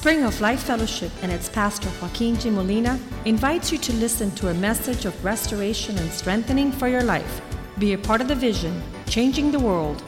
Spring 0.00 0.24
of 0.24 0.40
Life 0.40 0.62
Fellowship 0.62 1.12
and 1.20 1.30
its 1.30 1.50
pastor 1.50 1.90
Joaquin 2.00 2.34
G. 2.34 2.48
Molina 2.48 2.98
invites 3.26 3.70
you 3.70 3.76
to 3.76 3.92
listen 3.92 4.30
to 4.30 4.48
a 4.48 4.54
message 4.54 5.04
of 5.04 5.22
restoration 5.22 5.98
and 5.98 6.10
strengthening 6.10 6.72
for 6.72 6.88
your 6.88 7.02
life. 7.02 7.42
Be 7.78 7.92
a 7.92 7.98
part 7.98 8.22
of 8.22 8.28
the 8.28 8.34
vision, 8.34 8.82
changing 9.04 9.52
the 9.52 9.58
world. 9.58 10.02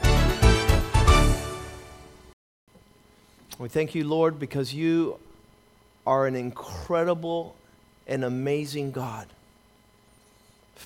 We 3.59 3.68
thank 3.68 3.95
you, 3.95 4.09
Lord, 4.09 4.38
because 4.38 4.73
you 4.73 5.18
are 6.06 6.27
an 6.27 6.36
incredible 6.36 7.54
and 8.06 8.24
amazing 8.24 8.93
God. 8.93 9.27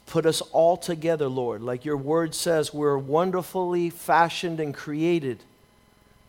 Put 0.06 0.26
us 0.26 0.40
all 0.50 0.76
together, 0.76 1.28
Lord. 1.28 1.62
Like 1.62 1.84
your 1.84 1.96
word 1.96 2.34
says, 2.34 2.74
we're 2.74 2.98
wonderfully 2.98 3.88
fashioned 3.88 4.58
and 4.58 4.74
created. 4.74 5.44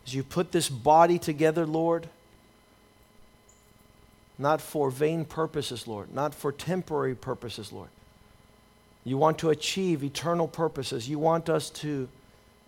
As 0.05 0.13
you 0.13 0.21
put 0.21 0.51
this 0.51 0.69
body 0.69 1.17
together, 1.17 1.65
Lord, 1.65 2.07
not 4.37 4.61
for 4.61 4.89
vain 4.89 5.25
purposes, 5.25 5.87
Lord, 5.87 6.13
not 6.13 6.33
for 6.33 6.51
temporary 6.51 7.15
purposes, 7.15 7.71
Lord. 7.71 7.89
You 9.03 9.17
want 9.17 9.39
to 9.39 9.49
achieve 9.49 10.03
eternal 10.03 10.47
purposes. 10.47 11.09
You 11.09 11.17
want 11.17 11.49
us 11.49 11.69
to 11.71 12.09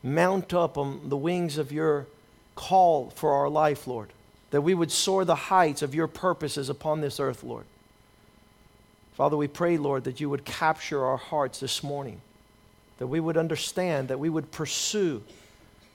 mount 0.02 0.54
up 0.54 0.78
on 0.78 1.10
the 1.10 1.18
wings 1.18 1.58
of 1.58 1.72
your 1.72 2.08
call 2.56 3.10
for 3.10 3.34
our 3.34 3.50
life, 3.50 3.88
Lord, 3.88 4.10
that 4.52 4.62
we 4.62 4.74
would 4.74 4.92
soar 4.92 5.26
the 5.26 5.36
heights 5.36 5.82
of 5.82 5.94
your 5.94 6.08
purposes 6.08 6.70
upon 6.70 7.02
this 7.02 7.20
earth, 7.20 7.44
Lord. 7.44 7.66
Father, 9.14 9.36
we 9.36 9.48
pray, 9.48 9.78
Lord, 9.78 10.06
that 10.06 10.22
you 10.22 10.30
would 10.30 10.46
capture 10.46 11.04
our 11.04 11.18
hearts 11.18 11.60
this 11.60 11.84
morning, 11.84 12.22
that 13.00 13.08
we 13.08 13.20
would 13.20 13.36
understand, 13.36 14.08
that 14.08 14.20
we 14.20 14.30
would 14.30 14.50
pursue 14.52 15.22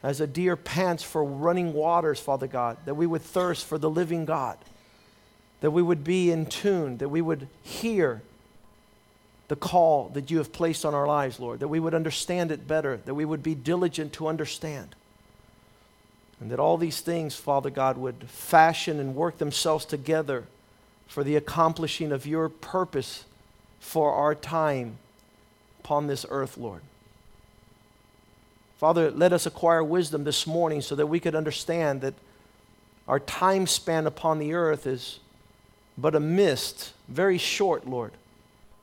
as 0.02 0.20
a 0.20 0.27
deer 0.27 0.56
pants 0.56 1.02
for 1.02 1.24
running 1.24 1.73
waters, 1.73 2.20
Father 2.20 2.46
God, 2.46 2.77
that 2.84 2.95
we 2.95 3.06
would 3.06 3.23
thirst 3.23 3.65
for 3.65 3.79
the 3.79 3.88
living 3.88 4.26
God, 4.26 4.59
that 5.65 5.70
we 5.70 5.80
would 5.80 6.04
be 6.04 6.30
in 6.30 6.45
tune, 6.45 6.98
that 6.98 7.09
we 7.09 7.23
would 7.23 7.48
hear 7.62 8.20
the 9.48 9.57
call 9.57 10.10
that 10.10 10.30
you 10.30 10.37
have 10.37 10.52
placed 10.52 10.84
on 10.84 10.93
our 10.93 11.07
lives, 11.07 11.40
Lord, 11.40 11.60
that 11.60 11.68
we 11.68 11.80
would 11.80 11.95
understand 11.95 12.52
it 12.52 12.68
better, 12.68 12.98
that 13.07 13.15
we 13.15 13.24
would 13.24 13.43
be 13.43 13.54
diligent 13.54 14.12
to 14.12 14.29
understand. 14.29 14.95
And 16.38 16.51
that 16.51 16.60
all 16.60 16.76
these 16.76 17.01
things, 17.01 17.37
Father 17.37 17.70
God, 17.70 17.96
would 17.96 18.29
fashion 18.29 19.01
and 19.01 19.15
work 19.16 19.38
themselves 19.38 19.87
together 19.87 20.45
for 21.07 21.24
the 21.24 21.35
accomplishing 21.35 22.12
of 22.12 22.26
your 22.26 22.51
purpose 22.51 23.24
for 23.80 24.12
our 24.12 24.35
time 24.35 24.98
upon 25.80 26.09
this 26.09 26.26
earth, 26.29 26.59
Lord. 26.59 26.82
Father, 28.76 29.10
let 29.10 29.32
us 29.32 29.46
acquire 29.46 29.82
wisdom 29.82 30.24
this 30.24 30.46
morning 30.46 30.82
so 30.82 30.95
that 30.95 31.07
we 31.07 31.20
could 31.20 31.35
understand 31.35 32.02
that 32.02 32.12
our 33.09 33.18
time 33.18 33.66
span 33.66 34.07
upon 34.07 34.38
the 34.38 34.52
earth 34.52 34.87
is 34.87 35.20
but 35.96 36.14
a 36.14 36.20
mist, 36.20 36.92
very 37.09 37.38
short, 37.38 37.87
Lord, 37.87 38.12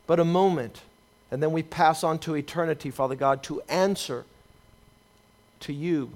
but 0.07 0.19
a 0.19 0.25
moment. 0.25 0.81
And 1.29 1.41
then 1.41 1.51
we 1.51 1.63
pass 1.63 2.03
on 2.03 2.19
to 2.19 2.35
eternity, 2.35 2.91
Father 2.91 3.15
God, 3.15 3.43
to 3.43 3.61
answer 3.69 4.25
to 5.61 5.73
you 5.73 6.11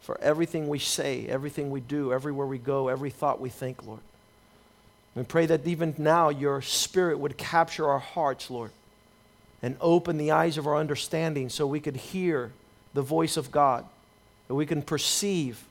for 0.00 0.18
everything 0.20 0.68
we 0.68 0.78
say, 0.78 1.26
everything 1.26 1.70
we 1.70 1.80
do, 1.80 2.12
everywhere 2.12 2.46
we 2.46 2.58
go, 2.58 2.88
every 2.88 3.10
thought 3.10 3.40
we 3.40 3.48
think, 3.48 3.84
Lord. 3.86 4.00
We 5.14 5.24
pray 5.24 5.46
that 5.46 5.66
even 5.66 5.94
now 5.98 6.28
your 6.28 6.62
spirit 6.62 7.18
would 7.18 7.36
capture 7.36 7.88
our 7.88 7.98
hearts, 7.98 8.50
Lord, 8.50 8.70
and 9.62 9.76
open 9.80 10.16
the 10.16 10.30
eyes 10.30 10.56
of 10.56 10.66
our 10.66 10.76
understanding 10.76 11.48
so 11.48 11.66
we 11.66 11.80
could 11.80 11.96
hear 11.96 12.52
the 12.94 13.02
voice 13.02 13.36
of 13.36 13.50
God, 13.50 13.84
that 14.48 14.54
we 14.54 14.66
can 14.66 14.82
perceive 14.82 15.64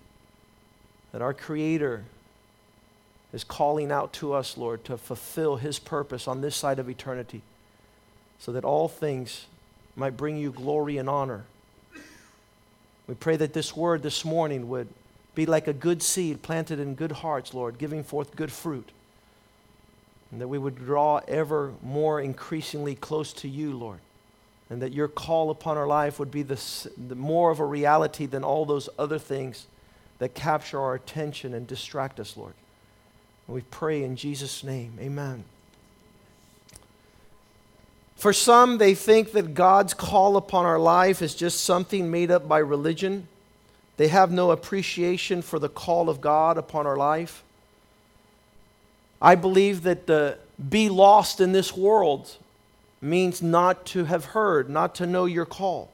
that 1.12 1.22
our 1.22 1.34
Creator 1.34 2.04
is 3.34 3.44
calling 3.44 3.92
out 3.92 4.14
to 4.14 4.34
us, 4.34 4.58
Lord, 4.58 4.84
to 4.86 4.98
fulfill 4.98 5.58
His 5.58 5.80
purpose 5.80 6.28
on 6.28 6.42
this 6.42 6.56
side 6.56 6.80
of 6.80 6.90
eternity, 6.90 7.42
so 8.40 8.52
that 8.52 8.66
all 8.66 8.88
things 8.88 9.46
might 9.96 10.18
bring 10.18 10.38
you 10.38 10.52
glory 10.52 10.98
and 10.98 11.10
honor. 11.10 11.44
We 13.08 13.16
pray 13.16 13.38
that 13.38 13.54
this 13.54 13.76
word 13.76 14.04
this 14.04 14.24
morning 14.24 14.70
would 14.70 14.88
be 15.36 15.46
like 15.46 15.68
a 15.68 15.74
good 15.74 16.04
seed 16.04 16.42
planted 16.42 16.80
in 16.80 16.96
good 16.96 17.12
hearts, 17.12 17.54
Lord, 17.54 17.78
giving 17.78 18.04
forth 18.04 18.36
good 18.36 18.52
fruit. 18.52 18.92
And 20.32 20.42
that 20.42 20.48
we 20.48 20.60
would 20.60 20.76
draw 20.76 21.22
ever 21.28 21.74
more 21.82 22.22
increasingly 22.22 22.94
close 22.94 23.34
to 23.34 23.48
you, 23.48 23.76
Lord. 23.76 24.00
And 24.70 24.82
that 24.84 24.94
your 24.94 25.08
call 25.08 25.50
upon 25.50 25.78
our 25.78 25.88
life 25.88 26.20
would 26.20 26.30
be 26.30 26.44
the, 26.44 26.62
the 27.08 27.16
more 27.16 27.50
of 27.50 27.60
a 27.60 27.66
reality 27.66 28.28
than 28.28 28.44
all 28.44 28.66
those 28.66 28.90
other 29.00 29.18
things 29.18 29.66
that 30.20 30.36
capture 30.36 30.80
our 30.80 30.94
attention 30.94 31.56
and 31.56 31.66
distract 31.66 32.20
us, 32.20 32.38
Lord. 32.38 32.54
We 33.50 33.62
pray 33.62 34.04
in 34.04 34.16
Jesus' 34.16 34.64
name. 34.64 34.94
Amen. 35.02 35.44
For 38.16 38.32
some, 38.32 38.78
they 38.78 38.94
think 38.94 39.32
that 39.32 39.54
God's 39.54 39.94
call 39.94 40.38
upon 40.38 40.66
our 40.66 40.78
life 40.78 41.22
is 41.22 41.34
just 41.34 41.64
something 41.64 42.12
made 42.12 42.30
up 42.30 42.48
by 42.48 42.60
religion. 42.60 43.28
They 43.98 44.10
have 44.10 44.32
no 44.32 44.52
appreciation 44.52 45.42
for 45.42 45.58
the 45.58 45.70
call 45.70 46.10
of 46.10 46.22
God 46.22 46.58
upon 46.58 46.86
our 46.86 46.98
life. 46.98 47.44
I 49.22 49.36
believe 49.36 49.84
that 49.84 50.06
the 50.06 50.38
be 50.70 50.90
lost 50.90 51.42
in 51.42 51.52
this 51.52 51.76
world 51.76 52.36
means 53.02 53.42
not 53.42 53.86
to 53.88 54.06
have 54.06 54.26
heard, 54.26 54.70
not 54.70 54.96
to 54.96 55.06
know 55.06 55.26
your 55.26 55.46
call. 55.46 55.90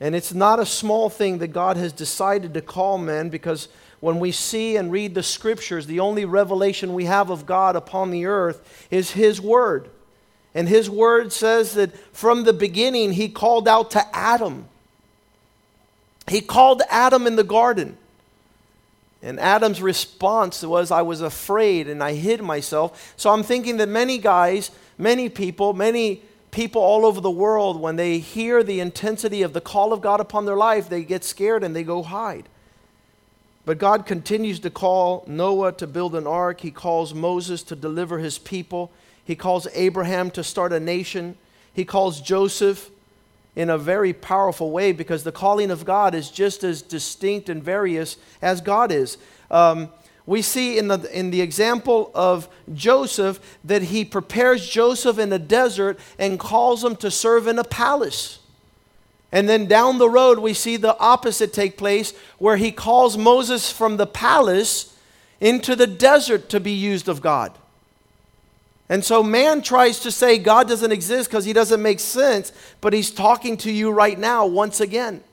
And 0.00 0.14
it's 0.14 0.32
not 0.32 0.58
a 0.58 0.66
small 0.66 1.10
thing 1.10 1.38
that 1.38 1.48
God 1.48 1.76
has 1.76 1.92
decided 1.92 2.54
to 2.54 2.62
call 2.62 2.96
men 2.96 3.28
because 3.28 3.68
when 4.00 4.18
we 4.18 4.32
see 4.32 4.76
and 4.76 4.90
read 4.90 5.14
the 5.14 5.22
scriptures, 5.22 5.86
the 5.86 6.00
only 6.00 6.24
revelation 6.24 6.94
we 6.94 7.04
have 7.04 7.28
of 7.28 7.44
God 7.44 7.76
upon 7.76 8.10
the 8.10 8.26
earth 8.26 8.86
is 8.90 9.10
His 9.10 9.40
Word. 9.40 9.90
And 10.54 10.68
his 10.68 10.90
word 10.90 11.32
says 11.32 11.74
that 11.74 11.96
from 12.14 12.44
the 12.44 12.52
beginning, 12.52 13.12
he 13.12 13.28
called 13.28 13.68
out 13.68 13.92
to 13.92 14.16
Adam. 14.16 14.66
He 16.26 16.40
called 16.40 16.82
Adam 16.90 17.26
in 17.26 17.36
the 17.36 17.44
garden. 17.44 17.96
And 19.22 19.38
Adam's 19.38 19.82
response 19.82 20.62
was, 20.62 20.90
I 20.90 21.02
was 21.02 21.20
afraid 21.20 21.88
and 21.88 22.02
I 22.02 22.14
hid 22.14 22.40
myself. 22.40 23.14
So 23.16 23.30
I'm 23.30 23.42
thinking 23.42 23.76
that 23.76 23.88
many 23.88 24.18
guys, 24.18 24.70
many 24.96 25.28
people, 25.28 25.72
many 25.72 26.22
people 26.50 26.82
all 26.82 27.06
over 27.06 27.20
the 27.20 27.30
world, 27.30 27.80
when 27.80 27.96
they 27.96 28.18
hear 28.18 28.62
the 28.62 28.80
intensity 28.80 29.42
of 29.42 29.52
the 29.52 29.60
call 29.60 29.92
of 29.92 30.00
God 30.00 30.20
upon 30.20 30.46
their 30.46 30.56
life, 30.56 30.88
they 30.88 31.02
get 31.02 31.24
scared 31.24 31.62
and 31.62 31.74
they 31.74 31.84
go 31.84 32.02
hide. 32.02 32.48
But 33.64 33.78
God 33.78 34.06
continues 34.06 34.58
to 34.60 34.70
call 34.70 35.24
Noah 35.26 35.72
to 35.72 35.86
build 35.86 36.14
an 36.14 36.26
ark, 36.26 36.60
He 36.60 36.70
calls 36.70 37.14
Moses 37.14 37.62
to 37.64 37.76
deliver 37.76 38.18
his 38.18 38.38
people. 38.38 38.90
He 39.24 39.36
calls 39.36 39.68
Abraham 39.74 40.30
to 40.32 40.42
start 40.42 40.72
a 40.72 40.80
nation. 40.80 41.36
He 41.72 41.84
calls 41.84 42.20
Joseph 42.20 42.90
in 43.54 43.70
a 43.70 43.78
very 43.78 44.12
powerful 44.12 44.70
way 44.70 44.92
because 44.92 45.22
the 45.22 45.32
calling 45.32 45.70
of 45.70 45.84
God 45.84 46.14
is 46.14 46.30
just 46.30 46.64
as 46.64 46.82
distinct 46.82 47.48
and 47.48 47.62
various 47.62 48.16
as 48.42 48.60
God 48.60 48.90
is. 48.90 49.18
Um, 49.50 49.90
we 50.30 50.42
see 50.42 50.78
in 50.78 50.86
the, 50.86 51.00
in 51.12 51.32
the 51.32 51.40
example 51.40 52.12
of 52.14 52.48
Joseph 52.72 53.40
that 53.64 53.82
he 53.82 54.04
prepares 54.04 54.64
Joseph 54.64 55.18
in 55.18 55.32
a 55.32 55.40
desert 55.40 55.98
and 56.20 56.38
calls 56.38 56.84
him 56.84 56.94
to 56.98 57.10
serve 57.10 57.48
in 57.48 57.58
a 57.58 57.64
palace. 57.64 58.38
And 59.32 59.48
then 59.48 59.66
down 59.66 59.98
the 59.98 60.08
road, 60.08 60.38
we 60.38 60.54
see 60.54 60.76
the 60.76 60.96
opposite 61.00 61.52
take 61.52 61.76
place 61.76 62.14
where 62.38 62.56
he 62.56 62.70
calls 62.70 63.18
Moses 63.18 63.72
from 63.72 63.96
the 63.96 64.06
palace 64.06 64.96
into 65.40 65.74
the 65.74 65.88
desert 65.88 66.48
to 66.50 66.60
be 66.60 66.74
used 66.74 67.08
of 67.08 67.20
God. 67.20 67.50
And 68.88 69.04
so 69.04 69.24
man 69.24 69.62
tries 69.62 69.98
to 69.98 70.12
say 70.12 70.38
God 70.38 70.68
doesn't 70.68 70.92
exist 70.92 71.28
because 71.28 71.44
he 71.44 71.52
doesn't 71.52 71.82
make 71.82 71.98
sense, 71.98 72.52
but 72.80 72.92
he's 72.92 73.10
talking 73.10 73.56
to 73.56 73.72
you 73.72 73.90
right 73.90 74.16
now 74.16 74.46
once 74.46 74.80
again. 74.80 75.24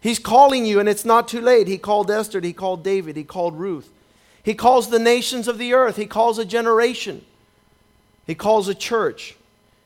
He's 0.00 0.18
calling 0.18 0.66
you, 0.66 0.80
and 0.80 0.88
it's 0.88 1.04
not 1.04 1.28
too 1.28 1.40
late. 1.40 1.68
He 1.68 1.78
called 1.78 2.10
Esther, 2.10 2.40
he 2.40 2.52
called 2.52 2.82
David, 2.82 3.16
he 3.16 3.22
called 3.22 3.56
Ruth. 3.56 3.92
He 4.46 4.54
calls 4.54 4.90
the 4.90 5.00
nations 5.00 5.48
of 5.48 5.58
the 5.58 5.74
earth, 5.74 5.96
he 5.96 6.06
calls 6.06 6.38
a 6.38 6.44
generation, 6.44 7.24
he 8.28 8.36
calls 8.36 8.68
a 8.68 8.76
church, 8.76 9.34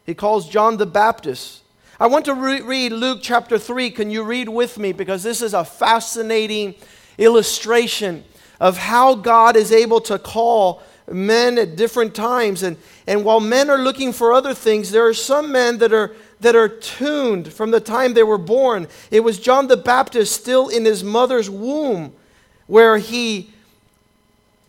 he 0.05 0.15
calls 0.15 0.51
John 0.51 0.77
the 0.77 0.85
Baptist. 0.85 1.62
I 1.99 2.09
want 2.09 2.27
to 2.27 2.35
re- 2.35 2.61
read 2.61 2.93
Luke 2.93 3.21
chapter 3.23 3.59
3. 3.59 3.91
Can 3.91 4.11
you 4.11 4.23
read 4.23 4.51
with 4.51 4.77
me? 4.77 4.93
Because 4.93 5.23
this 5.23 5.41
is 5.41 5.55
a 5.55 5.65
fascinating 5.65 6.75
illustration 7.17 8.23
of 8.61 8.77
how 8.77 9.15
God 9.15 9.57
is 9.57 9.73
able 9.73 10.03
to 10.03 10.19
call 10.19 10.83
men 11.11 11.56
at 11.56 11.77
different 11.77 12.15
times. 12.15 12.63
And, 12.63 12.77
and 13.06 13.25
while 13.25 13.41
men 13.41 13.71
are 13.71 13.79
looking 13.79 14.13
for 14.13 14.35
other 14.35 14.53
things, 14.53 14.91
there 14.91 15.06
are 15.06 15.15
some 15.15 15.53
men 15.53 15.79
that 15.79 15.95
are, 15.95 16.15
that 16.41 16.55
are 16.55 16.69
tuned 16.69 17.51
from 17.51 17.71
the 17.71 17.81
time 17.81 18.13
they 18.13 18.23
were 18.23 18.37
born. 18.37 18.89
It 19.11 19.21
was 19.21 19.39
John 19.39 19.69
the 19.69 19.79
Baptist 19.79 20.39
still 20.39 20.69
in 20.69 20.85
his 20.85 21.03
mother's 21.03 21.49
womb 21.49 22.13
where 22.67 22.99
he 22.99 23.55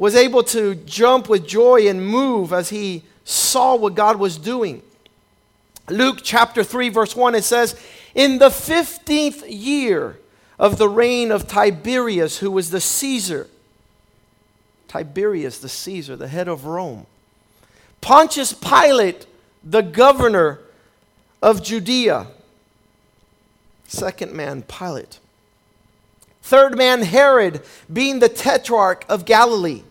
was 0.01 0.15
able 0.15 0.42
to 0.42 0.74
jump 0.74 1.30
with 1.30 1.45
joy 1.45 1.88
and 1.88 2.03
move 2.03 2.51
as 2.51 2.69
he 2.69 3.03
saw 3.24 3.75
what 3.75 3.94
God 3.94 4.18
was 4.18 4.36
doing. 4.36 4.81
Luke 5.89 6.21
chapter 6.24 6.63
3, 6.63 6.89
verse 6.89 7.15
1, 7.15 7.36
it 7.36 7.44
says, 7.44 7.80
In 8.15 8.39
the 8.39 8.50
15th 8.50 9.44
year 9.48 10.18
of 10.57 10.80
the 10.80 10.89
reign 10.89 11.30
of 11.30 11.48
Tiberius, 11.48 12.39
who 12.39 12.50
was 12.50 12.71
the 12.71 12.81
Caesar, 12.81 13.48
Tiberius, 14.88 15.59
the 15.59 15.69
Caesar, 15.69 16.15
the 16.15 16.27
head 16.27 16.48
of 16.48 16.65
Rome. 16.65 17.06
Pontius 18.01 18.53
Pilate, 18.53 19.27
the 19.63 19.81
governor 19.81 20.62
of 21.44 21.62
Judea. 21.62 22.25
Second 23.86 24.33
man, 24.33 24.63
Pilate. 24.63 25.19
Third 26.42 26.75
man, 26.75 27.03
Herod, 27.03 27.62
being 27.94 28.18
the 28.18 28.30
tetrarch 28.30 29.06
of 29.07 29.25
Galilee. 29.25 29.83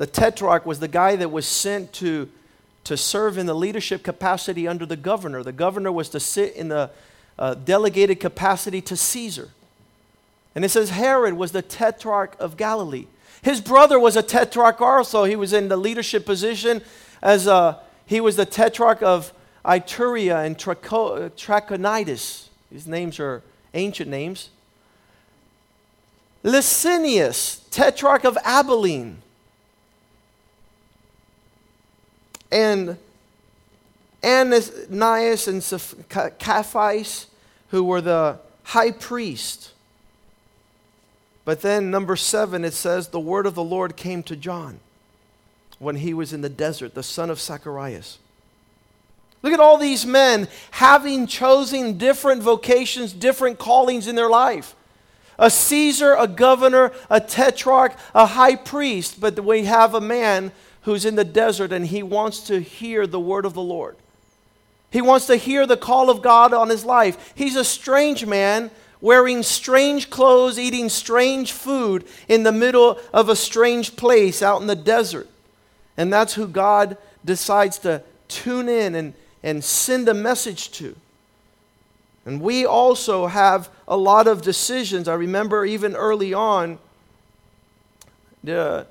The 0.00 0.06
tetrarch 0.06 0.64
was 0.64 0.80
the 0.80 0.88
guy 0.88 1.14
that 1.16 1.30
was 1.30 1.46
sent 1.46 1.92
to, 1.94 2.26
to 2.84 2.96
serve 2.96 3.36
in 3.36 3.44
the 3.44 3.54
leadership 3.54 4.02
capacity 4.02 4.66
under 4.66 4.86
the 4.86 4.96
governor. 4.96 5.42
The 5.42 5.52
governor 5.52 5.92
was 5.92 6.08
to 6.08 6.20
sit 6.20 6.56
in 6.56 6.68
the 6.68 6.90
uh, 7.38 7.52
delegated 7.52 8.18
capacity 8.18 8.80
to 8.80 8.96
Caesar. 8.96 9.50
And 10.54 10.64
it 10.64 10.70
says 10.70 10.88
Herod 10.88 11.34
was 11.34 11.52
the 11.52 11.60
tetrarch 11.60 12.34
of 12.40 12.56
Galilee. 12.56 13.08
His 13.42 13.60
brother 13.60 14.00
was 14.00 14.16
a 14.16 14.22
tetrarch 14.22 14.80
also. 14.80 15.24
He 15.24 15.36
was 15.36 15.52
in 15.52 15.68
the 15.68 15.76
leadership 15.76 16.24
position 16.24 16.80
as 17.20 17.46
a, 17.46 17.78
he 18.06 18.22
was 18.22 18.36
the 18.36 18.46
tetrarch 18.46 19.02
of 19.02 19.34
Ituraea 19.66 20.46
and 20.46 20.56
Tracho, 20.56 21.28
Trachonitis. 21.32 22.48
These 22.72 22.86
names 22.86 23.20
are 23.20 23.42
ancient 23.74 24.08
names. 24.08 24.48
Lysanias, 26.42 27.60
tetrarch 27.70 28.24
of 28.24 28.38
Abilene. 28.46 29.20
And 32.50 32.98
Ananias 34.24 35.48
and 35.48 35.62
Caiaphas, 36.38 37.26
who 37.70 37.84
were 37.84 38.00
the 38.00 38.38
high 38.64 38.90
priest. 38.90 39.72
But 41.44 41.62
then, 41.62 41.90
number 41.90 42.16
seven, 42.16 42.64
it 42.64 42.74
says, 42.74 43.08
the 43.08 43.20
word 43.20 43.46
of 43.46 43.54
the 43.54 43.62
Lord 43.64 43.96
came 43.96 44.22
to 44.24 44.36
John 44.36 44.80
when 45.78 45.96
he 45.96 46.12
was 46.12 46.32
in 46.32 46.42
the 46.42 46.48
desert, 46.48 46.94
the 46.94 47.02
son 47.02 47.30
of 47.30 47.40
Zacharias. 47.40 48.18
Look 49.42 49.54
at 49.54 49.60
all 49.60 49.78
these 49.78 50.04
men 50.04 50.48
having 50.72 51.26
chosen 51.26 51.96
different 51.96 52.42
vocations, 52.42 53.12
different 53.12 53.58
callings 53.58 54.06
in 54.06 54.14
their 54.14 54.28
life. 54.28 54.76
A 55.38 55.48
Caesar, 55.48 56.14
a 56.14 56.28
governor, 56.28 56.92
a 57.08 57.18
tetrarch, 57.18 57.96
a 58.14 58.26
high 58.26 58.56
priest, 58.56 59.18
but 59.18 59.42
we 59.42 59.64
have 59.64 59.94
a 59.94 60.00
man 60.00 60.52
who's 60.82 61.04
in 61.04 61.14
the 61.14 61.24
desert 61.24 61.72
and 61.72 61.86
he 61.86 62.02
wants 62.02 62.40
to 62.40 62.60
hear 62.60 63.06
the 63.06 63.20
word 63.20 63.44
of 63.44 63.54
the 63.54 63.62
Lord. 63.62 63.96
He 64.90 65.00
wants 65.00 65.26
to 65.26 65.36
hear 65.36 65.66
the 65.66 65.76
call 65.76 66.10
of 66.10 66.22
God 66.22 66.52
on 66.52 66.68
his 66.68 66.84
life. 66.84 67.32
He's 67.34 67.56
a 67.56 67.64
strange 67.64 68.26
man 68.26 68.70
wearing 69.00 69.42
strange 69.42 70.10
clothes, 70.10 70.58
eating 70.58 70.88
strange 70.88 71.52
food 71.52 72.04
in 72.28 72.42
the 72.42 72.52
middle 72.52 72.98
of 73.12 73.28
a 73.28 73.36
strange 73.36 73.96
place 73.96 74.42
out 74.42 74.60
in 74.60 74.66
the 74.66 74.74
desert. 74.76 75.28
And 75.96 76.12
that's 76.12 76.34
who 76.34 76.46
God 76.46 76.96
decides 77.24 77.78
to 77.80 78.02
tune 78.28 78.68
in 78.68 78.94
and, 78.94 79.14
and 79.42 79.62
send 79.62 80.08
a 80.08 80.14
message 80.14 80.70
to. 80.72 80.96
And 82.26 82.40
we 82.40 82.66
also 82.66 83.26
have 83.26 83.70
a 83.88 83.96
lot 83.96 84.26
of 84.26 84.42
decisions. 84.42 85.08
I 85.08 85.14
remember 85.14 85.64
even 85.64 85.96
early 85.96 86.34
on, 86.34 86.78
uh, 88.46 88.84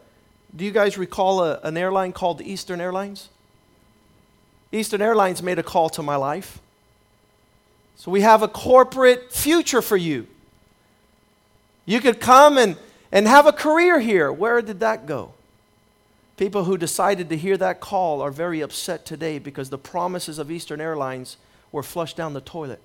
do 0.56 0.66
you 0.66 0.72
guys 0.72 0.98
recall 0.98 1.44
a, 1.44 1.60
an 1.64 1.78
airline 1.78 2.12
called 2.12 2.42
Eastern 2.42 2.82
Airlines? 2.82 3.30
Eastern 4.72 5.02
Airlines 5.02 5.42
made 5.42 5.60
a 5.60 5.64
call 5.64 5.90
to 5.90 6.04
my 6.04 6.16
life. 6.16 6.60
So 7.96 8.12
we 8.12 8.22
have 8.22 8.42
a 8.42 8.48
corporate 8.48 9.34
future 9.34 9.82
for 9.82 9.98
you. 9.98 10.28
You 11.86 12.00
could 12.00 12.20
come 12.20 12.58
and, 12.58 12.78
and 13.12 13.28
have 13.28 13.46
a 13.46 13.52
career 13.52 14.00
here. 14.00 14.32
Where 14.32 14.62
did 14.62 14.80
that 14.80 15.06
go? 15.06 15.34
People 16.38 16.64
who 16.64 16.78
decided 16.78 17.30
to 17.30 17.38
hear 17.38 17.58
that 17.58 17.82
call 17.82 18.22
are 18.22 18.32
very 18.32 18.62
upset 18.62 19.06
today 19.06 19.40
because 19.40 19.70
the 19.70 19.78
promises 19.78 20.40
of 20.40 20.50
Eastern 20.50 20.80
Airlines 20.80 21.38
were 21.72 21.84
flushed 21.84 22.16
down 22.16 22.34
the 22.34 22.42
toilet 22.42 22.82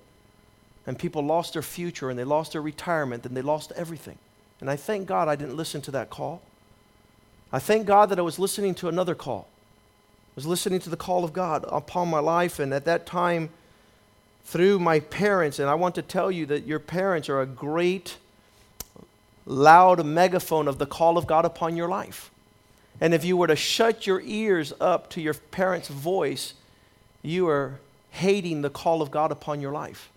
and 0.85 0.99
people 0.99 1.23
lost 1.23 1.53
their 1.53 1.61
future 1.61 2.09
and 2.09 2.19
they 2.19 2.23
lost 2.23 2.51
their 2.51 2.61
retirement 2.61 3.25
and 3.25 3.35
they 3.35 3.41
lost 3.41 3.71
everything. 3.75 4.17
And 4.59 4.69
I 4.69 4.75
thank 4.75 5.07
God 5.07 5.27
I 5.27 5.35
didn't 5.35 5.55
listen 5.55 5.81
to 5.83 5.91
that 5.91 6.09
call. 6.09 6.41
I 7.51 7.59
thank 7.59 7.85
God 7.85 8.09
that 8.09 8.19
I 8.19 8.23
was 8.23 8.39
listening 8.39 8.75
to 8.75 8.87
another 8.87 9.15
call. 9.15 9.47
I 9.49 10.35
was 10.35 10.45
listening 10.45 10.79
to 10.81 10.89
the 10.89 10.97
call 10.97 11.23
of 11.23 11.31
God 11.31 11.65
upon 11.69 12.09
my 12.09 12.19
life, 12.19 12.59
and 12.59 12.73
at 12.73 12.85
that 12.85 13.05
time, 13.05 13.49
through 14.43 14.79
my 14.79 14.99
parents, 14.99 15.59
and 15.59 15.69
I 15.69 15.75
want 15.75 15.95
to 15.95 16.01
tell 16.01 16.31
you 16.31 16.45
that 16.47 16.67
your 16.67 16.79
parents 16.79 17.29
are 17.29 17.41
a 17.41 17.45
great, 17.45 18.17
loud 19.45 20.05
megaphone 20.05 20.67
of 20.67 20.77
the 20.77 20.85
call 20.85 21.17
of 21.17 21.25
God 21.25 21.45
upon 21.45 21.75
your 21.75 21.87
life. 21.87 22.29
And 23.01 23.13
if 23.13 23.25
you 23.25 23.37
were 23.37 23.47
to 23.47 23.55
shut 23.55 24.05
your 24.05 24.21
ears 24.21 24.73
up 24.79 25.09
to 25.11 25.21
your 25.21 25.33
parents' 25.33 25.87
voice, 25.87 26.53
you 27.21 27.47
are 27.47 27.79
hating 28.11 28.61
the 28.61 28.69
call 28.69 29.01
of 29.01 29.11
God 29.11 29.31
upon 29.31 29.61
your 29.61 29.71
life. 29.71 30.09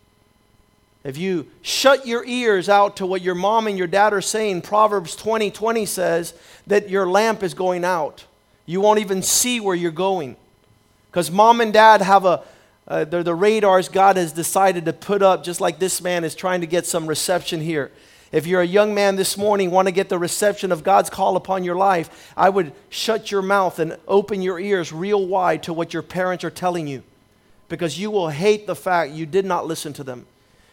If 1.09 1.17
you 1.17 1.47
shut 1.63 2.07
your 2.07 2.23
ears 2.27 2.69
out 2.69 2.99
to 2.99 3.07
what 3.07 3.23
your 3.23 3.35
mom 3.35 3.67
and 3.67 3.79
your 3.79 3.87
dad 3.87 4.13
are 4.13 4.21
saying, 4.21 4.61
Proverbs 4.61 5.17
20 5.17 5.51
20 5.51 5.87
says 5.87 6.35
that 6.67 6.91
your 6.91 7.09
lamp 7.09 7.43
is 7.43 7.55
going 7.55 7.83
out. 7.83 8.27
You 8.67 8.83
won't 8.83 8.99
even 8.99 9.23
see 9.23 9.59
where 9.59 9.75
you're 9.75 9.91
going. 9.91 10.37
Because 11.11 11.31
mom 11.31 11.63
and 11.63 11.73
dad 11.73 12.03
have 12.03 12.27
a, 12.27 12.43
uh, 12.87 13.05
they're 13.07 13.23
the 13.23 13.35
radars 13.35 13.89
God 13.89 14.19
has 14.19 14.35
decided 14.35 14.85
to 14.85 14.93
put 14.93 15.23
up, 15.23 15.45
just 15.45 15.63
like 15.63 15.79
this 15.79 16.03
man 16.03 16.25
is 16.25 16.35
trying 16.35 16.61
to 16.61 16.67
get 16.67 16.85
some 16.85 17.07
reception 17.07 17.63
here. 17.63 17.91
If 18.31 18.47
you're 18.47 18.61
a 18.61 18.67
young 18.67 18.95
man 18.95 19.17
this 19.17 19.39
morning, 19.39 19.71
want 19.71 19.89
to 19.89 19.93
get 19.93 20.11
the 20.11 20.19
reception 20.19 20.71
of 20.73 20.85
God's 20.85 21.09
call 21.09 21.37
upon 21.37 21.65
your 21.65 21.77
life, 21.77 22.35
I 22.37 22.51
would 22.51 22.75
shut 22.91 23.31
your 23.31 23.41
mouth 23.41 23.79
and 23.79 23.97
open 24.07 24.43
your 24.43 24.61
ears 24.61 24.93
real 24.93 25.27
wide 25.27 25.63
to 25.63 25.73
what 25.73 25.95
your 25.95 26.03
parents 26.03 26.45
are 26.45 26.51
telling 26.51 26.87
you. 26.87 27.03
Because 27.71 27.99
you 27.99 28.11
will 28.11 28.29
hate 28.29 28.67
the 28.67 28.77
fact 28.77 29.13
you 29.13 29.25
did 29.25 29.47
not 29.47 29.67
listen 29.67 29.95
to 29.95 30.05
them. 30.05 30.27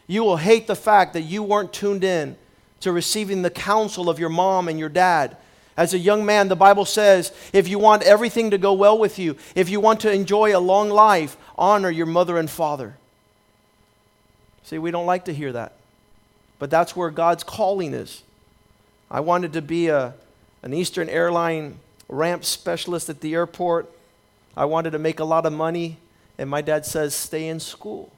You 0.07 0.23
will 0.23 0.37
hate 0.37 0.67
the 0.67 0.75
fact 0.75 1.13
that 1.13 1.21
you 1.21 1.43
weren't 1.43 1.73
tuned 1.73 2.03
in 2.03 2.37
to 2.81 2.91
receiving 2.91 3.41
the 3.41 3.49
counsel 3.49 4.09
of 4.09 4.19
your 4.19 4.29
mom 4.29 4.67
and 4.67 4.79
your 4.79 4.89
dad. 4.89 5.37
As 5.77 5.93
a 5.93 5.97
young 5.97 6.25
man, 6.25 6.47
the 6.47 6.55
Bible 6.55 6.85
says 6.85 7.33
if 7.51 7.67
you 7.67 7.79
want 7.79 8.03
everything 8.03 8.51
to 8.51 8.57
go 8.57 8.73
well 8.73 8.97
with 8.97 9.19
you, 9.19 9.35
if 9.55 9.69
you 9.69 9.79
want 9.79 9.99
to 10.01 10.11
enjoy 10.11 10.55
a 10.55 10.59
long 10.59 10.89
life, 10.89 11.35
honor 11.57 11.89
your 11.89 12.05
mother 12.05 12.37
and 12.37 12.49
father. 12.49 12.95
See, 14.63 14.77
we 14.77 14.91
don't 14.91 15.05
like 15.05 15.25
to 15.25 15.33
hear 15.33 15.51
that. 15.51 15.73
But 16.59 16.69
that's 16.69 16.95
where 16.95 17.09
God's 17.09 17.43
calling 17.43 17.93
is. 17.93 18.23
I 19.11 19.19
wanted 19.19 19.53
to 19.53 19.61
be 19.61 19.87
a, 19.89 20.13
an 20.63 20.73
Eastern 20.73 21.09
airline 21.09 21.79
ramp 22.07 22.45
specialist 22.45 23.09
at 23.09 23.21
the 23.21 23.33
airport. 23.33 23.91
I 24.55 24.65
wanted 24.65 24.91
to 24.91 24.99
make 24.99 25.19
a 25.19 25.25
lot 25.25 25.45
of 25.45 25.53
money, 25.53 25.97
and 26.37 26.49
my 26.49 26.61
dad 26.61 26.85
says, 26.85 27.13
stay 27.13 27.47
in 27.47 27.59
school. 27.59 28.11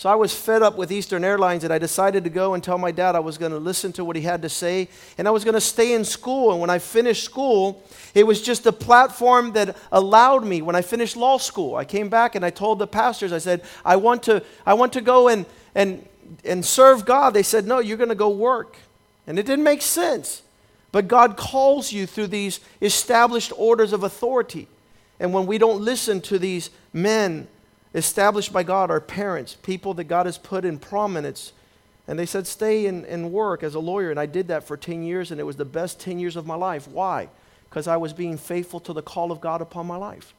So 0.00 0.08
I 0.08 0.14
was 0.14 0.34
fed 0.34 0.62
up 0.62 0.78
with 0.78 0.90
Eastern 0.90 1.24
Airlines 1.24 1.62
and 1.62 1.70
I 1.70 1.76
decided 1.76 2.24
to 2.24 2.30
go 2.30 2.54
and 2.54 2.64
tell 2.64 2.78
my 2.78 2.90
dad 2.90 3.14
I 3.14 3.20
was 3.20 3.36
going 3.36 3.52
to 3.52 3.58
listen 3.58 3.92
to 3.92 4.02
what 4.02 4.16
he 4.16 4.22
had 4.22 4.40
to 4.40 4.48
say 4.48 4.88
and 5.18 5.28
I 5.28 5.30
was 5.30 5.44
going 5.44 5.56
to 5.56 5.60
stay 5.60 5.92
in 5.92 6.06
school. 6.06 6.52
And 6.52 6.58
when 6.58 6.70
I 6.70 6.78
finished 6.78 7.22
school, 7.22 7.84
it 8.14 8.26
was 8.26 8.40
just 8.40 8.64
a 8.64 8.72
platform 8.72 9.52
that 9.52 9.76
allowed 9.92 10.42
me. 10.42 10.62
When 10.62 10.74
I 10.74 10.80
finished 10.80 11.18
law 11.18 11.36
school, 11.36 11.76
I 11.76 11.84
came 11.84 12.08
back 12.08 12.34
and 12.34 12.46
I 12.46 12.48
told 12.48 12.78
the 12.78 12.86
pastors, 12.86 13.30
I 13.30 13.36
said, 13.36 13.62
I 13.84 13.96
want 13.96 14.22
to, 14.22 14.42
I 14.64 14.72
want 14.72 14.94
to 14.94 15.02
go 15.02 15.28
and, 15.28 15.44
and, 15.74 16.08
and 16.46 16.64
serve 16.64 17.04
God. 17.04 17.34
They 17.34 17.42
said, 17.42 17.66
No, 17.66 17.78
you're 17.78 17.98
going 17.98 18.08
to 18.08 18.14
go 18.14 18.30
work. 18.30 18.78
And 19.26 19.38
it 19.38 19.44
didn't 19.44 19.64
make 19.64 19.82
sense. 19.82 20.40
But 20.92 21.08
God 21.08 21.36
calls 21.36 21.92
you 21.92 22.06
through 22.06 22.28
these 22.28 22.60
established 22.80 23.52
orders 23.54 23.92
of 23.92 24.02
authority. 24.02 24.66
And 25.18 25.34
when 25.34 25.44
we 25.44 25.58
don't 25.58 25.82
listen 25.82 26.22
to 26.22 26.38
these 26.38 26.70
men, 26.94 27.48
established 27.94 28.52
by 28.52 28.62
God, 28.62 28.90
our 28.90 29.00
parents, 29.00 29.56
people 29.62 29.94
that 29.94 30.04
God 30.04 30.26
has 30.26 30.38
put 30.38 30.64
in 30.64 30.78
prominence. 30.78 31.52
And 32.06 32.18
they 32.18 32.26
said, 32.26 32.46
stay 32.46 32.86
and, 32.86 33.04
and 33.04 33.32
work 33.32 33.62
as 33.62 33.74
a 33.74 33.80
lawyer. 33.80 34.10
And 34.10 34.18
I 34.18 34.26
did 34.26 34.48
that 34.48 34.64
for 34.64 34.76
10 34.76 35.02
years, 35.02 35.30
and 35.30 35.40
it 35.40 35.44
was 35.44 35.56
the 35.56 35.64
best 35.64 36.00
10 36.00 36.18
years 36.18 36.36
of 36.36 36.46
my 36.46 36.54
life. 36.54 36.88
Why? 36.88 37.28
Because 37.68 37.86
I 37.86 37.96
was 37.96 38.12
being 38.12 38.36
faithful 38.36 38.80
to 38.80 38.92
the 38.92 39.02
call 39.02 39.30
of 39.30 39.40
God 39.40 39.60
upon 39.60 39.86
my 39.86 39.96
life. 39.96 40.34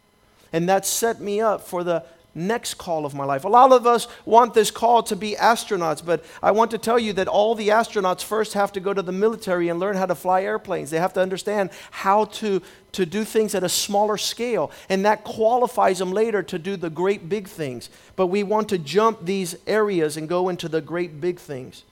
And 0.53 0.67
that 0.67 0.85
set 0.85 1.21
me 1.21 1.39
up 1.39 1.61
for 1.61 1.83
the 1.83 2.03
next 2.33 2.75
call 2.75 3.05
of 3.05 3.13
my 3.13 3.25
life. 3.25 3.43
A 3.43 3.49
lot 3.49 3.71
of 3.71 3.85
us 3.85 4.07
want 4.25 4.53
this 4.53 4.71
call 4.71 5.03
to 5.03 5.15
be 5.15 5.35
astronauts, 5.35 6.03
but 6.03 6.23
I 6.41 6.51
want 6.51 6.71
to 6.71 6.77
tell 6.77 6.97
you 6.97 7.13
that 7.13 7.27
all 7.27 7.55
the 7.55 7.69
astronauts 7.69 8.23
first 8.23 8.53
have 8.53 8.71
to 8.73 8.79
go 8.79 8.93
to 8.93 9.01
the 9.01 9.11
military 9.11 9.69
and 9.69 9.79
learn 9.79 9.97
how 9.97 10.05
to 10.05 10.15
fly 10.15 10.43
airplanes. 10.43 10.89
They 10.89 10.99
have 10.99 11.13
to 11.13 11.21
understand 11.21 11.71
how 11.91 12.25
to, 12.25 12.61
to 12.93 13.05
do 13.05 13.23
things 13.23 13.53
at 13.53 13.63
a 13.63 13.69
smaller 13.69 14.17
scale, 14.17 14.71
and 14.87 15.05
that 15.05 15.23
qualifies 15.23 15.99
them 15.99 16.11
later 16.11 16.41
to 16.43 16.57
do 16.57 16.77
the 16.77 16.89
great 16.89 17.27
big 17.27 17.47
things. 17.47 17.89
But 18.15 18.27
we 18.27 18.43
want 18.43 18.69
to 18.69 18.77
jump 18.77 19.25
these 19.25 19.55
areas 19.67 20.15
and 20.15 20.29
go 20.29 20.49
into 20.49 20.69
the 20.69 20.81
great 20.81 21.19
big 21.19 21.39
things. 21.39 21.83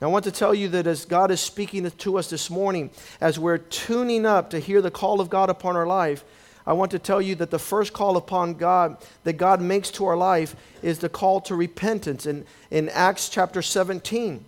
Now, 0.00 0.08
I 0.08 0.10
want 0.10 0.24
to 0.26 0.32
tell 0.32 0.54
you 0.54 0.68
that 0.68 0.86
as 0.86 1.04
God 1.04 1.32
is 1.32 1.40
speaking 1.40 1.88
to 1.90 2.18
us 2.18 2.30
this 2.30 2.50
morning, 2.50 2.90
as 3.20 3.38
we're 3.38 3.58
tuning 3.58 4.26
up 4.26 4.50
to 4.50 4.60
hear 4.60 4.80
the 4.80 4.92
call 4.92 5.20
of 5.20 5.28
God 5.28 5.50
upon 5.50 5.74
our 5.74 5.86
life, 5.86 6.24
I 6.68 6.74
want 6.74 6.90
to 6.90 6.98
tell 6.98 7.22
you 7.22 7.34
that 7.36 7.50
the 7.50 7.58
first 7.58 7.94
call 7.94 8.18
upon 8.18 8.52
God 8.52 8.98
that 9.24 9.38
God 9.38 9.62
makes 9.62 9.90
to 9.92 10.04
our 10.04 10.18
life 10.18 10.54
is 10.82 10.98
the 10.98 11.08
call 11.08 11.40
to 11.40 11.54
repentance. 11.54 12.26
In, 12.26 12.44
in 12.70 12.90
Acts 12.90 13.30
chapter 13.30 13.62
17, 13.62 14.44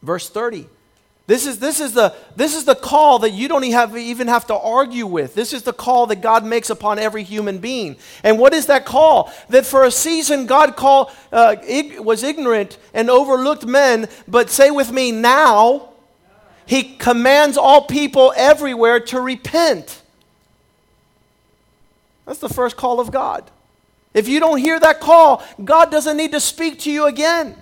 verse 0.00 0.30
30, 0.30 0.68
This 1.26 1.44
is, 1.44 1.58
this, 1.58 1.80
is 1.80 1.92
the, 1.92 2.14
this 2.36 2.54
is 2.54 2.66
the 2.66 2.76
call 2.76 3.18
that 3.18 3.30
you 3.30 3.48
don't 3.48 3.64
even 3.64 3.76
have, 3.76 3.96
even 3.96 4.28
have 4.28 4.46
to 4.46 4.54
argue 4.54 5.08
with. 5.08 5.34
This 5.34 5.52
is 5.52 5.64
the 5.64 5.72
call 5.72 6.06
that 6.06 6.20
God 6.22 6.44
makes 6.44 6.70
upon 6.70 7.00
every 7.00 7.24
human 7.24 7.58
being. 7.58 7.96
And 8.22 8.38
what 8.38 8.54
is 8.54 8.66
that 8.66 8.86
call? 8.86 9.32
That 9.48 9.66
for 9.66 9.82
a 9.82 9.90
season 9.90 10.46
God 10.46 10.76
call, 10.76 11.10
uh, 11.32 11.56
ig- 11.66 11.98
was 11.98 12.22
ignorant 12.22 12.78
and 12.94 13.10
overlooked 13.10 13.66
men, 13.66 14.08
but 14.28 14.50
say 14.50 14.70
with 14.70 14.92
me, 14.92 15.10
now 15.10 15.88
he 16.64 16.94
commands 16.94 17.56
all 17.56 17.80
people 17.80 18.32
everywhere 18.36 19.00
to 19.00 19.20
repent. 19.20 19.97
That's 22.28 22.40
the 22.40 22.48
first 22.50 22.76
call 22.76 23.00
of 23.00 23.10
God. 23.10 23.50
If 24.12 24.28
you 24.28 24.38
don't 24.38 24.58
hear 24.58 24.78
that 24.78 25.00
call, 25.00 25.42
God 25.64 25.90
doesn't 25.90 26.18
need 26.18 26.32
to 26.32 26.40
speak 26.40 26.78
to 26.80 26.90
you 26.92 27.06
again. 27.06 27.56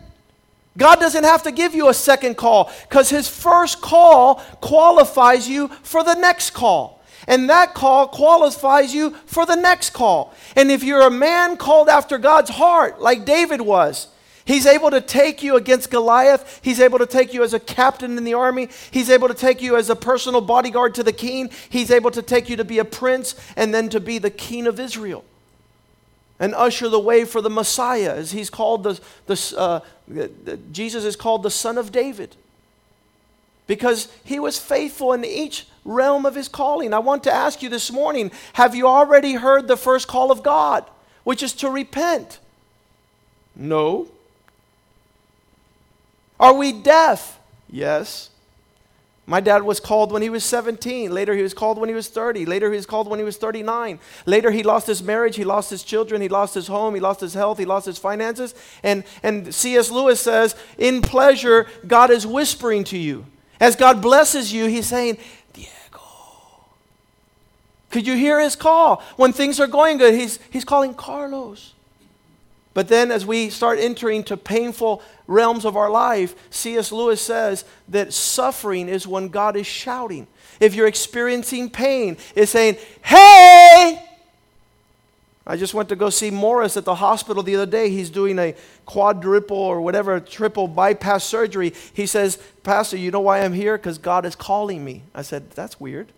God 0.76 0.96
doesn't 0.98 1.22
have 1.22 1.44
to 1.44 1.52
give 1.52 1.72
you 1.72 1.88
a 1.88 1.94
second 1.94 2.36
call 2.36 2.72
because 2.88 3.08
his 3.08 3.28
first 3.28 3.80
call 3.80 4.42
qualifies 4.60 5.48
you 5.48 5.68
for 5.68 6.02
the 6.02 6.14
next 6.14 6.50
call. 6.50 7.00
And 7.28 7.48
that 7.48 7.74
call 7.74 8.08
qualifies 8.08 8.92
you 8.92 9.10
for 9.26 9.46
the 9.46 9.54
next 9.54 9.90
call. 9.90 10.34
And 10.56 10.72
if 10.72 10.82
you're 10.82 11.06
a 11.06 11.10
man 11.10 11.56
called 11.56 11.88
after 11.88 12.18
God's 12.18 12.50
heart, 12.50 13.00
like 13.00 13.24
David 13.24 13.60
was, 13.60 14.08
He's 14.46 14.64
able 14.64 14.90
to 14.92 15.00
take 15.00 15.42
you 15.42 15.56
against 15.56 15.90
Goliath. 15.90 16.60
He's 16.62 16.80
able 16.80 16.98
to 17.00 17.06
take 17.06 17.34
you 17.34 17.42
as 17.42 17.52
a 17.52 17.58
captain 17.60 18.16
in 18.16 18.22
the 18.22 18.34
army. 18.34 18.68
He's 18.92 19.10
able 19.10 19.26
to 19.26 19.34
take 19.34 19.60
you 19.60 19.76
as 19.76 19.90
a 19.90 19.96
personal 19.96 20.40
bodyguard 20.40 20.94
to 20.94 21.02
the 21.02 21.12
king. 21.12 21.50
He's 21.68 21.90
able 21.90 22.12
to 22.12 22.22
take 22.22 22.48
you 22.48 22.56
to 22.56 22.64
be 22.64 22.78
a 22.78 22.84
prince 22.84 23.34
and 23.56 23.74
then 23.74 23.88
to 23.88 23.98
be 23.98 24.18
the 24.18 24.30
king 24.30 24.68
of 24.68 24.78
Israel 24.78 25.24
and 26.38 26.54
usher 26.54 26.88
the 26.88 27.00
way 27.00 27.24
for 27.24 27.40
the 27.40 27.50
Messiah, 27.50 28.14
as 28.14 28.32
he's 28.32 28.50
called 28.50 28.84
the, 28.84 29.00
the 29.26 29.54
uh, 29.56 29.80
Jesus 30.70 31.04
is 31.04 31.16
called 31.16 31.42
the 31.42 31.50
Son 31.50 31.78
of 31.78 31.90
David. 31.90 32.36
Because 33.66 34.08
he 34.22 34.38
was 34.38 34.58
faithful 34.58 35.12
in 35.12 35.24
each 35.24 35.66
realm 35.84 36.24
of 36.24 36.36
his 36.36 36.46
calling. 36.46 36.94
I 36.94 37.00
want 37.00 37.24
to 37.24 37.32
ask 37.32 37.62
you 37.62 37.68
this 37.68 37.90
morning 37.90 38.30
have 38.52 38.76
you 38.76 38.86
already 38.86 39.34
heard 39.34 39.66
the 39.66 39.76
first 39.76 40.06
call 40.06 40.30
of 40.30 40.44
God, 40.44 40.84
which 41.24 41.42
is 41.42 41.52
to 41.54 41.70
repent? 41.70 42.38
No. 43.56 44.08
Are 46.38 46.54
we 46.54 46.72
deaf? 46.72 47.38
Yes. 47.68 48.30
My 49.28 49.40
dad 49.40 49.64
was 49.64 49.80
called 49.80 50.12
when 50.12 50.22
he 50.22 50.30
was 50.30 50.44
17. 50.44 51.10
Later, 51.12 51.34
he 51.34 51.42
was 51.42 51.52
called 51.52 51.78
when 51.78 51.88
he 51.88 51.94
was 51.96 52.06
30. 52.06 52.46
Later, 52.46 52.70
he 52.70 52.76
was 52.76 52.86
called 52.86 53.08
when 53.08 53.18
he 53.18 53.24
was 53.24 53.36
39. 53.36 53.98
Later, 54.24 54.52
he 54.52 54.62
lost 54.62 54.86
his 54.86 55.02
marriage. 55.02 55.34
He 55.34 55.44
lost 55.44 55.68
his 55.68 55.82
children. 55.82 56.22
He 56.22 56.28
lost 56.28 56.54
his 56.54 56.68
home. 56.68 56.94
He 56.94 57.00
lost 57.00 57.20
his 57.20 57.34
health. 57.34 57.58
He 57.58 57.64
lost 57.64 57.86
his 57.86 57.98
finances. 57.98 58.54
And, 58.84 59.02
and 59.24 59.52
C.S. 59.52 59.90
Lewis 59.90 60.20
says, 60.20 60.54
In 60.78 61.02
pleasure, 61.02 61.66
God 61.88 62.12
is 62.12 62.24
whispering 62.24 62.84
to 62.84 62.98
you. 62.98 63.26
As 63.58 63.74
God 63.74 64.00
blesses 64.00 64.52
you, 64.52 64.66
He's 64.66 64.86
saying, 64.86 65.18
Diego. 65.52 66.00
Could 67.90 68.06
you 68.06 68.14
hear 68.14 68.38
His 68.38 68.54
call? 68.54 69.02
When 69.16 69.32
things 69.32 69.58
are 69.58 69.66
going 69.66 69.98
good, 69.98 70.14
He's, 70.14 70.38
he's 70.50 70.64
calling 70.64 70.94
Carlos. 70.94 71.72
But 72.76 72.88
then, 72.88 73.10
as 73.10 73.24
we 73.24 73.48
start 73.48 73.78
entering 73.78 74.22
to 74.24 74.36
painful 74.36 75.02
realms 75.26 75.64
of 75.64 75.78
our 75.78 75.88
life, 75.88 76.34
C.S. 76.50 76.92
Lewis 76.92 77.22
says 77.22 77.64
that 77.88 78.12
suffering 78.12 78.90
is 78.90 79.06
when 79.06 79.28
God 79.28 79.56
is 79.56 79.66
shouting. 79.66 80.26
If 80.60 80.74
you're 80.74 80.86
experiencing 80.86 81.70
pain, 81.70 82.18
it's 82.34 82.52
saying, 82.52 82.76
Hey! 83.00 84.06
I 85.46 85.56
just 85.56 85.72
went 85.72 85.88
to 85.88 85.96
go 85.96 86.10
see 86.10 86.30
Morris 86.30 86.76
at 86.76 86.84
the 86.84 86.96
hospital 86.96 87.42
the 87.42 87.56
other 87.56 87.64
day. 87.64 87.88
He's 87.88 88.10
doing 88.10 88.38
a 88.38 88.54
quadruple 88.84 89.56
or 89.56 89.80
whatever, 89.80 90.20
triple 90.20 90.68
bypass 90.68 91.24
surgery. 91.24 91.72
He 91.94 92.04
says, 92.04 92.36
Pastor, 92.62 92.98
you 92.98 93.10
know 93.10 93.20
why 93.20 93.40
I'm 93.40 93.54
here? 93.54 93.78
Because 93.78 93.96
God 93.96 94.26
is 94.26 94.36
calling 94.36 94.84
me. 94.84 95.00
I 95.14 95.22
said, 95.22 95.50
That's 95.52 95.80
weird. 95.80 96.08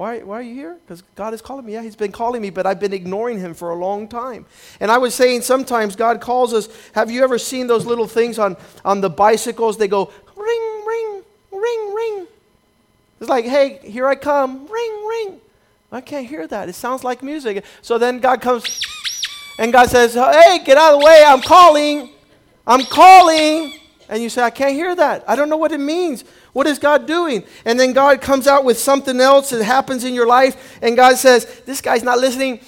Why, 0.00 0.20
why 0.20 0.38
are 0.38 0.42
you 0.42 0.54
here? 0.54 0.78
Because 0.82 1.02
God 1.14 1.34
is 1.34 1.42
calling 1.42 1.66
me. 1.66 1.74
Yeah, 1.74 1.82
He's 1.82 1.94
been 1.94 2.10
calling 2.10 2.40
me, 2.40 2.48
but 2.48 2.64
I've 2.64 2.80
been 2.80 2.94
ignoring 2.94 3.38
Him 3.38 3.52
for 3.52 3.68
a 3.68 3.74
long 3.74 4.08
time. 4.08 4.46
And 4.80 4.90
I 4.90 4.96
was 4.96 5.14
saying 5.14 5.42
sometimes 5.42 5.94
God 5.94 6.22
calls 6.22 6.54
us. 6.54 6.70
Have 6.94 7.10
you 7.10 7.22
ever 7.22 7.36
seen 7.36 7.66
those 7.66 7.84
little 7.84 8.06
things 8.06 8.38
on, 8.38 8.56
on 8.82 9.02
the 9.02 9.10
bicycles? 9.10 9.76
They 9.76 9.88
go 9.88 10.10
ring, 10.38 10.84
ring, 10.86 11.22
ring, 11.52 11.94
ring. 11.94 12.26
It's 13.20 13.28
like, 13.28 13.44
hey, 13.44 13.78
here 13.82 14.06
I 14.06 14.14
come, 14.14 14.66
ring, 14.68 15.06
ring. 15.06 15.38
I 15.92 16.00
can't 16.00 16.26
hear 16.26 16.46
that. 16.46 16.70
It 16.70 16.76
sounds 16.76 17.04
like 17.04 17.22
music. 17.22 17.62
So 17.82 17.98
then 17.98 18.20
God 18.20 18.40
comes 18.40 18.80
and 19.58 19.70
God 19.70 19.90
says, 19.90 20.14
hey, 20.14 20.62
get 20.64 20.78
out 20.78 20.94
of 20.94 21.00
the 21.00 21.04
way. 21.04 21.22
I'm 21.26 21.42
calling. 21.42 22.08
I'm 22.66 22.84
calling. 22.84 23.78
And 24.08 24.22
you 24.22 24.30
say, 24.30 24.42
I 24.42 24.50
can't 24.50 24.72
hear 24.72 24.94
that. 24.96 25.24
I 25.28 25.36
don't 25.36 25.50
know 25.50 25.58
what 25.58 25.72
it 25.72 25.78
means. 25.78 26.24
What 26.52 26.66
is 26.66 26.78
God 26.78 27.06
doing? 27.06 27.44
And 27.64 27.78
then 27.78 27.92
God 27.92 28.20
comes 28.20 28.46
out 28.46 28.64
with 28.64 28.78
something 28.78 29.20
else 29.20 29.50
that 29.50 29.62
happens 29.62 30.04
in 30.04 30.14
your 30.14 30.26
life, 30.26 30.78
and 30.82 30.96
God 30.96 31.16
says, 31.16 31.62
This 31.66 31.80
guy's 31.80 32.02
not 32.02 32.18
listening. 32.18 32.60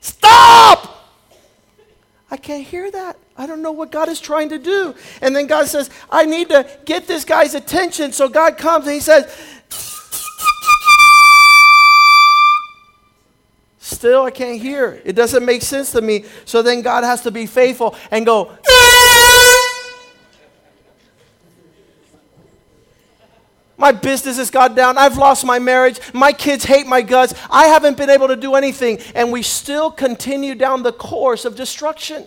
Stop! 0.00 0.96
I 2.30 2.36
can't 2.36 2.64
hear 2.64 2.90
that. 2.90 3.18
I 3.36 3.46
don't 3.46 3.62
know 3.62 3.72
what 3.72 3.92
God 3.92 4.08
is 4.08 4.20
trying 4.20 4.48
to 4.48 4.58
do. 4.58 4.94
And 5.20 5.34
then 5.34 5.46
God 5.46 5.68
says, 5.68 5.90
I 6.10 6.24
need 6.24 6.48
to 6.48 6.68
get 6.84 7.06
this 7.06 7.24
guy's 7.24 7.54
attention. 7.54 8.12
So 8.12 8.28
God 8.28 8.56
comes 8.56 8.86
and 8.86 8.94
He 8.94 9.00
says, 9.00 9.32
Still, 13.78 14.24
I 14.24 14.30
can't 14.30 14.60
hear. 14.60 15.00
It 15.04 15.14
doesn't 15.14 15.44
make 15.44 15.62
sense 15.62 15.92
to 15.92 16.02
me. 16.02 16.24
So 16.44 16.60
then 16.60 16.82
God 16.82 17.04
has 17.04 17.22
to 17.22 17.30
be 17.30 17.46
faithful 17.46 17.94
and 18.10 18.26
go, 18.26 18.50
My 23.78 23.92
business 23.92 24.38
has 24.38 24.50
gone 24.50 24.74
down. 24.74 24.96
I've 24.96 25.18
lost 25.18 25.44
my 25.44 25.58
marriage. 25.58 26.00
My 26.14 26.32
kids 26.32 26.64
hate 26.64 26.86
my 26.86 27.02
guts. 27.02 27.34
I 27.50 27.66
haven't 27.66 27.98
been 27.98 28.08
able 28.08 28.28
to 28.28 28.36
do 28.36 28.54
anything. 28.54 28.98
And 29.14 29.30
we 29.30 29.42
still 29.42 29.90
continue 29.90 30.54
down 30.54 30.82
the 30.82 30.92
course 30.92 31.44
of 31.44 31.56
destruction. 31.56 32.26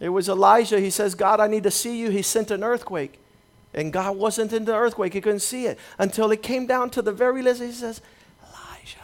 It 0.00 0.08
was 0.08 0.28
Elijah. 0.28 0.80
He 0.80 0.90
says, 0.90 1.14
God, 1.14 1.38
I 1.38 1.46
need 1.46 1.62
to 1.62 1.70
see 1.70 1.96
you. 1.96 2.10
He 2.10 2.22
sent 2.22 2.50
an 2.50 2.64
earthquake. 2.64 3.20
And 3.72 3.92
God 3.92 4.16
wasn't 4.16 4.52
in 4.52 4.64
the 4.64 4.74
earthquake. 4.74 5.14
He 5.14 5.20
couldn't 5.20 5.40
see 5.40 5.66
it 5.66 5.78
until 5.98 6.32
it 6.32 6.42
came 6.42 6.66
down 6.66 6.90
to 6.90 7.02
the 7.02 7.12
very 7.12 7.40
least. 7.40 7.62
He 7.62 7.70
says, 7.70 8.00
Elijah, 8.42 8.98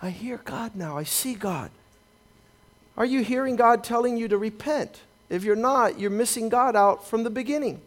I 0.00 0.10
hear 0.10 0.38
God 0.44 0.76
now. 0.76 0.96
I 0.96 1.02
see 1.02 1.34
God. 1.34 1.70
Are 2.96 3.04
you 3.04 3.24
hearing 3.24 3.56
God 3.56 3.82
telling 3.82 4.16
you 4.16 4.28
to 4.28 4.38
repent? 4.38 5.00
If 5.28 5.42
you're 5.42 5.56
not, 5.56 5.98
you're 5.98 6.10
missing 6.10 6.48
God 6.48 6.76
out 6.76 7.06
from 7.06 7.24
the 7.24 7.30
beginning. 7.30 7.80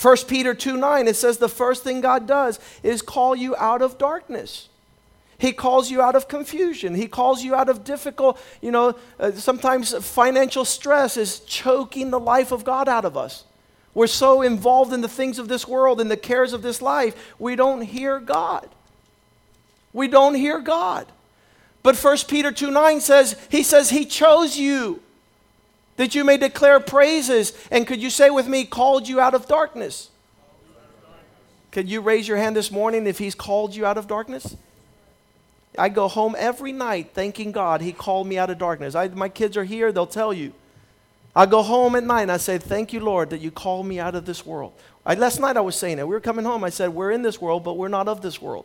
1 0.00 0.16
Peter 0.28 0.54
2 0.54 0.76
9, 0.76 1.08
it 1.08 1.16
says 1.16 1.38
the 1.38 1.48
first 1.48 1.82
thing 1.82 2.00
God 2.00 2.26
does 2.26 2.60
is 2.82 3.02
call 3.02 3.34
you 3.34 3.56
out 3.56 3.82
of 3.82 3.98
darkness. 3.98 4.68
He 5.38 5.52
calls 5.52 5.90
you 5.90 6.00
out 6.00 6.16
of 6.16 6.28
confusion. 6.28 6.94
He 6.94 7.08
calls 7.08 7.42
you 7.42 7.54
out 7.54 7.68
of 7.68 7.84
difficult, 7.84 8.40
you 8.62 8.70
know, 8.70 8.96
uh, 9.20 9.32
sometimes 9.32 9.92
financial 10.04 10.64
stress 10.64 11.16
is 11.16 11.40
choking 11.40 12.10
the 12.10 12.20
life 12.20 12.52
of 12.52 12.64
God 12.64 12.88
out 12.88 13.04
of 13.04 13.16
us. 13.16 13.44
We're 13.92 14.06
so 14.06 14.42
involved 14.42 14.92
in 14.92 15.00
the 15.00 15.08
things 15.08 15.38
of 15.38 15.48
this 15.48 15.66
world 15.68 16.00
and 16.00 16.10
the 16.10 16.16
cares 16.16 16.52
of 16.52 16.62
this 16.62 16.80
life, 16.80 17.34
we 17.38 17.56
don't 17.56 17.82
hear 17.82 18.18
God. 18.18 18.68
We 19.92 20.08
don't 20.08 20.34
hear 20.34 20.58
God. 20.60 21.06
But 21.82 21.96
1 21.96 22.18
Peter 22.28 22.52
2 22.52 22.70
9 22.70 23.00
says, 23.00 23.36
He 23.50 23.62
says, 23.62 23.90
He 23.90 24.04
chose 24.04 24.58
you 24.58 25.02
that 25.96 26.14
you 26.14 26.24
may 26.24 26.36
declare 26.36 26.80
praises. 26.80 27.52
And 27.70 27.86
could 27.86 28.00
you 28.00 28.10
say 28.10 28.30
with 28.30 28.48
me, 28.48 28.64
called 28.64 29.08
you 29.08 29.20
out 29.20 29.34
of 29.34 29.46
darkness? 29.46 30.10
Could 31.70 31.90
you 31.90 32.00
raise 32.00 32.26
your 32.26 32.36
hand 32.38 32.56
this 32.56 32.70
morning 32.70 33.06
if 33.06 33.18
He's 33.18 33.34
called 33.34 33.74
you 33.74 33.84
out 33.84 33.98
of 33.98 34.06
darkness? 34.06 34.56
I 35.78 35.90
go 35.90 36.08
home 36.08 36.34
every 36.38 36.72
night 36.72 37.10
thanking 37.12 37.52
God 37.52 37.82
He 37.82 37.92
called 37.92 38.26
me 38.26 38.38
out 38.38 38.48
of 38.48 38.58
darkness. 38.58 38.94
I, 38.94 39.08
my 39.08 39.28
kids 39.28 39.56
are 39.56 39.64
here, 39.64 39.92
they'll 39.92 40.06
tell 40.06 40.32
you. 40.32 40.52
I 41.34 41.44
go 41.44 41.62
home 41.62 41.94
at 41.96 42.02
night 42.04 42.22
and 42.22 42.32
I 42.32 42.38
say, 42.38 42.56
Thank 42.56 42.94
you, 42.94 43.00
Lord, 43.00 43.28
that 43.28 43.42
you 43.42 43.50
called 43.50 43.86
me 43.86 44.00
out 44.00 44.14
of 44.14 44.24
this 44.24 44.46
world. 44.46 44.72
I, 45.04 45.14
last 45.14 45.38
night 45.38 45.58
I 45.58 45.60
was 45.60 45.76
saying 45.76 45.98
it. 45.98 46.08
We 46.08 46.14
were 46.14 46.20
coming 46.20 46.46
home. 46.46 46.64
I 46.64 46.70
said, 46.70 46.94
We're 46.94 47.10
in 47.10 47.20
this 47.20 47.42
world, 47.42 47.62
but 47.62 47.76
we're 47.76 47.88
not 47.88 48.08
of 48.08 48.22
this 48.22 48.40
world. 48.40 48.64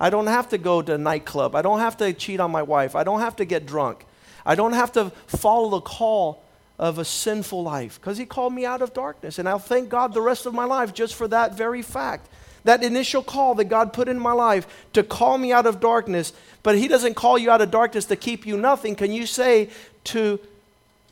I 0.00 0.08
don't 0.08 0.28
have 0.28 0.48
to 0.48 0.56
go 0.56 0.80
to 0.80 0.94
a 0.94 0.98
nightclub. 0.98 1.54
I 1.54 1.60
don't 1.60 1.80
have 1.80 1.98
to 1.98 2.14
cheat 2.14 2.40
on 2.40 2.50
my 2.50 2.62
wife. 2.62 2.96
I 2.96 3.04
don't 3.04 3.20
have 3.20 3.36
to 3.36 3.44
get 3.44 3.66
drunk. 3.66 4.06
I 4.46 4.54
don't 4.54 4.72
have 4.72 4.92
to 4.92 5.10
follow 5.26 5.68
the 5.68 5.82
call 5.82 6.42
of 6.80 6.98
a 6.98 7.04
sinful 7.04 7.62
life 7.62 8.00
because 8.00 8.16
He 8.16 8.24
called 8.24 8.54
me 8.54 8.64
out 8.64 8.80
of 8.80 8.94
darkness. 8.94 9.38
And 9.38 9.46
I'll 9.46 9.58
thank 9.58 9.90
God 9.90 10.14
the 10.14 10.22
rest 10.22 10.46
of 10.46 10.54
my 10.54 10.64
life 10.64 10.94
just 10.94 11.14
for 11.14 11.28
that 11.28 11.54
very 11.54 11.82
fact. 11.82 12.26
That 12.64 12.82
initial 12.82 13.22
call 13.22 13.54
that 13.56 13.66
God 13.66 13.92
put 13.92 14.08
in 14.08 14.18
my 14.18 14.32
life 14.32 14.66
to 14.94 15.02
call 15.02 15.36
me 15.36 15.52
out 15.52 15.66
of 15.66 15.78
darkness, 15.78 16.32
but 16.62 16.78
He 16.78 16.88
doesn't 16.88 17.14
call 17.14 17.38
you 17.38 17.50
out 17.50 17.60
of 17.60 17.70
darkness 17.70 18.06
to 18.06 18.16
keep 18.16 18.46
you 18.46 18.56
nothing. 18.56 18.96
Can 18.96 19.12
you 19.12 19.26
say 19.26 19.68
to 20.04 20.40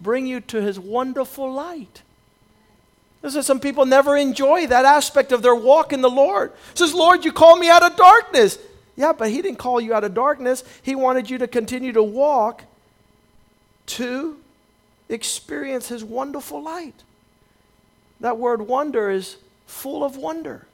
bring 0.00 0.26
you 0.26 0.40
to 0.40 0.62
His 0.62 0.80
wonderful 0.80 1.52
light? 1.52 2.02
This 3.20 3.36
is 3.36 3.44
some 3.44 3.60
people 3.60 3.84
never 3.84 4.16
enjoy 4.16 4.66
that 4.68 4.86
aspect 4.86 5.32
of 5.32 5.42
their 5.42 5.54
walk 5.54 5.92
in 5.92 6.00
the 6.00 6.10
Lord. 6.10 6.52
It 6.72 6.78
says, 6.78 6.94
Lord, 6.94 7.26
you 7.26 7.32
called 7.32 7.60
me 7.60 7.68
out 7.68 7.82
of 7.82 7.94
darkness. 7.94 8.58
Yeah, 8.96 9.12
but 9.12 9.28
He 9.28 9.42
didn't 9.42 9.58
call 9.58 9.82
you 9.82 9.92
out 9.92 10.04
of 10.04 10.14
darkness. 10.14 10.64
He 10.82 10.94
wanted 10.94 11.28
you 11.28 11.36
to 11.38 11.46
continue 11.46 11.92
to 11.92 12.02
walk 12.02 12.62
to 13.86 14.38
experience 15.08 15.88
His 15.88 16.04
wonderful 16.04 16.62
light. 16.62 17.02
That 18.20 18.38
word 18.38 18.62
wonder 18.62 19.10
is 19.10 19.36
full 19.66 20.04
of 20.04 20.16
wonder. 20.16 20.66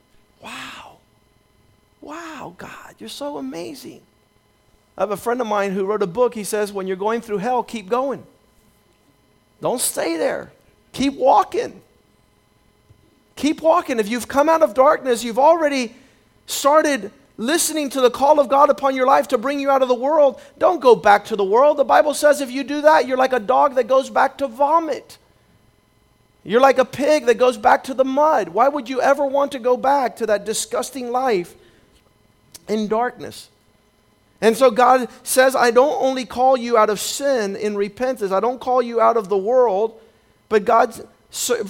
Wow. 0.43 0.99
Wow, 2.01 2.55
God, 2.59 2.95
you're 2.99 3.09
so 3.09 3.39
amazing. 3.39 4.03
I 4.97 5.03
have 5.03 5.11
a 5.11 5.17
friend 5.17 5.41
of 5.41 5.47
mine 5.47 5.73
who 5.73 5.85
wrote 5.85 6.03
a 6.03 6.07
book. 6.07 6.35
He 6.35 6.45
says, 6.45 6.73
when 6.73 6.87
you're 6.87 6.97
going 6.97 7.21
through 7.21 7.39
hell, 7.39 7.63
keep 7.63 7.89
going. 7.89 8.25
Don't 9.61 9.81
stay 9.81 10.17
there. 10.17 10.53
Keep 10.93 11.15
walking. 11.15 11.81
Keep 13.37 13.63
walking. 13.63 13.99
If 13.99 14.09
you've 14.09 14.29
come 14.29 14.49
out 14.49 14.63
of 14.63 14.75
darkness, 14.75 15.25
you've 15.25 15.39
already 15.39 15.97
started 16.47 17.11
listening 17.37 17.91
to 17.91 18.01
the 18.01 18.11
call 18.11 18.39
of 18.39 18.49
God 18.49 18.71
upon 18.71 18.95
your 18.95 19.07
life 19.07 19.29
to 19.29 19.39
bring 19.39 19.59
you 19.59 19.71
out 19.71 19.83
of 19.83 19.89
the 19.89 19.95
world. 19.95 20.41
Don't 20.59 20.81
go 20.81 20.95
back 20.95 21.25
to 21.27 21.37
the 21.37 21.45
world. 21.45 21.77
The 21.77 21.85
Bible 21.85 22.15
says 22.15 22.41
if 22.41 22.51
you 22.51 22.65
do 22.65 22.83
that, 22.83 23.07
you're 23.07 23.17
like 23.17 23.33
a 23.33 23.41
dog 23.41 23.75
that 23.75 23.89
goes 23.89 24.11
back 24.11 24.39
to 24.39 24.49
vomit. 24.49 25.19
You're 26.45 26.61
like 26.61 26.79
a 26.79 26.85
pig 26.85 27.27
that 27.27 27.39
goes 27.39 27.57
back 27.57 27.85
to 27.85 27.95
the 27.95 28.05
mud. 28.05 28.51
Why 28.51 28.69
would 28.69 28.89
you 28.89 29.01
ever 29.01 29.27
want 29.27 29.53
to 29.53 29.59
go 29.59 29.77
back 29.77 30.17
to 30.17 30.27
that 30.27 30.45
disgusting 30.45 31.11
life 31.11 31.55
in 32.69 32.87
darkness? 32.87 33.49
And 34.41 34.55
so 34.55 34.71
God 34.71 35.09
says, 35.23 35.57
I 35.57 35.71
don't 35.71 36.01
only 36.03 36.27
call 36.27 36.57
you 36.57 36.77
out 36.77 36.91
of 36.91 37.01
sin 37.01 37.57
in 37.57 37.77
repentance, 37.77 38.31
I 38.31 38.41
don't 38.41 38.61
call 38.61 38.83
you 38.83 39.01
out 39.01 39.17
of 39.17 39.31
the 39.31 39.39
world, 39.39 39.99
but 40.51 40.67
God, 40.67 40.95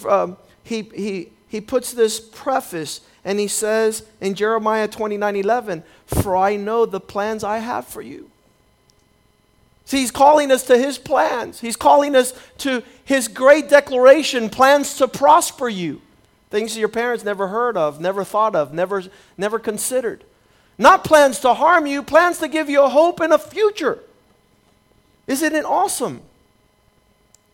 um, 0.09 0.37
he, 0.65 0.83
he, 0.83 1.29
he 1.55 1.61
puts 1.61 1.93
this 1.93 2.19
preface 2.19 3.01
and 3.25 3.39
he 3.39 3.47
says 3.47 4.03
in 4.21 4.35
Jeremiah 4.35 4.89
29 4.89 5.37
11, 5.37 5.85
For 6.05 6.37
I 6.37 6.57
know 6.57 6.85
the 6.85 6.99
plans 6.99 7.45
I 7.45 7.59
have 7.59 7.87
for 7.87 8.03
you. 8.03 8.29
See, 9.85 9.99
he's 9.99 10.11
calling 10.11 10.51
us 10.51 10.67
to 10.67 10.77
his 10.77 10.99
plans. 10.99 11.61
He's 11.61 11.77
calling 11.77 12.17
us 12.17 12.35
to 12.59 12.83
his 13.05 13.29
great 13.29 13.69
declaration 13.69 14.51
plans 14.51 14.97
to 14.97 15.07
prosper 15.07 15.69
you. 15.69 16.03
Things 16.51 16.77
your 16.77 16.89
parents 16.89 17.23
never 17.23 17.47
heard 17.47 17.77
of, 17.77 18.01
never 18.01 18.25
thought 18.25 18.57
of, 18.57 18.75
never, 18.75 19.05
never 19.39 19.61
considered. 19.61 20.25
Not 20.77 21.05
plans 21.05 21.39
to 21.39 21.55
harm 21.55 21.87
you, 21.87 22.03
plans 22.03 22.39
to 22.39 22.49
give 22.49 22.69
you 22.69 22.83
a 22.83 22.89
hope 22.89 23.21
and 23.21 23.33
a 23.33 23.39
future. 23.39 24.01
Isn't 25.29 25.55
it 25.55 25.65
awesome 25.65 26.23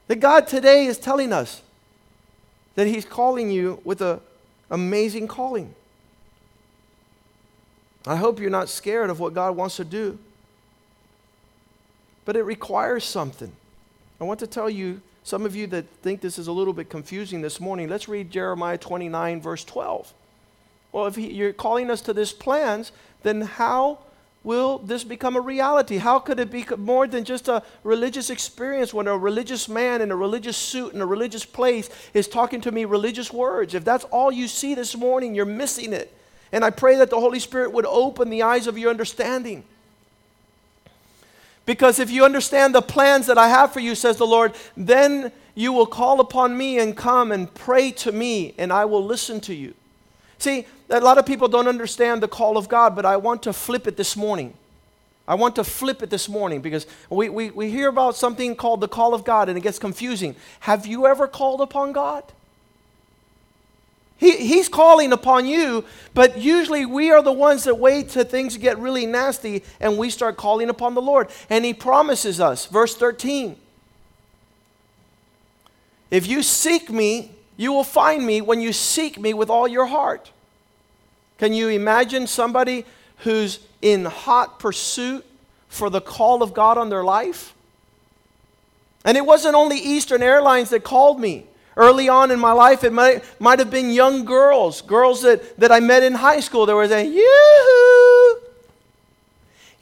that 0.07 0.21
God 0.21 0.47
today 0.47 0.87
is 0.87 0.97
telling 0.97 1.35
us 1.35 1.61
that 2.81 2.87
He's 2.87 3.05
calling 3.05 3.51
you 3.51 3.79
with 3.85 4.01
an 4.01 4.21
amazing 4.71 5.29
calling? 5.29 5.75
I 8.07 8.17
hope 8.17 8.41
you're 8.41 8.49
not 8.49 8.71
scared 8.71 9.11
of 9.11 9.21
what 9.21 9.35
God 9.35 9.55
wants 9.55 9.77
to 9.77 9.85
do, 9.85 10.19
but 12.25 12.37
it 12.37 12.43
requires 12.43 13.05
something. 13.05 13.53
I 14.19 14.25
want 14.25 14.41
to 14.41 14.47
tell 14.47 14.71
you, 14.71 15.03
some 15.25 15.45
of 15.45 15.55
you 15.55 15.67
that 15.67 15.85
think 16.01 16.23
this 16.23 16.39
is 16.39 16.47
a 16.47 16.53
little 16.53 16.73
bit 16.73 16.89
confusing 16.89 17.43
this 17.43 17.61
morning, 17.61 17.91
let's 17.91 18.09
read 18.09 18.31
Jeremiah 18.31 18.79
29, 18.79 19.43
verse 19.43 19.63
12. 19.65 20.15
Well, 20.93 21.07
if 21.07 21.17
he, 21.17 21.31
you're 21.31 21.53
calling 21.53 21.91
us 21.91 22.01
to 22.03 22.15
this 22.15 22.33
plans, 22.33 22.93
then 23.23 23.43
how 23.43 23.99
will 24.43 24.79
this 24.79 25.05
become 25.05 25.37
a 25.37 25.41
reality? 25.41 25.99
How 25.99 26.19
could 26.19 26.41
it 26.41 26.51
be 26.51 26.65
more 26.77 27.07
than 27.07 27.25
just 27.25 27.49
a 27.49 27.63
religious 27.85 28.31
experience 28.31 28.95
when 28.95 29.07
a 29.07 29.17
religious 29.17 29.69
man 29.69 30.01
in 30.01 30.11
a 30.11 30.17
religious 30.17 30.57
suit 30.57 30.95
in 30.95 31.01
a 31.01 31.07
religious 31.07 31.45
place 31.45 31.91
is 32.15 32.29
talking 32.29 32.61
to 32.63 32.73
me 32.73 32.85
religious 32.85 33.33
words? 33.33 33.75
If 33.75 33.85
that's 33.85 34.05
all 34.05 34.33
you 34.33 34.49
see 34.49 34.75
this 34.75 34.97
morning, 34.97 35.35
you're 35.35 35.45
missing 35.45 35.93
it. 35.93 36.15
And 36.53 36.65
I 36.65 36.71
pray 36.71 36.97
that 36.97 37.11
the 37.11 37.21
Holy 37.21 37.39
Spirit 37.39 37.73
would 37.73 37.87
open 37.87 38.31
the 38.31 38.43
eyes 38.43 38.67
of 38.67 38.77
your 38.77 38.91
understanding. 38.91 39.65
Because 41.67 41.99
if 41.99 42.11
you 42.11 42.25
understand 42.25 42.75
the 42.75 42.83
plans 42.83 43.27
that 43.27 43.39
I 43.39 43.49
have 43.49 43.73
for 43.73 43.81
you, 43.81 43.95
says 43.95 44.17
the 44.17 44.27
Lord, 44.27 44.55
then 44.77 45.31
you 45.55 45.73
will 45.73 45.87
call 45.87 46.21
upon 46.21 46.57
me 46.57 46.79
and 46.79 46.97
come 46.97 47.31
and 47.31 47.53
pray 47.55 47.91
to 47.93 48.11
me, 48.11 48.55
and 48.59 48.73
I 48.73 48.87
will 48.87 49.05
listen 49.05 49.41
to 49.43 49.55
you. 49.55 49.75
See, 50.39 50.67
a 50.91 51.01
lot 51.01 51.19
of 51.19 51.27
people 51.27 51.49
don't 51.49 51.69
understand 51.69 52.23
the 52.23 52.29
call 52.29 52.57
of 52.57 52.69
God, 52.69 52.97
but 52.97 53.07
I 53.07 53.17
want 53.17 53.43
to 53.45 53.53
flip 53.53 53.87
it 53.87 53.97
this 53.97 54.17
morning. 54.17 54.55
I 55.29 55.35
want 55.35 55.55
to 55.57 55.65
flip 55.65 56.03
it 56.03 56.11
this 56.11 56.29
morning 56.29 56.61
because 56.61 56.87
we, 57.09 57.29
we, 57.29 57.51
we 57.51 57.71
hear 57.71 57.89
about 57.89 58.17
something 58.17 58.57
called 58.57 58.81
the 58.81 58.89
call 58.89 59.15
of 59.15 59.25
God 59.25 59.49
and 59.49 59.57
it 59.57 59.61
gets 59.61 59.79
confusing. 59.79 60.35
Have 60.61 60.87
you 60.87 61.07
ever 61.07 61.29
called 61.29 61.61
upon 61.61 61.93
God? 61.93 62.25
He, 64.17 64.37
he's 64.37 64.69
calling 64.69 65.13
upon 65.13 65.47
you, 65.47 65.85
but 66.13 66.37
usually 66.37 66.85
we 66.85 67.11
are 67.11 67.23
the 67.23 67.33
ones 67.33 67.65
that 67.65 67.77
wait 67.77 68.11
till 68.11 68.25
things 68.25 68.57
get 68.57 68.79
really 68.79 69.07
nasty 69.07 69.63
and 69.81 69.97
we 69.97 70.11
start 70.11 70.37
calling 70.37 70.69
upon 70.69 70.95
the 70.95 71.01
Lord. 71.01 71.29
And 71.49 71.65
He 71.65 71.73
promises 71.73 72.41
us, 72.41 72.67
verse 72.67 72.95
13 72.97 73.57
If 76.11 76.27
you 76.27 76.43
seek 76.43 76.91
me, 76.91 77.31
you 77.57 77.73
will 77.73 77.85
find 77.85 78.27
me 78.27 78.41
when 78.41 78.61
you 78.61 78.73
seek 78.73 79.19
me 79.19 79.33
with 79.33 79.49
all 79.49 79.69
your 79.69 79.87
heart. 79.87 80.33
Can 81.41 81.55
you 81.55 81.69
imagine 81.69 82.27
somebody 82.27 82.85
who's 83.21 83.61
in 83.81 84.05
hot 84.05 84.59
pursuit 84.59 85.25
for 85.71 85.89
the 85.89 86.03
call 86.03 86.43
of 86.43 86.53
God 86.53 86.77
on 86.77 86.91
their 86.91 87.03
life? 87.03 87.55
And 89.07 89.17
it 89.17 89.25
wasn't 89.25 89.55
only 89.55 89.79
Eastern 89.79 90.23
Airlines 90.23 90.69
that 90.69 90.85
called 90.85 91.19
me. 91.19 91.47
Early 91.79 92.11
on 92.11 92.31
in 92.31 92.39
my 92.39 92.53
life, 92.53 92.85
it 92.85 92.93
might, 92.93 93.25
might 93.41 93.59
have 93.59 93.71
been 93.71 93.89
young 93.89 94.27
girls, 94.27 94.83
girls 94.83 95.23
that, 95.23 95.57
that 95.59 95.73
I 95.73 95.81
met 95.81 96.03
in 96.03 96.13
high 96.13 96.41
school. 96.41 96.67
There 96.67 96.77
was 96.77 96.91
a 96.91 97.03
Yoo-hoo! 97.07 98.41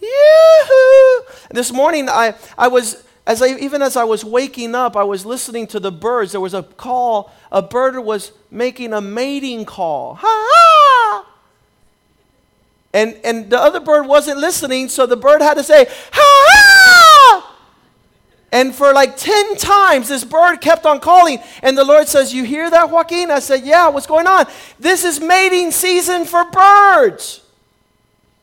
Yoo-hoo! 0.01 1.25
This 1.51 1.73
morning, 1.73 2.09
I, 2.09 2.35
I 2.57 2.69
was 2.69 3.03
as 3.27 3.43
I, 3.43 3.49
even 3.57 3.83
as 3.83 3.97
I 3.97 4.05
was 4.05 4.25
waking 4.25 4.77
up, 4.77 4.97
I 4.97 5.03
was 5.03 5.27
listening 5.27 5.67
to 5.67 5.81
the 5.81 5.91
birds. 5.91 6.31
There 6.31 6.41
was 6.41 6.55
a 6.55 6.63
call, 6.63 7.33
a 7.51 7.63
bird 7.63 7.99
was 7.99 8.31
making 8.49 8.93
a 8.93 9.01
mating 9.01 9.65
call. 9.65 10.15
Ha 10.15 10.25
ha! 10.25 11.28
And, 12.93 13.19
and 13.25 13.51
the 13.51 13.59
other 13.59 13.81
bird 13.81 14.07
wasn't 14.07 14.39
listening, 14.39 14.89
so 14.89 15.07
the 15.07 15.17
bird 15.17 15.43
had 15.43 15.55
to 15.55 15.63
say, 15.63 15.87
ha! 16.13 17.55
And 18.51 18.75
for 18.75 18.95
like 18.95 19.17
10 19.17 19.57
times, 19.57 20.09
this 20.09 20.25
bird 20.25 20.63
kept 20.63 20.87
on 20.87 21.01
calling. 21.01 21.39
And 21.63 21.77
the 21.77 21.85
Lord 21.85 22.09
says, 22.09 22.33
You 22.33 22.45
hear 22.45 22.71
that, 22.71 22.89
Joaquin? 22.89 23.31
I 23.31 23.41
said, 23.41 23.63
Yeah, 23.63 23.89
what's 23.89 24.07
going 24.07 24.27
on? 24.27 24.47
This 24.79 25.05
is 25.05 25.21
mating 25.21 25.71
season 25.71 26.25
for 26.25 26.51
birds. 26.51 27.43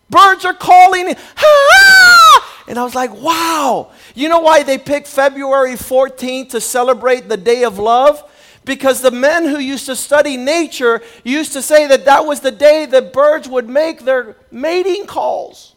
Birds 0.09 0.45
are 0.45 0.53
calling, 0.53 1.15
ha! 1.35 2.63
And 2.67 2.77
I 2.77 2.83
was 2.83 2.95
like, 2.95 3.13
wow. 3.13 3.91
You 4.13 4.29
know 4.29 4.39
why 4.39 4.63
they 4.63 4.77
picked 4.77 5.07
February 5.07 5.73
14th 5.73 6.51
to 6.51 6.61
celebrate 6.61 7.27
the 7.27 7.37
Day 7.37 7.63
of 7.63 7.79
Love? 7.79 8.23
Because 8.65 9.01
the 9.01 9.11
men 9.11 9.45
who 9.45 9.59
used 9.59 9.85
to 9.85 9.95
study 9.95 10.37
nature 10.37 11.01
used 11.23 11.53
to 11.53 11.61
say 11.61 11.87
that 11.87 12.05
that 12.05 12.25
was 12.25 12.39
the 12.41 12.51
day 12.51 12.85
that 12.87 13.13
birds 13.13 13.47
would 13.47 13.69
make 13.69 14.03
their 14.03 14.35
mating 14.51 15.05
calls. 15.05 15.75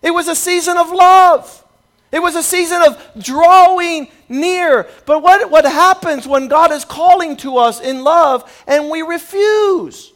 It 0.00 0.10
was 0.10 0.28
a 0.28 0.34
season 0.34 0.78
of 0.78 0.90
love. 0.90 1.62
It 2.10 2.20
was 2.20 2.34
a 2.34 2.42
season 2.42 2.82
of 2.82 3.02
drawing 3.18 4.08
near. 4.28 4.86
But 5.06 5.22
what, 5.22 5.50
what 5.50 5.64
happens 5.64 6.26
when 6.26 6.48
God 6.48 6.72
is 6.72 6.84
calling 6.84 7.36
to 7.38 7.58
us 7.58 7.80
in 7.80 8.02
love 8.02 8.50
and 8.66 8.90
we 8.90 9.02
refuse? 9.02 10.12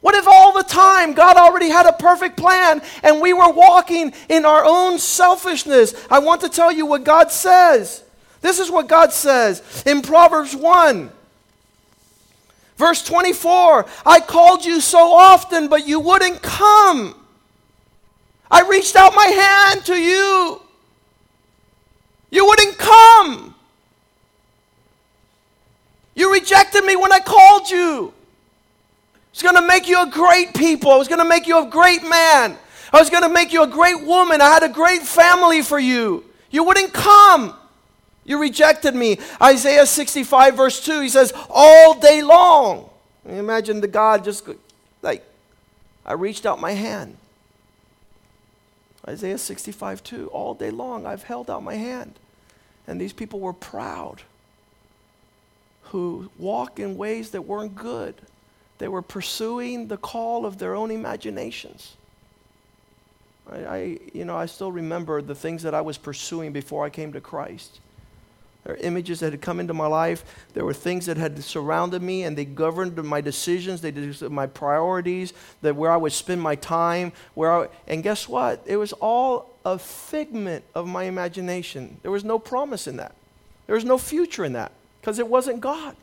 What 0.00 0.14
if 0.14 0.26
all 0.26 0.52
the 0.52 0.64
time 0.64 1.12
God 1.12 1.36
already 1.36 1.68
had 1.68 1.86
a 1.86 1.92
perfect 1.92 2.36
plan 2.36 2.82
and 3.02 3.20
we 3.20 3.32
were 3.32 3.50
walking 3.50 4.14
in 4.28 4.44
our 4.44 4.64
own 4.64 4.98
selfishness? 4.98 5.94
I 6.10 6.20
want 6.20 6.40
to 6.40 6.48
tell 6.48 6.72
you 6.72 6.86
what 6.86 7.04
God 7.04 7.30
says. 7.30 8.02
This 8.40 8.58
is 8.58 8.70
what 8.70 8.88
God 8.88 9.12
says 9.12 9.82
in 9.86 10.02
Proverbs 10.02 10.56
1. 10.56 11.10
Verse 12.76 13.04
24 13.04 13.86
I 14.06 14.20
called 14.20 14.64
you 14.64 14.80
so 14.80 15.12
often, 15.12 15.68
but 15.68 15.86
you 15.86 16.00
wouldn't 16.00 16.40
come. 16.42 17.14
I 18.50 18.62
reached 18.62 18.96
out 18.96 19.14
my 19.14 19.26
hand 19.26 19.84
to 19.86 19.94
you. 19.94 20.60
You 22.30 22.46
wouldn't 22.46 22.78
come. 22.78 23.54
You 26.14 26.32
rejected 26.32 26.84
me 26.84 26.96
when 26.96 27.12
I 27.12 27.20
called 27.20 27.70
you. 27.70 28.12
I 28.14 29.30
was 29.32 29.42
going 29.42 29.54
to 29.56 29.66
make 29.66 29.86
you 29.86 30.02
a 30.02 30.06
great 30.10 30.54
people. 30.54 30.90
I 30.90 30.96
was 30.96 31.06
going 31.06 31.20
to 31.20 31.24
make 31.24 31.46
you 31.46 31.62
a 31.62 31.66
great 31.66 32.02
man. 32.02 32.56
I 32.92 32.98
was 32.98 33.10
going 33.10 33.22
to 33.22 33.28
make 33.28 33.52
you 33.52 33.62
a 33.62 33.66
great 33.66 34.04
woman. 34.04 34.40
I 34.40 34.46
had 34.46 34.62
a 34.62 34.68
great 34.68 35.02
family 35.02 35.62
for 35.62 35.78
you. 35.78 36.24
You 36.50 36.64
wouldn't 36.64 36.92
come. 36.92 37.56
You 38.30 38.40
rejected 38.40 38.94
me. 38.94 39.18
Isaiah 39.42 39.84
65, 39.84 40.56
verse 40.56 40.84
2, 40.84 41.00
he 41.00 41.08
says, 41.08 41.32
All 41.48 41.98
day 41.98 42.22
long. 42.22 42.88
Imagine 43.26 43.80
the 43.80 43.88
God 43.88 44.22
just 44.22 44.48
like, 45.02 45.24
I 46.06 46.12
reached 46.12 46.46
out 46.46 46.60
my 46.60 46.70
hand. 46.70 47.16
Isaiah 49.08 49.36
65, 49.36 50.04
2, 50.04 50.28
all 50.28 50.54
day 50.54 50.70
long 50.70 51.06
I've 51.06 51.24
held 51.24 51.50
out 51.50 51.64
my 51.64 51.74
hand. 51.74 52.14
And 52.86 53.00
these 53.00 53.12
people 53.12 53.40
were 53.40 53.52
proud, 53.52 54.22
who 55.86 56.30
walk 56.38 56.78
in 56.78 56.96
ways 56.96 57.32
that 57.32 57.42
weren't 57.42 57.74
good. 57.74 58.14
They 58.78 58.86
were 58.86 59.02
pursuing 59.02 59.88
the 59.88 59.96
call 59.96 60.46
of 60.46 60.58
their 60.58 60.76
own 60.76 60.92
imaginations. 60.92 61.96
I, 63.50 63.56
I, 63.56 63.98
you 64.14 64.24
know, 64.24 64.36
I 64.36 64.46
still 64.46 64.70
remember 64.70 65.20
the 65.20 65.34
things 65.34 65.64
that 65.64 65.74
I 65.74 65.80
was 65.80 65.98
pursuing 65.98 66.52
before 66.52 66.84
I 66.86 66.90
came 66.90 67.12
to 67.14 67.20
Christ. 67.20 67.80
There 68.64 68.74
are 68.74 68.78
images 68.78 69.20
that 69.20 69.32
had 69.32 69.40
come 69.40 69.58
into 69.58 69.72
my 69.72 69.86
life. 69.86 70.24
There 70.52 70.64
were 70.64 70.74
things 70.74 71.06
that 71.06 71.16
had 71.16 71.42
surrounded 71.42 72.02
me 72.02 72.24
and 72.24 72.36
they 72.36 72.44
governed 72.44 73.02
my 73.02 73.20
decisions, 73.20 73.80
they 73.80 73.90
did 73.90 74.20
my 74.30 74.46
priorities, 74.46 75.32
that 75.62 75.76
where 75.76 75.90
I 75.90 75.96
would 75.96 76.12
spend 76.12 76.42
my 76.42 76.56
time, 76.56 77.12
where 77.34 77.52
I, 77.52 77.68
and 77.88 78.02
guess 78.02 78.28
what? 78.28 78.62
It 78.66 78.76
was 78.76 78.92
all 78.94 79.54
a 79.64 79.78
figment 79.78 80.64
of 80.74 80.86
my 80.86 81.04
imagination. 81.04 81.98
There 82.02 82.10
was 82.10 82.24
no 82.24 82.38
promise 82.38 82.86
in 82.86 82.96
that. 82.96 83.14
There 83.66 83.74
was 83.74 83.84
no 83.84 83.98
future 83.98 84.44
in 84.44 84.52
that 84.54 84.72
because 85.00 85.18
it 85.18 85.28
wasn't 85.28 85.60
God. 85.60 85.96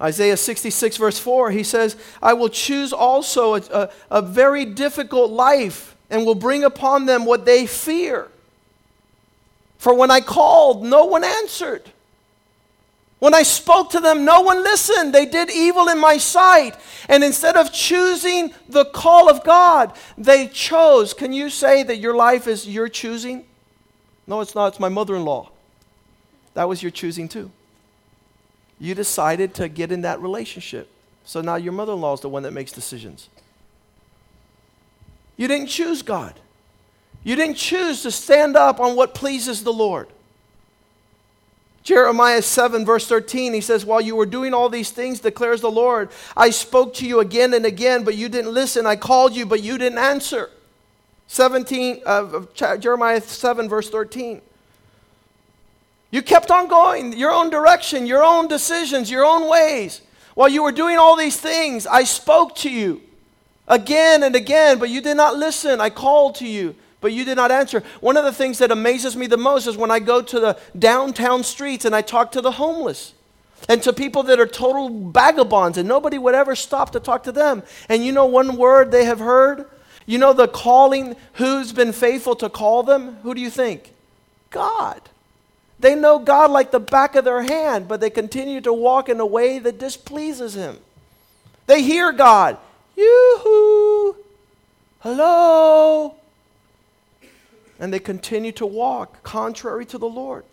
Isaiah 0.00 0.36
66, 0.36 0.96
verse 0.96 1.18
4, 1.18 1.50
he 1.50 1.62
says, 1.62 1.96
I 2.22 2.32
will 2.32 2.48
choose 2.48 2.92
also 2.92 3.56
a, 3.56 3.60
a, 3.70 3.90
a 4.10 4.22
very 4.22 4.64
difficult 4.64 5.30
life 5.30 5.94
and 6.08 6.24
will 6.24 6.34
bring 6.34 6.64
upon 6.64 7.06
them 7.06 7.26
what 7.26 7.44
they 7.44 7.66
fear. 7.66 8.28
For 9.80 9.94
when 9.94 10.10
I 10.10 10.20
called, 10.20 10.84
no 10.84 11.06
one 11.06 11.24
answered. 11.24 11.90
When 13.18 13.32
I 13.32 13.42
spoke 13.42 13.88
to 13.92 14.00
them, 14.00 14.26
no 14.26 14.42
one 14.42 14.62
listened. 14.62 15.14
They 15.14 15.24
did 15.24 15.50
evil 15.50 15.88
in 15.88 15.98
my 15.98 16.18
sight. 16.18 16.76
And 17.08 17.24
instead 17.24 17.56
of 17.56 17.72
choosing 17.72 18.52
the 18.68 18.84
call 18.84 19.30
of 19.30 19.42
God, 19.42 19.96
they 20.18 20.48
chose. 20.48 21.14
Can 21.14 21.32
you 21.32 21.48
say 21.48 21.82
that 21.82 21.96
your 21.96 22.14
life 22.14 22.46
is 22.46 22.68
your 22.68 22.90
choosing? 22.90 23.46
No, 24.26 24.42
it's 24.42 24.54
not. 24.54 24.66
It's 24.66 24.80
my 24.80 24.90
mother 24.90 25.16
in 25.16 25.24
law. 25.24 25.48
That 26.52 26.68
was 26.68 26.82
your 26.82 26.90
choosing 26.92 27.26
too. 27.26 27.50
You 28.78 28.94
decided 28.94 29.54
to 29.54 29.68
get 29.70 29.90
in 29.90 30.02
that 30.02 30.20
relationship. 30.20 30.90
So 31.24 31.40
now 31.40 31.56
your 31.56 31.72
mother 31.72 31.94
in 31.94 32.02
law 32.02 32.12
is 32.12 32.20
the 32.20 32.28
one 32.28 32.42
that 32.42 32.52
makes 32.52 32.70
decisions. 32.70 33.30
You 35.38 35.48
didn't 35.48 35.68
choose 35.68 36.02
God. 36.02 36.38
You 37.22 37.36
didn't 37.36 37.56
choose 37.56 38.02
to 38.02 38.10
stand 38.10 38.56
up 38.56 38.80
on 38.80 38.96
what 38.96 39.14
pleases 39.14 39.62
the 39.62 39.72
Lord. 39.72 40.08
Jeremiah 41.82 42.42
7, 42.42 42.84
verse 42.84 43.06
13, 43.06 43.54
he 43.54 43.60
says, 43.60 43.84
While 43.84 44.00
you 44.00 44.14
were 44.14 44.26
doing 44.26 44.52
all 44.52 44.68
these 44.68 44.90
things, 44.90 45.20
declares 45.20 45.60
the 45.60 45.70
Lord, 45.70 46.10
I 46.36 46.50
spoke 46.50 46.94
to 46.94 47.06
you 47.06 47.20
again 47.20 47.54
and 47.54 47.64
again, 47.64 48.04
but 48.04 48.16
you 48.16 48.28
didn't 48.28 48.52
listen. 48.52 48.86
I 48.86 48.96
called 48.96 49.34
you, 49.34 49.46
but 49.46 49.62
you 49.62 49.78
didn't 49.78 49.98
answer. 49.98 50.50
17, 51.28 52.02
uh, 52.04 52.44
Jeremiah 52.78 53.20
7, 53.20 53.68
verse 53.68 53.88
13. 53.88 54.42
You 56.10 56.22
kept 56.22 56.50
on 56.50 56.68
going 56.68 57.12
your 57.16 57.30
own 57.30 57.50
direction, 57.50 58.06
your 58.06 58.24
own 58.24 58.48
decisions, 58.48 59.10
your 59.10 59.24
own 59.24 59.48
ways. 59.48 60.00
While 60.34 60.48
you 60.48 60.62
were 60.62 60.72
doing 60.72 60.98
all 60.98 61.16
these 61.16 61.38
things, 61.38 61.86
I 61.86 62.04
spoke 62.04 62.56
to 62.56 62.70
you 62.70 63.00
again 63.68 64.22
and 64.22 64.34
again, 64.34 64.78
but 64.78 64.90
you 64.90 65.00
did 65.00 65.16
not 65.16 65.36
listen. 65.36 65.80
I 65.80 65.90
called 65.90 66.34
to 66.36 66.46
you, 66.46 66.74
but 67.00 67.12
you 67.12 67.24
did 67.24 67.36
not 67.36 67.50
answer. 67.50 67.82
One 68.00 68.16
of 68.16 68.24
the 68.24 68.32
things 68.32 68.58
that 68.58 68.70
amazes 68.70 69.16
me 69.16 69.26
the 69.26 69.36
most 69.36 69.66
is 69.66 69.76
when 69.76 69.90
I 69.90 69.98
go 69.98 70.22
to 70.22 70.40
the 70.40 70.58
downtown 70.78 71.42
streets 71.42 71.84
and 71.84 71.94
I 71.94 72.02
talk 72.02 72.32
to 72.32 72.40
the 72.40 72.52
homeless 72.52 73.14
and 73.68 73.82
to 73.82 73.92
people 73.92 74.22
that 74.24 74.40
are 74.40 74.46
total 74.46 75.10
vagabonds, 75.10 75.76
and 75.76 75.86
nobody 75.86 76.18
would 76.18 76.34
ever 76.34 76.54
stop 76.54 76.92
to 76.92 77.00
talk 77.00 77.24
to 77.24 77.32
them. 77.32 77.62
And 77.88 78.04
you 78.04 78.12
know 78.12 78.26
one 78.26 78.56
word 78.56 78.90
they 78.90 79.04
have 79.04 79.18
heard? 79.18 79.66
You 80.06 80.18
know 80.18 80.32
the 80.32 80.48
calling, 80.48 81.14
who's 81.34 81.72
been 81.72 81.92
faithful 81.92 82.34
to 82.36 82.48
call 82.48 82.82
them? 82.82 83.16
Who 83.22 83.34
do 83.34 83.40
you 83.40 83.50
think? 83.50 83.92
God. 84.50 85.00
They 85.78 85.94
know 85.94 86.18
God 86.18 86.50
like 86.50 86.70
the 86.70 86.80
back 86.80 87.14
of 87.14 87.24
their 87.24 87.42
hand, 87.42 87.86
but 87.86 88.00
they 88.00 88.10
continue 88.10 88.60
to 88.62 88.72
walk 88.72 89.08
in 89.08 89.20
a 89.20 89.26
way 89.26 89.58
that 89.58 89.78
displeases 89.78 90.54
Him. 90.54 90.78
They 91.66 91.82
hear 91.82 92.12
God. 92.12 92.58
Yoo-hoo! 92.96 94.16
Hello! 95.00 96.16
And 97.80 97.92
they 97.92 97.98
continue 97.98 98.52
to 98.52 98.66
walk 98.66 99.22
contrary 99.22 99.84
to 99.86 99.98
the 99.98 100.08
Lord. 100.08 100.44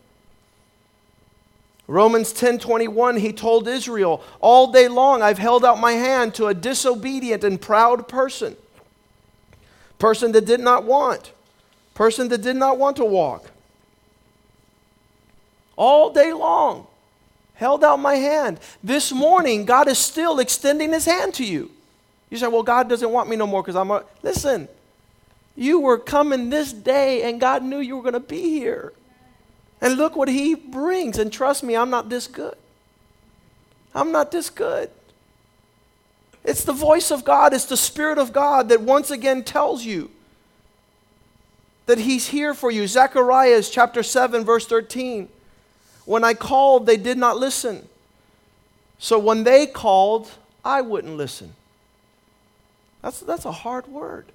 Romans 1.85 2.33
10:21 2.33 3.17
he 3.17 3.31
told 3.31 3.67
Israel, 3.67 4.21
"All 4.41 4.67
day 4.71 4.87
long 4.87 5.21
I've 5.21 5.37
held 5.37 5.63
out 5.63 5.79
my 5.79 5.93
hand 5.93 6.33
to 6.35 6.47
a 6.47 6.53
disobedient 6.53 7.43
and 7.43 7.61
proud 7.61 8.07
person. 8.07 8.57
Person 9.99 10.31
that 10.31 10.45
did 10.45 10.59
not 10.59 10.83
want, 10.83 11.31
person 11.93 12.29
that 12.29 12.41
did 12.41 12.55
not 12.55 12.77
want 12.77 12.97
to 12.97 13.05
walk 13.05 13.51
all 15.77 16.09
day 16.09 16.33
long. 16.33 16.87
Held 17.53 17.83
out 17.83 17.99
my 17.99 18.15
hand. 18.15 18.59
This 18.83 19.11
morning, 19.11 19.65
God 19.65 19.87
is 19.87 19.97
still 19.97 20.39
extending 20.39 20.91
his 20.91 21.05
hand 21.05 21.33
to 21.35 21.45
you. 21.45 21.71
You 22.29 22.37
say, 22.37 22.47
well, 22.47 22.63
God 22.63 22.89
doesn't 22.89 23.09
want 23.09 23.29
me 23.29 23.35
no 23.35 23.47
more 23.47 23.63
because 23.63 23.75
I'm 23.75 23.89
a. 23.89 24.03
Listen, 24.21 24.67
you 25.57 25.79
were 25.79 25.97
coming 25.97 26.49
this 26.49 26.71
day 26.71 27.23
and 27.23 27.41
God 27.41 27.63
knew 27.63 27.79
you 27.79 27.97
were 27.97 28.03
going 28.03 28.13
to 28.13 28.19
be 28.19 28.43
here. 28.43 28.93
And 29.81 29.97
look 29.97 30.15
what 30.15 30.29
he 30.29 30.55
brings. 30.55 31.17
And 31.17 31.33
trust 31.33 31.63
me, 31.63 31.75
I'm 31.75 31.89
not 31.89 32.09
this 32.09 32.27
good. 32.27 32.55
I'm 33.93 34.11
not 34.11 34.31
this 34.31 34.49
good. 34.49 34.91
It's 36.43 36.63
the 36.63 36.73
voice 36.73 37.11
of 37.11 37.25
God, 37.25 37.53
it's 37.53 37.65
the 37.65 37.75
Spirit 37.75 38.17
of 38.17 38.31
God 38.31 38.69
that 38.69 38.79
once 38.79 39.11
again 39.11 39.43
tells 39.43 39.83
you 39.83 40.11
that 41.87 41.97
He's 41.97 42.27
here 42.27 42.53
for 42.53 42.71
you. 42.71 42.87
Zechariah 42.87 43.61
chapter 43.63 44.03
7, 44.03 44.45
verse 44.45 44.65
13. 44.67 45.27
When 46.05 46.23
I 46.23 46.33
called, 46.33 46.85
they 46.85 46.95
did 46.95 47.17
not 47.17 47.37
listen. 47.37 47.89
So 48.99 49.19
when 49.19 49.43
they 49.43 49.67
called, 49.67 50.29
I 50.63 50.81
wouldn't 50.81 51.17
listen. 51.17 51.53
That's, 53.01 53.19
that's 53.19 53.45
a 53.45 53.51
hard 53.51 53.87
word. 53.87 54.25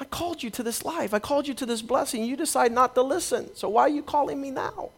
I 0.00 0.04
called 0.04 0.42
you 0.42 0.48
to 0.50 0.62
this 0.62 0.82
life. 0.82 1.12
I 1.12 1.18
called 1.18 1.46
you 1.46 1.52
to 1.54 1.66
this 1.66 1.82
blessing. 1.82 2.24
You 2.24 2.34
decide 2.34 2.72
not 2.72 2.94
to 2.94 3.02
listen. 3.02 3.54
So 3.54 3.68
why 3.68 3.82
are 3.82 3.88
you 3.90 4.02
calling 4.02 4.40
me 4.40 4.50
now? 4.50 4.88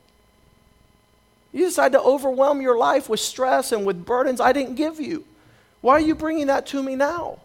You 1.52 1.66
decide 1.66 1.92
to 1.92 2.00
overwhelm 2.00 2.62
your 2.62 2.78
life 2.78 3.08
with 3.08 3.20
stress 3.20 3.72
and 3.72 3.84
with 3.84 4.06
burdens 4.06 4.40
I 4.40 4.52
didn't 4.52 4.76
give 4.76 5.00
you. 5.00 5.24
Why 5.80 5.94
are 5.94 6.00
you 6.00 6.14
bringing 6.14 6.46
that 6.46 6.66
to 6.68 6.82
me 6.82 6.94
now? 6.94 7.40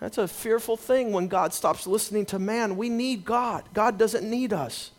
That's 0.00 0.18
a 0.18 0.26
fearful 0.26 0.76
thing 0.76 1.12
when 1.12 1.28
God 1.28 1.54
stops 1.54 1.86
listening 1.86 2.26
to 2.26 2.38
man. 2.38 2.76
We 2.76 2.88
need 2.88 3.24
God. 3.24 3.64
God 3.72 3.96
doesn't 3.96 4.28
need 4.28 4.52
us. 4.52 4.90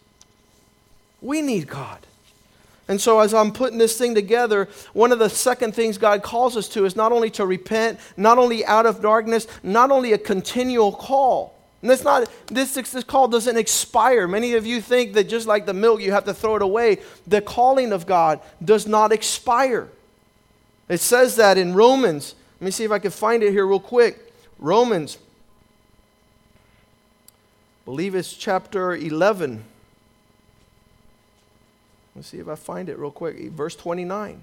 We 1.21 1.41
need 1.41 1.67
God. 1.67 2.07
And 2.91 2.99
so, 2.99 3.21
as 3.21 3.33
I'm 3.33 3.53
putting 3.53 3.77
this 3.77 3.97
thing 3.97 4.13
together, 4.15 4.67
one 4.91 5.13
of 5.13 5.19
the 5.19 5.29
second 5.29 5.73
things 5.73 5.97
God 5.97 6.21
calls 6.21 6.57
us 6.57 6.67
to 6.67 6.83
is 6.83 6.93
not 6.93 7.13
only 7.13 7.29
to 7.29 7.45
repent, 7.45 8.01
not 8.17 8.37
only 8.37 8.65
out 8.65 8.85
of 8.85 9.01
darkness, 9.01 9.47
not 9.63 9.91
only 9.91 10.11
a 10.11 10.17
continual 10.17 10.91
call. 10.91 11.55
And 11.81 11.89
it's 11.89 12.03
not, 12.03 12.29
this, 12.47 12.73
this 12.73 13.05
call 13.05 13.29
doesn't 13.29 13.55
expire. 13.55 14.27
Many 14.27 14.55
of 14.55 14.65
you 14.65 14.81
think 14.81 15.13
that 15.13 15.29
just 15.29 15.47
like 15.47 15.65
the 15.65 15.73
milk, 15.73 16.01
you 16.01 16.11
have 16.11 16.25
to 16.25 16.33
throw 16.33 16.57
it 16.57 16.61
away. 16.61 16.97
The 17.25 17.39
calling 17.39 17.93
of 17.93 18.05
God 18.05 18.41
does 18.61 18.85
not 18.85 19.13
expire. 19.13 19.87
It 20.89 20.99
says 20.99 21.37
that 21.37 21.57
in 21.57 21.73
Romans. 21.73 22.35
Let 22.59 22.65
me 22.65 22.71
see 22.71 22.83
if 22.83 22.91
I 22.91 22.99
can 22.99 23.11
find 23.11 23.41
it 23.41 23.51
here 23.51 23.65
real 23.65 23.79
quick. 23.79 24.33
Romans, 24.59 25.17
I 27.83 27.85
believe 27.85 28.15
it's 28.15 28.33
chapter 28.33 28.93
11. 28.93 29.63
Let's 32.15 32.27
see 32.27 32.39
if 32.39 32.47
I 32.47 32.55
find 32.55 32.89
it 32.89 32.97
real 32.97 33.11
quick. 33.11 33.37
Verse 33.51 33.75
29. 33.75 34.41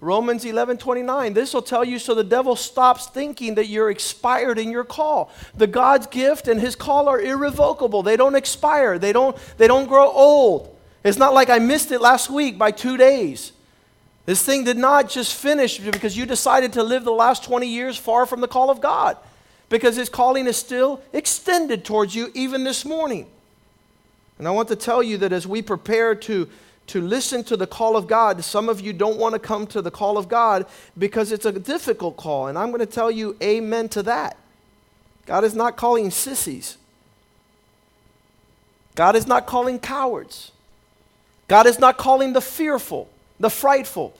Romans 0.00 0.44
11 0.44 0.78
29. 0.78 1.32
This 1.34 1.54
will 1.54 1.62
tell 1.62 1.84
you 1.84 1.98
so 1.98 2.14
the 2.14 2.24
devil 2.24 2.54
stops 2.54 3.06
thinking 3.06 3.54
that 3.54 3.66
you're 3.66 3.90
expired 3.90 4.58
in 4.58 4.70
your 4.70 4.84
call. 4.84 5.30
The 5.54 5.66
God's 5.66 6.06
gift 6.06 6.48
and 6.48 6.60
his 6.60 6.76
call 6.76 7.08
are 7.08 7.20
irrevocable. 7.20 8.02
They 8.02 8.16
don't 8.16 8.34
expire, 8.34 8.98
they 8.98 9.12
don't, 9.12 9.36
they 9.56 9.66
don't 9.66 9.86
grow 9.86 10.10
old. 10.10 10.76
It's 11.02 11.18
not 11.18 11.34
like 11.34 11.50
I 11.50 11.58
missed 11.58 11.92
it 11.92 12.00
last 12.00 12.28
week 12.28 12.58
by 12.58 12.72
two 12.72 12.96
days. 12.96 13.52
This 14.26 14.42
thing 14.42 14.64
did 14.64 14.76
not 14.76 15.08
just 15.08 15.34
finish 15.34 15.78
because 15.78 16.16
you 16.16 16.26
decided 16.26 16.72
to 16.72 16.82
live 16.82 17.04
the 17.04 17.12
last 17.12 17.44
20 17.44 17.66
years 17.66 17.96
far 17.96 18.26
from 18.26 18.40
the 18.40 18.48
call 18.48 18.70
of 18.70 18.80
God, 18.80 19.16
because 19.68 19.94
his 19.94 20.08
calling 20.08 20.48
is 20.48 20.56
still 20.56 21.00
extended 21.12 21.84
towards 21.84 22.14
you 22.14 22.32
even 22.34 22.64
this 22.64 22.84
morning. 22.84 23.28
And 24.38 24.46
I 24.46 24.50
want 24.50 24.68
to 24.68 24.76
tell 24.76 25.02
you 25.02 25.18
that 25.18 25.32
as 25.32 25.46
we 25.46 25.62
prepare 25.62 26.14
to, 26.14 26.48
to 26.88 27.00
listen 27.00 27.42
to 27.44 27.56
the 27.56 27.66
call 27.66 27.96
of 27.96 28.06
God, 28.06 28.42
some 28.44 28.68
of 28.68 28.80
you 28.80 28.92
don't 28.92 29.18
want 29.18 29.32
to 29.34 29.38
come 29.38 29.66
to 29.68 29.80
the 29.80 29.90
call 29.90 30.18
of 30.18 30.28
God 30.28 30.66
because 30.98 31.32
it's 31.32 31.46
a 31.46 31.52
difficult 31.52 32.16
call. 32.16 32.48
And 32.48 32.58
I'm 32.58 32.68
going 32.68 32.80
to 32.80 32.86
tell 32.86 33.10
you 33.10 33.36
amen 33.42 33.88
to 33.90 34.02
that. 34.04 34.36
God 35.24 35.42
is 35.44 35.54
not 35.54 35.76
calling 35.76 36.10
sissies, 36.10 36.76
God 38.94 39.16
is 39.16 39.26
not 39.26 39.46
calling 39.46 39.78
cowards, 39.78 40.52
God 41.48 41.66
is 41.66 41.78
not 41.78 41.96
calling 41.96 42.32
the 42.32 42.40
fearful, 42.40 43.08
the 43.40 43.50
frightful. 43.50 44.16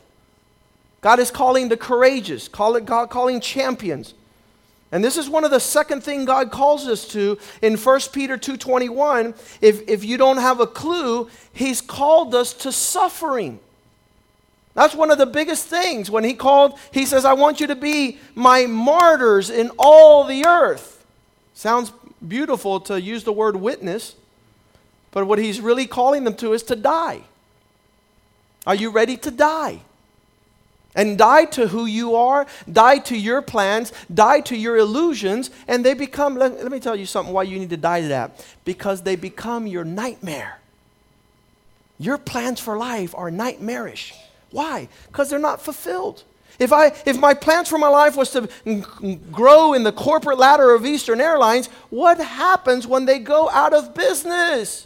God 1.02 1.20
is 1.20 1.30
calling 1.30 1.68
the 1.68 1.76
courageous, 1.76 2.48
call 2.48 2.74
it, 2.74 2.84
God 2.84 3.10
calling 3.10 3.40
champions. 3.40 4.14
And 4.92 5.02
this 5.02 5.16
is 5.16 5.28
one 5.28 5.44
of 5.44 5.50
the 5.50 5.60
second 5.60 6.02
thing 6.02 6.24
God 6.24 6.50
calls 6.50 6.86
us 6.86 7.08
to 7.08 7.38
in 7.60 7.76
1 7.76 8.00
Peter 8.12 8.36
2:21. 8.38 9.34
If, 9.60 9.88
if 9.88 10.04
you 10.04 10.16
don't 10.16 10.36
have 10.36 10.60
a 10.60 10.66
clue, 10.66 11.28
he's 11.52 11.80
called 11.80 12.34
us 12.34 12.52
to 12.54 12.70
suffering. 12.70 13.58
That's 14.74 14.94
one 14.94 15.10
of 15.10 15.18
the 15.18 15.26
biggest 15.26 15.66
things. 15.66 16.10
When 16.10 16.22
he 16.22 16.34
called, 16.34 16.78
he 16.92 17.06
says, 17.06 17.24
I 17.24 17.32
want 17.32 17.60
you 17.60 17.66
to 17.68 17.74
be 17.74 18.18
my 18.34 18.66
martyrs 18.66 19.48
in 19.48 19.70
all 19.78 20.24
the 20.24 20.46
earth. 20.46 21.04
Sounds 21.54 21.92
beautiful 22.26 22.80
to 22.80 23.00
use 23.00 23.24
the 23.24 23.32
word 23.32 23.56
witness, 23.56 24.14
but 25.12 25.26
what 25.26 25.38
he's 25.38 25.62
really 25.62 25.86
calling 25.86 26.24
them 26.24 26.34
to 26.36 26.52
is 26.52 26.62
to 26.64 26.76
die. 26.76 27.22
Are 28.66 28.74
you 28.74 28.90
ready 28.90 29.16
to 29.16 29.30
die? 29.30 29.80
And 30.96 31.16
die 31.16 31.44
to 31.44 31.68
who 31.68 31.86
you 31.86 32.16
are, 32.16 32.46
die 32.72 32.98
to 33.00 33.16
your 33.16 33.42
plans, 33.42 33.92
die 34.12 34.40
to 34.40 34.56
your 34.56 34.76
illusions, 34.78 35.50
and 35.68 35.84
they 35.84 35.94
become, 35.94 36.36
let, 36.36 36.60
let 36.62 36.72
me 36.72 36.80
tell 36.80 36.96
you 36.96 37.06
something 37.06 37.32
why 37.32 37.44
you 37.44 37.58
need 37.58 37.70
to 37.70 37.76
die 37.76 38.00
to 38.00 38.08
that. 38.08 38.44
Because 38.64 39.02
they 39.02 39.14
become 39.14 39.68
your 39.68 39.84
nightmare. 39.84 40.58
Your 41.98 42.18
plans 42.18 42.60
for 42.60 42.76
life 42.76 43.14
are 43.14 43.30
nightmarish. 43.30 44.14
Why? 44.50 44.88
Because 45.08 45.30
they're 45.30 45.38
not 45.38 45.60
fulfilled. 45.60 46.24
If, 46.58 46.72
I, 46.72 46.92
if 47.04 47.18
my 47.18 47.34
plans 47.34 47.68
for 47.68 47.78
my 47.78 47.88
life 47.88 48.16
was 48.16 48.30
to 48.30 48.48
grow 49.30 49.74
in 49.74 49.82
the 49.82 49.92
corporate 49.92 50.38
ladder 50.38 50.74
of 50.74 50.86
Eastern 50.86 51.20
Airlines, 51.20 51.66
what 51.90 52.18
happens 52.18 52.86
when 52.86 53.04
they 53.04 53.18
go 53.18 53.50
out 53.50 53.74
of 53.74 53.94
business? 53.94 54.85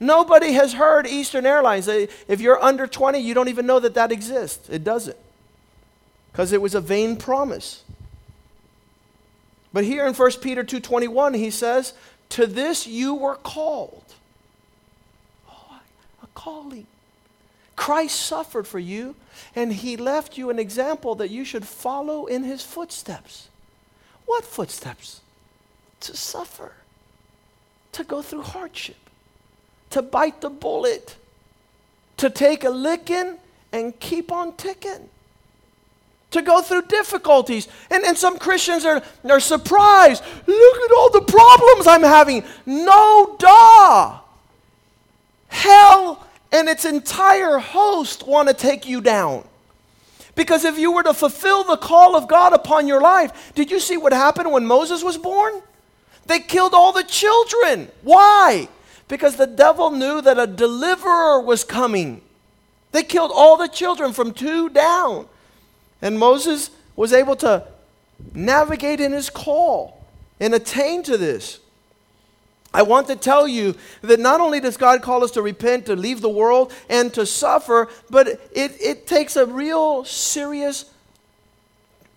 Nobody 0.00 0.52
has 0.52 0.74
heard 0.74 1.06
Eastern 1.06 1.46
Airlines. 1.46 1.88
If 1.88 2.40
you're 2.40 2.62
under 2.62 2.86
20, 2.86 3.18
you 3.18 3.32
don't 3.34 3.48
even 3.48 3.66
know 3.66 3.80
that 3.80 3.94
that 3.94 4.12
exists. 4.12 4.68
It 4.68 4.84
doesn't. 4.84 5.16
Because 6.32 6.52
it 6.52 6.60
was 6.60 6.74
a 6.74 6.80
vain 6.80 7.16
promise. 7.16 7.82
But 9.72 9.84
here 9.84 10.06
in 10.06 10.14
1 10.14 10.40
Peter 10.40 10.62
2:21 10.62 11.34
he 11.34 11.50
says, 11.50 11.94
"To 12.30 12.46
this 12.46 12.86
you 12.86 13.14
were 13.14 13.36
called." 13.36 14.14
Oh, 15.48 15.80
a 16.22 16.26
calling. 16.34 16.86
Christ 17.76 18.20
suffered 18.20 18.68
for 18.68 18.78
you, 18.78 19.16
and 19.54 19.72
he 19.72 19.96
left 19.96 20.38
you 20.38 20.48
an 20.50 20.60
example 20.60 21.16
that 21.16 21.30
you 21.30 21.44
should 21.44 21.66
follow 21.66 22.26
in 22.26 22.44
his 22.44 22.62
footsteps. 22.62 23.48
What 24.26 24.44
footsteps? 24.44 25.20
To 26.00 26.16
suffer, 26.16 26.74
to 27.92 28.04
go 28.04 28.22
through 28.22 28.42
hardship, 28.42 29.03
to 29.94 30.02
bite 30.02 30.40
the 30.40 30.50
bullet, 30.50 31.14
to 32.16 32.28
take 32.28 32.64
a 32.64 32.68
licking 32.68 33.36
and 33.72 33.98
keep 34.00 34.32
on 34.32 34.52
ticking. 34.56 35.08
To 36.32 36.42
go 36.42 36.60
through 36.62 36.86
difficulties. 36.86 37.68
And, 37.92 38.02
and 38.02 38.18
some 38.18 38.36
Christians 38.36 38.84
are, 38.84 39.00
are 39.30 39.38
surprised. 39.38 40.24
Look 40.48 40.76
at 40.90 40.96
all 40.96 41.10
the 41.10 41.20
problems 41.20 41.86
I'm 41.86 42.02
having. 42.02 42.42
No, 42.66 43.36
duh. 43.38 44.18
Hell 45.46 46.26
and 46.50 46.68
its 46.68 46.84
entire 46.84 47.58
host 47.58 48.26
want 48.26 48.48
to 48.48 48.54
take 48.54 48.88
you 48.88 49.00
down. 49.00 49.44
Because 50.34 50.64
if 50.64 50.76
you 50.76 50.90
were 50.90 51.04
to 51.04 51.14
fulfill 51.14 51.62
the 51.62 51.76
call 51.76 52.16
of 52.16 52.26
God 52.26 52.52
upon 52.52 52.88
your 52.88 53.00
life, 53.00 53.52
did 53.54 53.70
you 53.70 53.78
see 53.78 53.96
what 53.96 54.12
happened 54.12 54.50
when 54.50 54.66
Moses 54.66 55.04
was 55.04 55.16
born? 55.16 55.62
They 56.26 56.40
killed 56.40 56.74
all 56.74 56.90
the 56.90 57.04
children. 57.04 57.92
Why? 58.02 58.68
Because 59.14 59.36
the 59.36 59.46
devil 59.46 59.92
knew 59.92 60.20
that 60.22 60.40
a 60.40 60.46
deliverer 60.48 61.40
was 61.40 61.62
coming. 61.62 62.20
They 62.90 63.04
killed 63.04 63.30
all 63.32 63.56
the 63.56 63.68
children 63.68 64.12
from 64.12 64.32
two 64.32 64.68
down. 64.70 65.28
And 66.02 66.18
Moses 66.18 66.70
was 66.96 67.12
able 67.12 67.36
to 67.36 67.64
navigate 68.34 68.98
in 68.98 69.12
his 69.12 69.30
call 69.30 70.04
and 70.40 70.52
attain 70.52 71.04
to 71.04 71.16
this. 71.16 71.60
I 72.72 72.82
want 72.82 73.06
to 73.06 73.14
tell 73.14 73.46
you 73.46 73.76
that 74.02 74.18
not 74.18 74.40
only 74.40 74.58
does 74.58 74.76
God 74.76 75.00
call 75.00 75.22
us 75.22 75.30
to 75.30 75.42
repent, 75.42 75.86
to 75.86 75.94
leave 75.94 76.20
the 76.20 76.28
world, 76.28 76.72
and 76.90 77.14
to 77.14 77.24
suffer, 77.24 77.88
but 78.10 78.26
it, 78.26 78.72
it 78.82 79.06
takes 79.06 79.36
a 79.36 79.46
real 79.46 80.04
serious, 80.04 80.86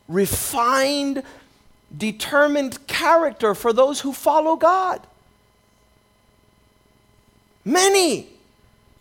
refined, 0.07 1.21
determined 1.95 2.87
character 2.87 3.53
for 3.53 3.71
those 3.71 4.01
who 4.01 4.13
follow 4.13 4.55
God. 4.55 5.05
Many 7.67 8.29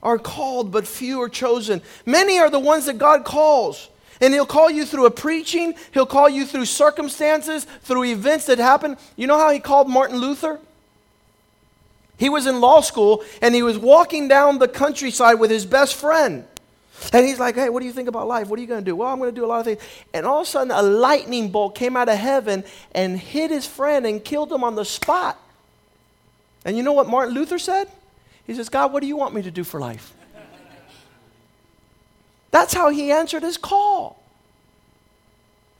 are 0.03 0.19
called, 0.19 0.73
but 0.73 0.89
few 0.89 1.23
are 1.23 1.29
chosen. 1.29 1.81
Many 2.05 2.41
are 2.41 2.51
the 2.51 2.59
ones 2.59 2.87
that 2.87 2.99
God 2.99 3.25
calls. 3.25 3.89
And 4.21 4.35
he'll 4.35 4.45
call 4.45 4.69
you 4.69 4.85
through 4.85 5.07
a 5.07 5.11
preaching, 5.11 5.75
he'll 5.93 6.05
call 6.05 6.29
you 6.29 6.45
through 6.45 6.65
circumstances, 6.65 7.65
through 7.83 8.05
events 8.05 8.47
that 8.47 8.59
happen. 8.59 8.97
You 9.15 9.29
know 9.29 9.39
how 9.39 9.51
he 9.51 9.61
called 9.61 9.89
Martin 9.89 10.17
Luther? 10.17 10.59
He 12.19 12.29
was 12.29 12.47
in 12.47 12.61
law 12.61 12.81
school 12.81 13.23
and 13.41 13.55
he 13.55 13.63
was 13.63 13.79
walking 13.79 14.27
down 14.27 14.59
the 14.59 14.67
countryside 14.67 15.39
with 15.39 15.51
his 15.51 15.65
best 15.65 15.95
friend. 15.95 16.45
And 17.13 17.25
he's 17.25 17.39
like, 17.39 17.55
hey, 17.55 17.69
what 17.69 17.81
do 17.81 17.87
you 17.87 17.93
think 17.93 18.09
about 18.09 18.27
life? 18.27 18.49
What 18.49 18.59
are 18.59 18.63
you 18.63 18.69
going 18.69 18.83
to 18.83 18.91
do? 18.91 18.97
Well, 18.97 19.13
I'm 19.13 19.19
going 19.19 19.33
to 19.33 19.41
do 19.41 19.45
a 19.45 19.47
lot 19.47 19.61
of 19.61 19.67
things. 19.67 19.83
And 20.13 20.27
all 20.27 20.41
of 20.41 20.47
a 20.49 20.51
sudden, 20.51 20.73
a 20.73 20.83
lightning 20.83 21.51
bolt 21.51 21.77
came 21.77 21.97
out 21.97 22.09
of 22.09 22.17
heaven 22.17 22.65
and 22.93 23.17
hit 23.17 23.53
his 23.53 23.67
friend 23.67 24.07
and 24.07 24.25
killed 24.25 24.51
him 24.51 24.65
on 24.65 24.75
the 24.75 24.85
spot. 24.85 25.39
And 26.65 26.77
you 26.77 26.83
know 26.83 26.95
what 26.95 27.07
Martin 27.07 27.33
Luther 27.33 27.61
said? 27.61 27.89
He 28.47 28.55
says, 28.55 28.69
God, 28.69 28.93
what 28.93 29.01
do 29.01 29.07
you 29.07 29.17
want 29.17 29.35
me 29.35 29.43
to 29.43 29.51
do 29.51 29.65
for 29.65 29.81
life? 29.81 30.15
That's 32.51 32.73
how 32.73 32.91
he 32.91 33.11
answered 33.11 33.43
his 33.43 33.59
call 33.59 34.23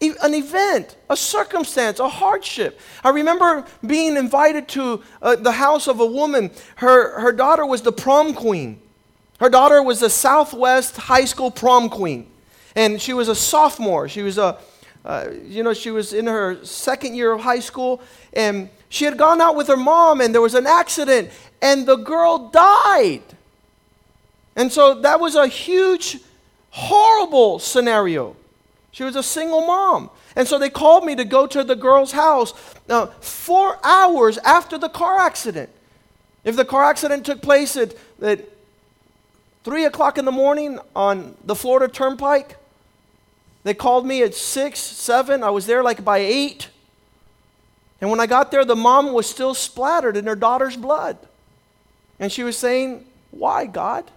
an 0.01 0.35
event, 0.35 0.97
a 1.09 1.17
circumstance, 1.17 1.99
a 2.01 2.09
hardship. 2.09 2.79
I 3.03 3.11
remember 3.11 3.65
being 3.85 4.17
invited 4.17 4.69
to 4.69 5.03
uh, 5.23 5.37
the 5.37 5.53
house 5.53 5.87
of 5.87 6.01
a 6.01 6.07
woman. 6.07 6.51
Her, 6.77 7.21
her 7.21 7.33
daughter 7.33 7.65
was 7.65 7.83
the 7.83 7.93
prom 7.93 8.35
queen. 8.35 8.81
Her 9.41 9.49
daughter 9.49 9.83
was 9.83 10.01
the 10.01 10.11
Southwest 10.11 10.97
High 10.97 11.25
School 11.25 11.51
prom 11.51 11.89
queen. 11.89 12.27
And 12.75 13.01
she 13.01 13.15
was 13.15 13.29
a 13.29 13.35
sophomore. 13.35 14.09
She 14.09 14.23
was 14.23 14.37
a, 14.37 14.59
uh, 15.05 15.29
you 15.45 15.63
know, 15.63 15.73
she 15.73 15.91
was 15.91 16.13
in 16.13 16.27
her 16.27 16.63
second 16.65 17.15
year 17.15 17.33
of 17.33 17.41
high 17.41 17.61
school. 17.61 18.03
And 18.35 18.69
she 18.89 19.05
had 19.05 19.17
gone 19.17 19.41
out 19.41 19.57
with 19.57 19.69
her 19.69 19.77
mom, 19.77 20.21
and 20.21 20.33
there 20.33 20.43
was 20.43 20.55
an 20.55 20.67
accident, 20.67 21.31
and 21.67 21.85
the 21.85 21.97
girl 21.97 22.49
died. 22.51 23.25
And 24.55 24.73
so 24.73 25.01
that 25.01 25.19
was 25.19 25.35
a 25.35 25.49
huge, 25.49 26.21
horrible 26.71 27.59
scenario. 27.59 28.37
She 28.93 29.03
was 29.03 29.17
a 29.17 29.23
single 29.23 29.67
mom. 29.67 30.11
And 30.37 30.47
so 30.47 30.61
they 30.61 30.71
called 30.71 31.05
me 31.05 31.17
to 31.17 31.25
go 31.25 31.45
to 31.49 31.65
the 31.65 31.75
girl's 31.75 32.13
house 32.13 32.55
uh, 32.89 33.07
four 33.21 33.81
hours 33.83 34.39
after 34.39 34.79
the 34.79 34.89
car 34.89 35.19
accident. 35.19 35.69
If 36.45 36.55
the 36.55 36.65
car 36.65 36.85
accident 36.85 37.27
took 37.27 37.43
place 37.43 37.77
at, 37.77 37.97
at 38.23 38.45
3 39.65 39.87
o'clock 39.87 40.19
in 40.19 40.25
the 40.25 40.31
morning 40.31 40.79
on 40.95 41.35
the 41.45 41.57
Florida 41.57 41.93
Turnpike, 41.93 42.59
they 43.65 43.75
called 43.75 44.07
me 44.07 44.23
at 44.23 44.37
6, 44.37 44.79
7. 44.79 45.43
I 45.43 45.51
was 45.51 45.67
there 45.67 45.83
like 45.83 46.05
by 46.05 46.19
8. 46.19 46.69
And 48.01 48.09
when 48.09 48.21
I 48.21 48.27
got 48.27 48.53
there, 48.53 48.65
the 48.65 48.77
mom 48.77 49.13
was 49.13 49.29
still 49.29 49.53
splattered 49.53 50.17
in 50.17 50.27
her 50.27 50.37
daughter's 50.37 50.77
blood. 50.77 51.19
And 52.19 52.33
she 52.33 52.43
was 52.43 52.57
saying, 52.57 53.05
Why, 53.31 53.67
God? 53.67 54.11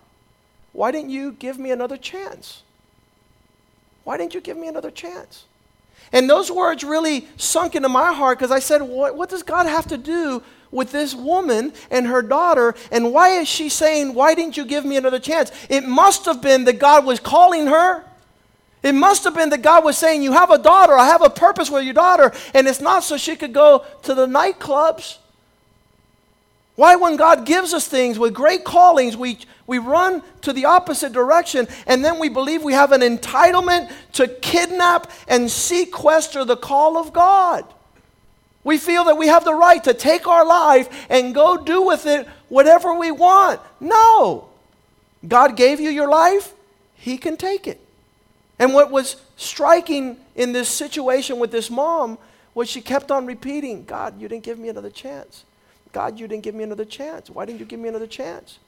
Why 0.73 0.91
didn't 0.91 1.09
you 1.09 1.33
give 1.33 1.57
me 1.57 1.71
another 1.71 1.97
chance? 1.97 2.63
Why 4.03 4.17
didn't 4.17 4.33
you 4.33 4.41
give 4.41 4.57
me 4.57 4.67
another 4.67 4.91
chance? 4.91 5.45
And 6.11 6.29
those 6.29 6.51
words 6.51 6.83
really 6.83 7.27
sunk 7.37 7.75
into 7.75 7.89
my 7.89 8.13
heart 8.13 8.39
because 8.39 8.51
I 8.51 8.59
said, 8.59 8.81
what, 8.81 9.15
what 9.15 9.29
does 9.29 9.43
God 9.43 9.67
have 9.67 9.87
to 9.87 9.97
do 9.97 10.41
with 10.71 10.91
this 10.91 11.13
woman 11.13 11.73
and 11.91 12.07
her 12.07 12.21
daughter? 12.21 12.75
And 12.91 13.13
why 13.13 13.39
is 13.39 13.47
she 13.47 13.69
saying, 13.69 14.13
Why 14.13 14.35
didn't 14.35 14.57
you 14.57 14.65
give 14.65 14.85
me 14.85 14.97
another 14.97 15.19
chance? 15.19 15.51
It 15.69 15.83
must 15.83 16.25
have 16.25 16.41
been 16.41 16.65
that 16.65 16.79
God 16.79 17.05
was 17.05 17.19
calling 17.19 17.67
her. 17.67 18.03
It 18.81 18.93
must 18.93 19.25
have 19.25 19.35
been 19.35 19.49
that 19.49 19.61
God 19.61 19.83
was 19.83 19.97
saying, 19.97 20.23
You 20.23 20.33
have 20.33 20.51
a 20.51 20.57
daughter, 20.57 20.93
I 20.93 21.07
have 21.07 21.21
a 21.21 21.29
purpose 21.29 21.69
with 21.69 21.83
your 21.83 21.93
daughter. 21.93 22.31
And 22.53 22.67
it's 22.67 22.81
not 22.81 23.03
so 23.03 23.17
she 23.17 23.35
could 23.35 23.53
go 23.53 23.85
to 24.03 24.13
the 24.13 24.25
nightclubs. 24.25 25.17
Why, 26.79 26.95
when 26.95 27.17
God 27.17 27.45
gives 27.45 27.73
us 27.73 27.89
things 27.89 28.17
with 28.17 28.33
great 28.33 28.63
callings, 28.63 29.17
we, 29.17 29.39
we 29.67 29.79
run 29.79 30.23
to 30.43 30.53
the 30.53 30.63
opposite 30.63 31.11
direction 31.11 31.67
and 31.85 32.05
then 32.05 32.19
we 32.19 32.29
believe 32.29 32.63
we 32.63 32.71
have 32.71 32.93
an 32.93 33.01
entitlement 33.01 33.91
to 34.13 34.29
kidnap 34.29 35.11
and 35.27 35.51
sequester 35.51 36.45
the 36.45 36.55
call 36.55 36.97
of 36.97 37.11
God? 37.11 37.65
We 38.63 38.77
feel 38.77 39.03
that 39.03 39.17
we 39.17 39.27
have 39.27 39.43
the 39.43 39.53
right 39.53 39.83
to 39.83 39.93
take 39.93 40.25
our 40.25 40.45
life 40.45 41.05
and 41.09 41.35
go 41.35 41.57
do 41.57 41.81
with 41.81 42.05
it 42.05 42.25
whatever 42.47 42.93
we 42.93 43.11
want. 43.11 43.59
No. 43.81 44.47
God 45.27 45.57
gave 45.57 45.81
you 45.81 45.89
your 45.89 46.07
life, 46.07 46.53
He 46.95 47.17
can 47.17 47.35
take 47.35 47.67
it. 47.67 47.81
And 48.57 48.73
what 48.73 48.89
was 48.89 49.17
striking 49.35 50.15
in 50.33 50.53
this 50.53 50.69
situation 50.69 51.39
with 51.39 51.51
this 51.51 51.69
mom 51.69 52.17
was 52.53 52.69
she 52.69 52.79
kept 52.79 53.11
on 53.11 53.25
repeating, 53.25 53.83
God, 53.83 54.21
you 54.21 54.29
didn't 54.29 54.45
give 54.45 54.57
me 54.57 54.69
another 54.69 54.89
chance. 54.89 55.43
God, 55.91 56.19
you 56.19 56.27
didn't 56.27 56.43
give 56.43 56.55
me 56.55 56.63
another 56.63 56.85
chance. 56.85 57.29
Why 57.29 57.45
didn't 57.45 57.59
you 57.59 57.65
give 57.65 57.79
me 57.79 57.89
another 57.89 58.07
chance? 58.07 58.59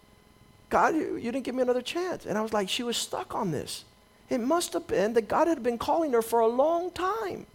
God, 0.69 0.95
you, 0.95 1.17
you 1.17 1.31
didn't 1.31 1.43
give 1.43 1.55
me 1.55 1.61
another 1.61 1.81
chance. 1.81 2.25
And 2.25 2.37
I 2.37 2.41
was 2.41 2.53
like, 2.53 2.69
she 2.69 2.83
was 2.83 2.97
stuck 2.97 3.35
on 3.35 3.51
this. 3.51 3.83
It 4.29 4.39
must 4.39 4.73
have 4.73 4.87
been 4.87 5.13
that 5.13 5.27
God 5.27 5.47
had 5.47 5.61
been 5.61 5.77
calling 5.77 6.13
her 6.13 6.21
for 6.21 6.39
a 6.39 6.47
long 6.47 6.89
time. 6.91 7.45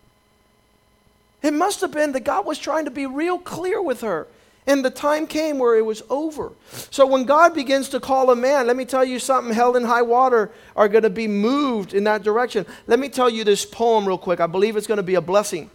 It 1.42 1.54
must 1.54 1.80
have 1.80 1.92
been 1.92 2.12
that 2.12 2.24
God 2.24 2.44
was 2.44 2.58
trying 2.58 2.84
to 2.84 2.90
be 2.90 3.06
real 3.06 3.38
clear 3.38 3.80
with 3.80 4.02
her. 4.02 4.26
And 4.66 4.84
the 4.84 4.90
time 4.90 5.26
came 5.26 5.58
where 5.58 5.76
it 5.76 5.84
was 5.86 6.02
over. 6.10 6.52
So 6.90 7.06
when 7.06 7.24
God 7.24 7.54
begins 7.54 7.88
to 7.90 8.00
call 8.00 8.30
a 8.30 8.36
man, 8.36 8.66
let 8.66 8.76
me 8.76 8.84
tell 8.84 9.04
you 9.04 9.18
something, 9.20 9.54
hell 9.54 9.76
and 9.76 9.86
high 9.86 10.02
water 10.02 10.50
are 10.74 10.88
going 10.88 11.04
to 11.04 11.10
be 11.10 11.28
moved 11.28 11.94
in 11.94 12.04
that 12.04 12.24
direction. 12.24 12.66
Let 12.88 12.98
me 12.98 13.08
tell 13.08 13.30
you 13.30 13.44
this 13.44 13.64
poem 13.64 14.06
real 14.06 14.18
quick. 14.18 14.40
I 14.40 14.46
believe 14.46 14.76
it's 14.76 14.88
going 14.88 14.96
to 14.96 15.04
be 15.04 15.14
a 15.14 15.20
blessing. 15.20 15.70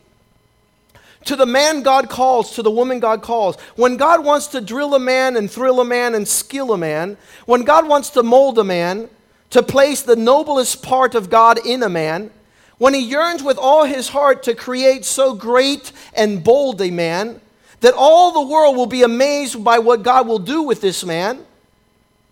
To 1.25 1.35
the 1.35 1.45
man 1.45 1.83
God 1.83 2.09
calls, 2.09 2.55
to 2.55 2.63
the 2.63 2.71
woman 2.71 2.99
God 2.99 3.21
calls. 3.21 3.55
When 3.75 3.97
God 3.97 4.25
wants 4.25 4.47
to 4.47 4.61
drill 4.61 4.95
a 4.95 4.99
man 4.99 5.35
and 5.37 5.49
thrill 5.49 5.79
a 5.79 5.85
man 5.85 6.15
and 6.15 6.27
skill 6.27 6.73
a 6.73 6.77
man, 6.77 7.17
when 7.45 7.63
God 7.63 7.87
wants 7.87 8.09
to 8.11 8.23
mold 8.23 8.57
a 8.57 8.63
man, 8.63 9.09
to 9.51 9.61
place 9.61 10.01
the 10.01 10.15
noblest 10.15 10.81
part 10.81 11.13
of 11.13 11.29
God 11.29 11.59
in 11.65 11.83
a 11.83 11.89
man, 11.89 12.31
when 12.77 12.95
he 12.95 13.01
yearns 13.01 13.43
with 13.43 13.57
all 13.57 13.85
his 13.85 14.09
heart 14.09 14.41
to 14.43 14.55
create 14.55 15.05
so 15.05 15.35
great 15.35 15.91
and 16.15 16.43
bold 16.43 16.81
a 16.81 16.89
man, 16.89 17.39
that 17.81 17.93
all 17.95 18.31
the 18.31 18.51
world 18.51 18.75
will 18.75 18.87
be 18.87 19.03
amazed 19.03 19.63
by 19.63 19.77
what 19.77 20.01
God 20.01 20.27
will 20.27 20.39
do 20.39 20.63
with 20.63 20.81
this 20.81 21.03
man. 21.03 21.45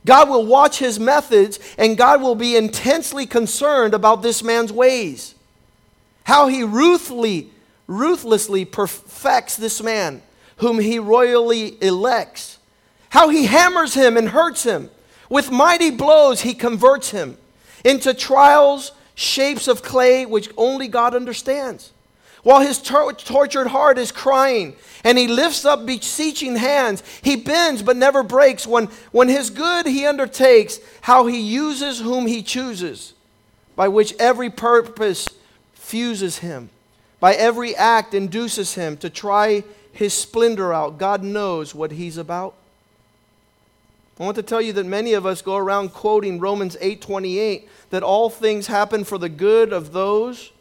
God 0.05 0.29
will 0.29 0.45
watch 0.45 0.79
his 0.79 0.99
methods 0.99 1.59
and 1.77 1.97
God 1.97 2.21
will 2.21 2.35
be 2.35 2.55
intensely 2.55 3.25
concerned 3.25 3.93
about 3.93 4.23
this 4.23 4.41
man's 4.41 4.71
ways. 4.71 5.35
How 6.23 6.47
he 6.47 6.63
ruthlessly, 6.63 7.49
ruthlessly 7.89 8.63
perfects 8.65 9.57
this 9.57 9.81
man 9.81 10.21
whom 10.57 10.79
he 10.79 10.99
royally 10.99 11.81
elects. 11.83 12.59
How 13.09 13.29
he 13.29 13.47
hammers 13.47 13.95
him 13.95 14.15
and 14.15 14.29
hurts 14.29 14.63
him. 14.63 14.91
With 15.29 15.51
mighty 15.51 15.89
blows, 15.89 16.41
he 16.41 16.53
converts 16.53 17.09
him 17.09 17.37
into 17.83 18.13
trials, 18.13 18.91
shapes 19.15 19.67
of 19.67 19.81
clay, 19.81 20.25
which 20.25 20.49
only 20.55 20.87
God 20.87 21.15
understands. 21.15 21.91
While 22.43 22.61
his 22.61 22.81
tor- 22.81 23.13
tortured 23.13 23.67
heart 23.67 23.97
is 23.97 24.11
crying, 24.11 24.75
and 25.03 25.17
he 25.17 25.27
lifts 25.27 25.65
up 25.65 25.85
beseeching 25.85 26.55
hands, 26.55 27.03
he 27.21 27.35
bends 27.35 27.81
but 27.81 27.97
never 27.97 28.21
breaks. 28.21 28.67
When, 28.67 28.85
when 29.11 29.29
his 29.29 29.49
good 29.49 29.87
he 29.87 30.05
undertakes, 30.05 30.79
how 31.01 31.25
he 31.25 31.39
uses 31.39 31.99
whom 31.99 32.27
he 32.27 32.43
chooses, 32.43 33.13
by 33.75 33.87
which 33.87 34.13
every 34.19 34.49
purpose 34.49 35.27
fuses 35.73 36.37
him, 36.37 36.69
by 37.19 37.33
every 37.33 37.75
act 37.75 38.13
induces 38.13 38.75
him 38.75 38.97
to 38.97 39.09
try 39.09 39.63
his 39.91 40.13
splendor 40.13 40.73
out. 40.73 40.97
God 40.97 41.23
knows 41.23 41.75
what 41.75 41.91
he's 41.91 42.17
about. 42.17 42.55
I 44.19 44.23
want 44.23 44.35
to 44.35 44.43
tell 44.43 44.61
you 44.61 44.73
that 44.73 44.85
many 44.85 45.13
of 45.13 45.25
us 45.25 45.41
go 45.41 45.55
around 45.55 45.93
quoting 45.93 46.39
Romans 46.39 46.75
8:28 46.81 47.67
that 47.89 48.03
all 48.03 48.29
things 48.29 48.67
happen 48.67 49.03
for 49.03 49.17
the 49.17 49.29
good 49.29 49.71
of 49.71 49.93
those 49.93 50.51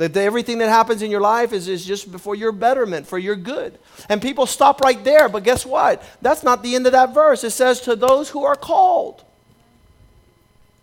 that 0.00 0.16
everything 0.16 0.58
that 0.58 0.70
happens 0.70 1.02
in 1.02 1.10
your 1.10 1.20
life 1.20 1.52
is, 1.52 1.68
is 1.68 1.84
just 1.84 2.08
for 2.20 2.34
your 2.34 2.52
betterment, 2.52 3.06
for 3.06 3.18
your 3.18 3.36
good. 3.36 3.78
And 4.08 4.22
people 4.22 4.46
stop 4.46 4.80
right 4.80 5.02
there, 5.04 5.28
but 5.28 5.44
guess 5.44 5.66
what? 5.66 6.02
That's 6.22 6.42
not 6.42 6.62
the 6.62 6.74
end 6.74 6.86
of 6.86 6.92
that 6.92 7.12
verse. 7.12 7.44
It 7.44 7.50
says, 7.50 7.82
to 7.82 7.94
those 7.94 8.30
who 8.30 8.44
are 8.44 8.56
called. 8.56 9.22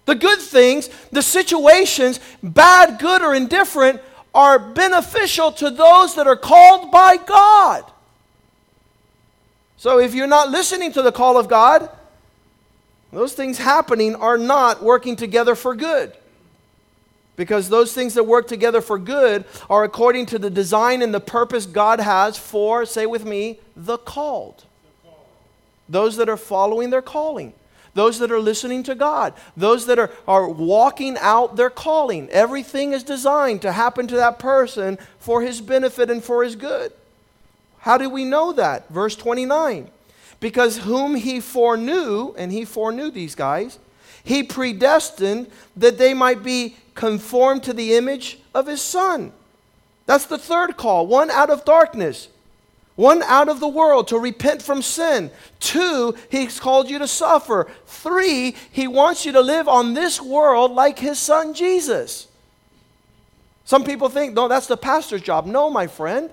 The 0.05 0.13
good 0.13 0.39
things, 0.39 0.89
the 1.11 1.23
situations, 1.23 2.19
bad, 2.43 2.99
good, 2.99 3.23
or 3.23 3.33
indifferent, 3.33 4.01
are 4.33 4.59
beneficial 4.59 5.51
to 5.53 5.69
those 5.69 6.15
that 6.15 6.27
are 6.27 6.35
called 6.35 6.91
by 6.91 7.17
God. 7.17 7.83
So 9.77 9.99
if 9.99 10.13
you're 10.13 10.27
not 10.27 10.49
listening 10.49 10.91
to 10.93 11.01
the 11.01 11.11
call 11.11 11.37
of 11.37 11.47
God, 11.47 11.89
those 13.11 13.33
things 13.33 13.57
happening 13.57 14.15
are 14.15 14.37
not 14.37 14.83
working 14.83 15.15
together 15.15 15.55
for 15.55 15.75
good. 15.75 16.13
Because 17.35 17.69
those 17.69 17.93
things 17.93 18.15
that 18.15 18.23
work 18.23 18.47
together 18.47 18.81
for 18.81 18.97
good 18.97 19.45
are 19.69 19.83
according 19.83 20.25
to 20.27 20.39
the 20.39 20.49
design 20.49 21.03
and 21.03 21.13
the 21.13 21.19
purpose 21.19 21.67
God 21.67 21.99
has 21.99 22.37
for, 22.37 22.85
say 22.85 23.05
with 23.05 23.25
me, 23.25 23.59
the 23.75 23.97
called. 23.97 24.65
Those 25.87 26.17
that 26.17 26.27
are 26.27 26.37
following 26.37 26.89
their 26.89 27.03
calling. 27.03 27.53
Those 27.97 28.19
that 28.19 28.31
are 28.31 28.39
listening 28.39 28.83
to 28.83 28.93
God. 28.93 29.33
Those 29.57 29.87
that 29.87 29.97
are, 29.97 30.11
are 30.27 30.47
walking 30.47 31.17
out 31.19 31.55
their 31.55 31.71
calling. 31.71 32.29
Everything 32.29 32.93
is 32.93 33.01
designed 33.01 33.63
to 33.63 33.71
happen 33.71 34.05
to 34.05 34.15
that 34.17 34.37
person 34.37 34.99
for 35.17 35.41
his 35.41 35.61
benefit 35.61 36.11
and 36.11 36.23
for 36.23 36.43
his 36.43 36.55
good. 36.55 36.93
How 37.79 37.97
do 37.97 38.07
we 38.07 38.23
know 38.23 38.53
that? 38.53 38.87
Verse 38.89 39.15
29. 39.15 39.89
Because 40.39 40.77
whom 40.77 41.15
he 41.15 41.39
foreknew, 41.39 42.35
and 42.37 42.51
he 42.51 42.65
foreknew 42.65 43.09
these 43.09 43.33
guys, 43.33 43.79
he 44.23 44.43
predestined 44.43 45.49
that 45.75 45.97
they 45.97 46.13
might 46.13 46.43
be 46.43 46.77
conformed 46.93 47.63
to 47.63 47.73
the 47.73 47.95
image 47.95 48.37
of 48.53 48.67
his 48.67 48.81
son. 48.81 49.31
That's 50.05 50.27
the 50.27 50.37
third 50.37 50.77
call. 50.77 51.07
One 51.07 51.31
out 51.31 51.49
of 51.49 51.65
darkness, 51.65 52.27
one 52.97 53.21
out 53.23 53.47
of 53.47 53.59
the 53.59 53.67
world 53.67 54.07
to 54.09 54.17
repent 54.17 54.61
from 54.61 54.81
sin. 54.81 55.31
Two, 55.59 56.15
he's 56.29 56.59
called 56.59 56.89
you 56.89 56.99
to 56.99 57.07
suffer. 57.07 57.67
Three, 57.85 58.55
he 58.71 58.87
wants 58.87 59.23
you 59.23 59.31
to 59.33 59.39
live 59.39 59.67
on 59.69 59.93
this 59.93 60.19
world 60.19 60.71
like 60.71 60.99
his 60.99 61.19
son 61.19 61.53
Jesus. 61.53 62.27
Some 63.65 63.83
people 63.83 64.09
think, 64.09 64.33
no, 64.33 64.47
that's 64.47 64.65
the 64.65 64.77
pastor's 64.77 65.21
job. 65.21 65.45
No, 65.45 65.69
my 65.69 65.85
friend. 65.85 66.31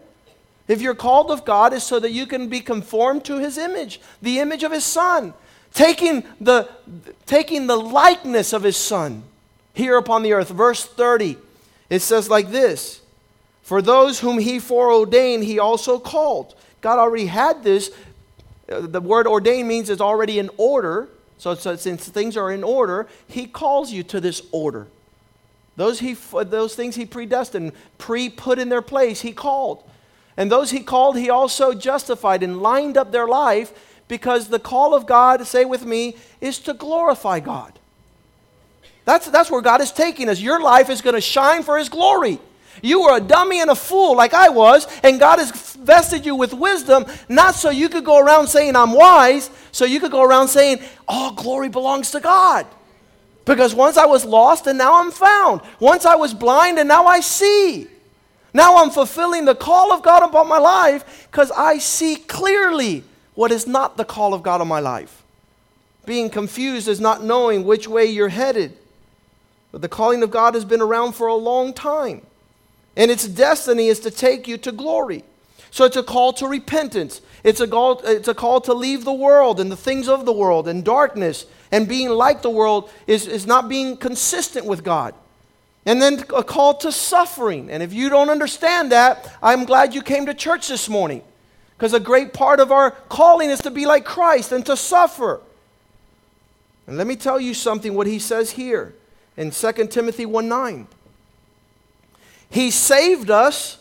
If 0.66 0.80
you're 0.80 0.94
called 0.94 1.30
of 1.30 1.44
God, 1.44 1.74
is 1.74 1.82
so 1.82 2.00
that 2.00 2.12
you 2.12 2.26
can 2.26 2.48
be 2.48 2.60
conformed 2.60 3.26
to 3.26 3.38
his 3.38 3.58
image, 3.58 4.00
the 4.22 4.38
image 4.38 4.62
of 4.62 4.72
his 4.72 4.84
son, 4.84 5.34
taking 5.74 6.24
the, 6.40 6.70
taking 7.26 7.66
the 7.66 7.76
likeness 7.76 8.54
of 8.54 8.62
his 8.62 8.78
son 8.78 9.22
here 9.74 9.98
upon 9.98 10.22
the 10.22 10.32
earth. 10.32 10.48
Verse 10.48 10.82
30, 10.86 11.36
it 11.90 12.00
says 12.00 12.30
like 12.30 12.50
this 12.50 13.02
For 13.64 13.80
those 13.80 14.20
whom 14.20 14.38
he 14.38 14.58
foreordained, 14.58 15.42
he 15.42 15.58
also 15.58 15.98
called. 15.98 16.54
God 16.82 16.98
already 16.98 17.26
had 17.26 17.64
this. 17.64 17.90
Uh, 18.70 18.82
the 18.82 19.00
word 19.00 19.26
ordain 19.26 19.66
means 19.66 19.88
it's 19.88 20.02
already 20.02 20.38
in 20.38 20.50
order. 20.58 21.08
So, 21.38 21.54
so 21.54 21.74
since 21.74 22.06
things 22.06 22.36
are 22.36 22.52
in 22.52 22.62
order, 22.62 23.08
he 23.26 23.46
calls 23.46 23.90
you 23.90 24.02
to 24.04 24.20
this 24.20 24.42
order. 24.52 24.86
Those, 25.76 25.98
he, 25.98 26.12
those 26.12 26.74
things 26.74 26.94
he 26.94 27.06
predestined, 27.06 27.72
pre 27.96 28.28
put 28.28 28.58
in 28.58 28.68
their 28.68 28.82
place, 28.82 29.22
he 29.22 29.32
called. 29.32 29.82
And 30.36 30.52
those 30.52 30.70
he 30.70 30.80
called, 30.80 31.16
he 31.16 31.30
also 31.30 31.72
justified 31.72 32.42
and 32.42 32.60
lined 32.60 32.98
up 32.98 33.12
their 33.12 33.26
life 33.26 33.72
because 34.08 34.48
the 34.48 34.58
call 34.58 34.94
of 34.94 35.06
God, 35.06 35.46
say 35.46 35.64
with 35.64 35.86
me, 35.86 36.16
is 36.42 36.58
to 36.60 36.74
glorify 36.74 37.40
God. 37.40 37.72
That's, 39.06 39.26
that's 39.26 39.50
where 39.50 39.62
God 39.62 39.80
is 39.80 39.90
taking 39.90 40.28
us. 40.28 40.38
Your 40.38 40.60
life 40.60 40.90
is 40.90 41.00
going 41.00 41.14
to 41.14 41.20
shine 41.22 41.62
for 41.62 41.78
his 41.78 41.88
glory. 41.88 42.38
You 42.82 43.02
were 43.02 43.16
a 43.16 43.20
dummy 43.20 43.60
and 43.60 43.70
a 43.70 43.74
fool 43.74 44.16
like 44.16 44.34
I 44.34 44.48
was, 44.48 44.86
and 45.02 45.20
God 45.20 45.38
has 45.38 45.50
vested 45.76 46.26
you 46.26 46.34
with 46.34 46.52
wisdom, 46.52 47.06
not 47.28 47.54
so 47.54 47.70
you 47.70 47.88
could 47.88 48.04
go 48.04 48.18
around 48.18 48.48
saying, 48.48 48.76
I'm 48.76 48.92
wise, 48.92 49.50
so 49.72 49.84
you 49.84 50.00
could 50.00 50.10
go 50.10 50.22
around 50.22 50.48
saying, 50.48 50.80
All 51.06 51.32
glory 51.32 51.68
belongs 51.68 52.10
to 52.12 52.20
God. 52.20 52.66
Because 53.44 53.74
once 53.74 53.96
I 53.96 54.06
was 54.06 54.24
lost 54.24 54.66
and 54.66 54.78
now 54.78 55.00
I'm 55.00 55.10
found. 55.10 55.60
Once 55.78 56.06
I 56.06 56.14
was 56.14 56.32
blind 56.32 56.78
and 56.78 56.88
now 56.88 57.06
I 57.06 57.20
see. 57.20 57.88
Now 58.54 58.78
I'm 58.78 58.90
fulfilling 58.90 59.44
the 59.44 59.54
call 59.54 59.92
of 59.92 60.02
God 60.02 60.22
upon 60.22 60.48
my 60.48 60.58
life 60.58 61.28
because 61.30 61.50
I 61.50 61.78
see 61.78 62.16
clearly 62.16 63.04
what 63.34 63.50
is 63.50 63.66
not 63.66 63.96
the 63.96 64.04
call 64.04 64.32
of 64.32 64.42
God 64.42 64.60
on 64.60 64.68
my 64.68 64.80
life. 64.80 65.22
Being 66.06 66.30
confused 66.30 66.88
is 66.88 67.00
not 67.00 67.24
knowing 67.24 67.64
which 67.64 67.88
way 67.88 68.06
you're 68.06 68.28
headed. 68.28 68.76
But 69.72 69.82
the 69.82 69.88
calling 69.88 70.22
of 70.22 70.30
God 70.30 70.54
has 70.54 70.64
been 70.64 70.80
around 70.80 71.12
for 71.12 71.26
a 71.26 71.34
long 71.34 71.72
time. 71.72 72.22
And 72.96 73.10
its 73.10 73.26
destiny 73.26 73.88
is 73.88 74.00
to 74.00 74.10
take 74.10 74.46
you 74.46 74.56
to 74.58 74.72
glory. 74.72 75.24
So 75.70 75.84
it's 75.84 75.96
a 75.96 76.02
call 76.02 76.32
to 76.34 76.46
repentance. 76.46 77.20
It's 77.42 77.60
a 77.60 77.66
call, 77.66 78.00
it's 78.04 78.28
a 78.28 78.34
call 78.34 78.60
to 78.62 78.72
leave 78.72 79.04
the 79.04 79.12
world 79.12 79.58
and 79.58 79.70
the 79.70 79.76
things 79.76 80.08
of 80.08 80.24
the 80.24 80.32
world 80.32 80.68
and 80.68 80.84
darkness 80.84 81.46
and 81.72 81.88
being 81.88 82.08
like 82.08 82.42
the 82.42 82.50
world 82.50 82.90
is, 83.06 83.26
is 83.26 83.46
not 83.46 83.68
being 83.68 83.96
consistent 83.96 84.66
with 84.66 84.84
God. 84.84 85.14
And 85.86 86.00
then 86.00 86.24
a 86.34 86.44
call 86.44 86.74
to 86.74 86.92
suffering. 86.92 87.70
And 87.70 87.82
if 87.82 87.92
you 87.92 88.08
don't 88.08 88.30
understand 88.30 88.92
that, 88.92 89.36
I'm 89.42 89.64
glad 89.64 89.94
you 89.94 90.00
came 90.00 90.26
to 90.26 90.34
church 90.34 90.68
this 90.68 90.88
morning. 90.88 91.22
Because 91.76 91.92
a 91.92 92.00
great 92.00 92.32
part 92.32 92.60
of 92.60 92.70
our 92.70 92.92
calling 92.92 93.50
is 93.50 93.58
to 93.60 93.70
be 93.70 93.84
like 93.84 94.04
Christ 94.04 94.52
and 94.52 94.64
to 94.66 94.76
suffer. 94.76 95.40
And 96.86 96.96
let 96.96 97.06
me 97.06 97.16
tell 97.16 97.40
you 97.40 97.52
something 97.52 97.94
what 97.94 98.06
he 98.06 98.18
says 98.18 98.52
here 98.52 98.94
in 99.36 99.50
2 99.50 99.72
Timothy 99.88 100.24
1 100.24 100.48
9. 100.48 100.86
He 102.54 102.70
saved 102.70 103.32
us, 103.32 103.78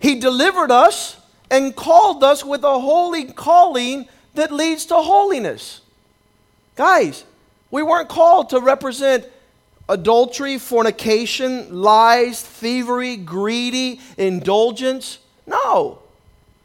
he 0.00 0.18
delivered 0.18 0.70
us, 0.70 1.18
and 1.50 1.76
called 1.76 2.24
us 2.24 2.42
with 2.42 2.64
a 2.64 2.80
holy 2.80 3.26
calling 3.26 4.08
that 4.32 4.50
leads 4.50 4.86
to 4.86 4.94
holiness. 4.94 5.82
Guys, 6.76 7.24
we 7.70 7.82
weren't 7.82 8.08
called 8.08 8.48
to 8.50 8.60
represent 8.60 9.26
adultery, 9.86 10.56
fornication, 10.56 11.82
lies, 11.82 12.40
thievery, 12.40 13.18
greedy, 13.18 14.00
indulgence. 14.16 15.18
No. 15.46 15.98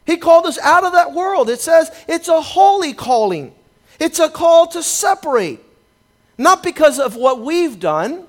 He 0.05 0.15
called 0.15 0.45
us 0.45 0.57
out 0.59 0.85
of 0.85 0.93
that 0.93 1.11
world. 1.11 1.49
It 1.49 1.59
says 1.59 1.91
it's 2.07 2.29
a 2.29 2.39
holy 2.39 2.93
calling, 2.93 3.53
it's 3.99 4.19
a 4.19 4.29
call 4.29 4.67
to 4.67 4.81
separate. 4.81 5.59
Not 6.37 6.63
because 6.63 6.97
of 6.97 7.17
what 7.17 7.41
we've 7.41 7.77
done, 7.77 8.26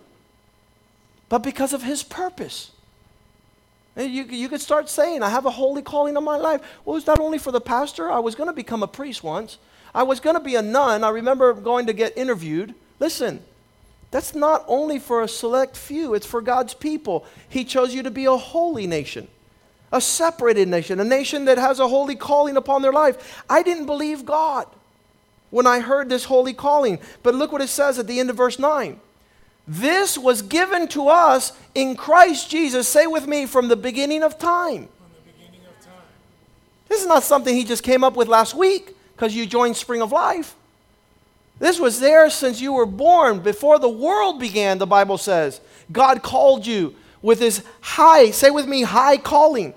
but 1.28 1.38
because 1.40 1.72
of 1.72 1.82
His 1.82 2.02
purpose. 2.02 2.72
You, 3.96 4.24
you 4.24 4.48
could 4.48 4.60
start 4.60 4.88
saying, 4.88 5.24
I 5.24 5.28
have 5.28 5.44
a 5.44 5.50
holy 5.50 5.82
calling 5.82 6.16
on 6.16 6.22
my 6.22 6.36
life. 6.36 6.60
Well, 6.84 6.96
is 6.96 7.04
that 7.06 7.18
only 7.18 7.38
for 7.38 7.50
the 7.50 7.60
pastor? 7.60 8.08
I 8.10 8.20
was 8.20 8.36
going 8.36 8.48
to 8.48 8.54
become 8.54 8.84
a 8.84 8.86
priest 8.86 9.24
once. 9.24 9.58
I 9.92 10.04
was 10.04 10.20
going 10.20 10.36
to 10.36 10.40
be 10.40 10.54
a 10.54 10.62
nun. 10.62 11.02
I 11.02 11.08
remember 11.08 11.52
going 11.52 11.86
to 11.86 11.92
get 11.92 12.16
interviewed. 12.16 12.74
Listen, 13.00 13.42
that's 14.10 14.34
not 14.34 14.64
only 14.68 14.98
for 14.98 15.22
a 15.22 15.28
select 15.28 15.76
few, 15.76 16.14
it's 16.14 16.26
for 16.26 16.40
God's 16.40 16.74
people. 16.74 17.26
He 17.48 17.64
chose 17.64 17.94
you 17.94 18.02
to 18.04 18.10
be 18.10 18.26
a 18.26 18.36
holy 18.36 18.86
nation, 18.86 19.26
a 19.90 20.00
separated 20.00 20.68
nation, 20.68 21.00
a 21.00 21.04
nation 21.04 21.46
that 21.46 21.58
has 21.58 21.80
a 21.80 21.88
holy 21.88 22.14
calling 22.14 22.56
upon 22.56 22.82
their 22.82 22.92
life. 22.92 23.42
I 23.50 23.62
didn't 23.62 23.86
believe 23.86 24.24
God 24.24 24.66
when 25.50 25.66
I 25.66 25.80
heard 25.80 26.08
this 26.08 26.24
holy 26.24 26.54
calling. 26.54 26.98
But 27.22 27.34
look 27.34 27.52
what 27.52 27.62
it 27.62 27.68
says 27.68 27.98
at 27.98 28.06
the 28.06 28.20
end 28.20 28.30
of 28.30 28.36
verse 28.36 28.58
9. 28.58 29.00
This 29.68 30.16
was 30.16 30.40
given 30.40 30.88
to 30.88 31.08
us 31.08 31.52
in 31.74 31.94
Christ 31.94 32.50
Jesus. 32.50 32.88
Say 32.88 33.06
with 33.06 33.26
me, 33.26 33.44
from 33.44 33.68
the 33.68 33.76
beginning 33.76 34.22
of 34.22 34.38
time. 34.38 34.88
Beginning 35.26 35.60
of 35.68 35.84
time. 35.84 36.02
This 36.88 37.02
is 37.02 37.06
not 37.06 37.22
something 37.22 37.54
he 37.54 37.64
just 37.64 37.82
came 37.82 38.02
up 38.02 38.16
with 38.16 38.28
last 38.28 38.54
week 38.54 38.96
because 39.14 39.36
you 39.36 39.44
joined 39.44 39.76
Spring 39.76 40.00
of 40.00 40.10
Life. 40.10 40.54
This 41.58 41.78
was 41.78 42.00
there 42.00 42.30
since 42.30 42.62
you 42.62 42.72
were 42.72 42.86
born, 42.86 43.40
before 43.40 43.78
the 43.78 43.88
world 43.90 44.40
began, 44.40 44.78
the 44.78 44.86
Bible 44.86 45.18
says. 45.18 45.60
God 45.92 46.22
called 46.22 46.66
you 46.66 46.94
with 47.20 47.38
his 47.40 47.62
high, 47.82 48.30
say 48.30 48.48
with 48.48 48.66
me, 48.66 48.82
high 48.82 49.18
calling. 49.18 49.74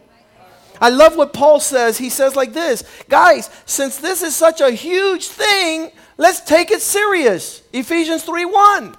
I 0.79 0.89
love 0.89 1.17
what 1.17 1.33
Paul 1.33 1.59
says. 1.59 1.97
He 1.97 2.09
says 2.09 2.35
like 2.35 2.53
this 2.53 2.83
Guys, 3.09 3.49
since 3.65 3.97
this 3.97 4.21
is 4.21 4.35
such 4.35 4.61
a 4.61 4.71
huge 4.71 5.27
thing, 5.27 5.91
let's 6.17 6.39
take 6.41 6.71
it 6.71 6.81
serious. 6.81 7.61
Ephesians 7.73 8.23
3 8.23 8.45
1. 8.45 8.95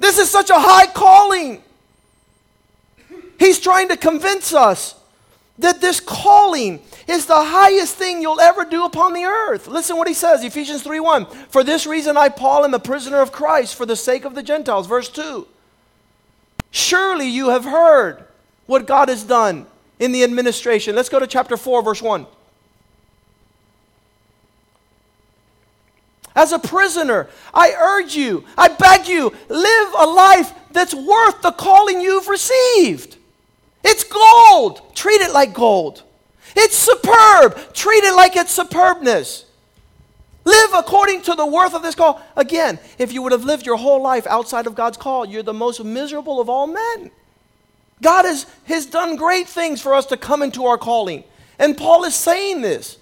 This 0.00 0.18
is 0.18 0.30
such 0.30 0.50
a 0.50 0.58
high 0.58 0.86
calling. 0.86 1.62
He's 3.38 3.60
trying 3.60 3.88
to 3.88 3.96
convince 3.96 4.52
us 4.52 4.96
that 5.58 5.80
this 5.80 6.00
calling 6.00 6.80
is 7.06 7.26
the 7.26 7.44
highest 7.44 7.96
thing 7.96 8.22
you'll 8.22 8.40
ever 8.40 8.64
do 8.64 8.84
upon 8.84 9.12
the 9.12 9.24
earth. 9.24 9.68
Listen 9.68 9.98
what 9.98 10.08
he 10.08 10.14
says, 10.14 10.42
Ephesians 10.42 10.82
3 10.82 11.00
1. 11.00 11.26
For 11.50 11.62
this 11.62 11.86
reason, 11.86 12.16
I, 12.16 12.30
Paul, 12.30 12.64
am 12.64 12.74
a 12.74 12.78
prisoner 12.78 13.20
of 13.20 13.30
Christ 13.30 13.76
for 13.76 13.84
the 13.84 13.94
sake 13.94 14.24
of 14.24 14.34
the 14.34 14.42
Gentiles. 14.42 14.86
Verse 14.86 15.08
2. 15.10 15.46
Surely 16.70 17.28
you 17.28 17.50
have 17.50 17.64
heard 17.64 18.24
what 18.66 18.86
God 18.86 19.08
has 19.10 19.22
done 19.22 19.66
in 19.98 20.12
the 20.12 20.24
administration. 20.24 20.96
Let's 20.96 21.08
go 21.08 21.20
to 21.20 21.26
chapter 21.26 21.56
4, 21.56 21.82
verse 21.82 22.00
1. 22.00 22.26
As 26.34 26.52
a 26.52 26.58
prisoner, 26.58 27.28
I 27.52 27.74
urge 27.78 28.14
you, 28.14 28.44
I 28.56 28.68
beg 28.68 29.08
you, 29.08 29.32
live 29.48 29.94
a 29.98 30.06
life 30.06 30.52
that's 30.72 30.94
worth 30.94 31.42
the 31.42 31.52
calling 31.52 32.00
you've 32.00 32.28
received. 32.28 33.16
It's 33.82 34.04
gold. 34.04 34.94
Treat 34.94 35.20
it 35.20 35.32
like 35.32 35.54
gold. 35.54 36.02
It's 36.54 36.76
superb. 36.76 37.72
Treat 37.74 38.04
it 38.04 38.14
like 38.14 38.36
its 38.36 38.56
superbness. 38.56 39.44
Live 40.44 40.70
according 40.74 41.22
to 41.22 41.34
the 41.34 41.46
worth 41.46 41.74
of 41.74 41.82
this 41.82 41.94
call. 41.94 42.20
Again, 42.36 42.78
if 42.98 43.12
you 43.12 43.22
would 43.22 43.32
have 43.32 43.44
lived 43.44 43.66
your 43.66 43.76
whole 43.76 44.02
life 44.02 44.26
outside 44.26 44.66
of 44.66 44.74
God's 44.74 44.96
call, 44.96 45.26
you're 45.26 45.42
the 45.42 45.52
most 45.52 45.82
miserable 45.84 46.40
of 46.40 46.48
all 46.48 46.66
men. 46.66 47.10
God 48.02 48.24
has, 48.24 48.46
has 48.64 48.86
done 48.86 49.16
great 49.16 49.46
things 49.46 49.80
for 49.80 49.94
us 49.94 50.06
to 50.06 50.16
come 50.16 50.42
into 50.42 50.64
our 50.64 50.78
calling. 50.78 51.24
And 51.58 51.76
Paul 51.76 52.04
is 52.04 52.14
saying 52.14 52.62
this. 52.62 52.96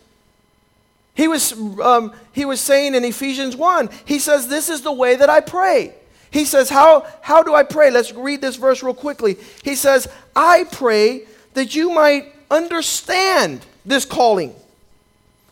He 1.19 1.27
was, 1.27 1.53
um, 1.81 2.13
he 2.33 2.45
was 2.45 2.61
saying 2.61 2.95
in 2.95 3.05
Ephesians 3.05 3.57
1, 3.57 3.91
he 4.05 4.21
says, 4.21 4.47
This 4.47 4.69
is 4.69 4.83
the 4.83 4.93
way 4.93 5.17
that 5.17 5.29
I 5.29 5.41
pray. 5.41 5.93
He 6.31 6.45
says, 6.45 6.71
how, 6.71 7.09
how 7.23 7.43
do 7.43 7.57
I 7.57 7.65
pray? 7.65 7.91
Let's 7.91 8.13
read 8.13 8.41
this 8.41 8.55
verse 8.55 8.85
real 8.85 8.95
quickly. 8.95 9.37
He 9.65 9.75
says, 9.75 10.07
I 10.37 10.65
pray 10.71 11.23
that 11.55 11.75
you 11.75 11.91
might 11.91 12.33
understand 12.53 13.67
this 13.85 14.05
calling. 14.05 14.55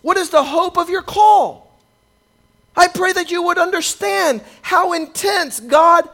What 0.03 0.17
is 0.17 0.31
the 0.31 0.45
hope 0.45 0.79
of 0.79 0.89
your 0.89 1.03
call? 1.03 1.75
I 2.77 2.87
pray 2.87 3.13
that 3.15 3.33
you 3.33 3.43
would 3.43 3.59
understand 3.59 4.43
how 4.63 4.93
intense 4.93 5.59
God 5.59 6.09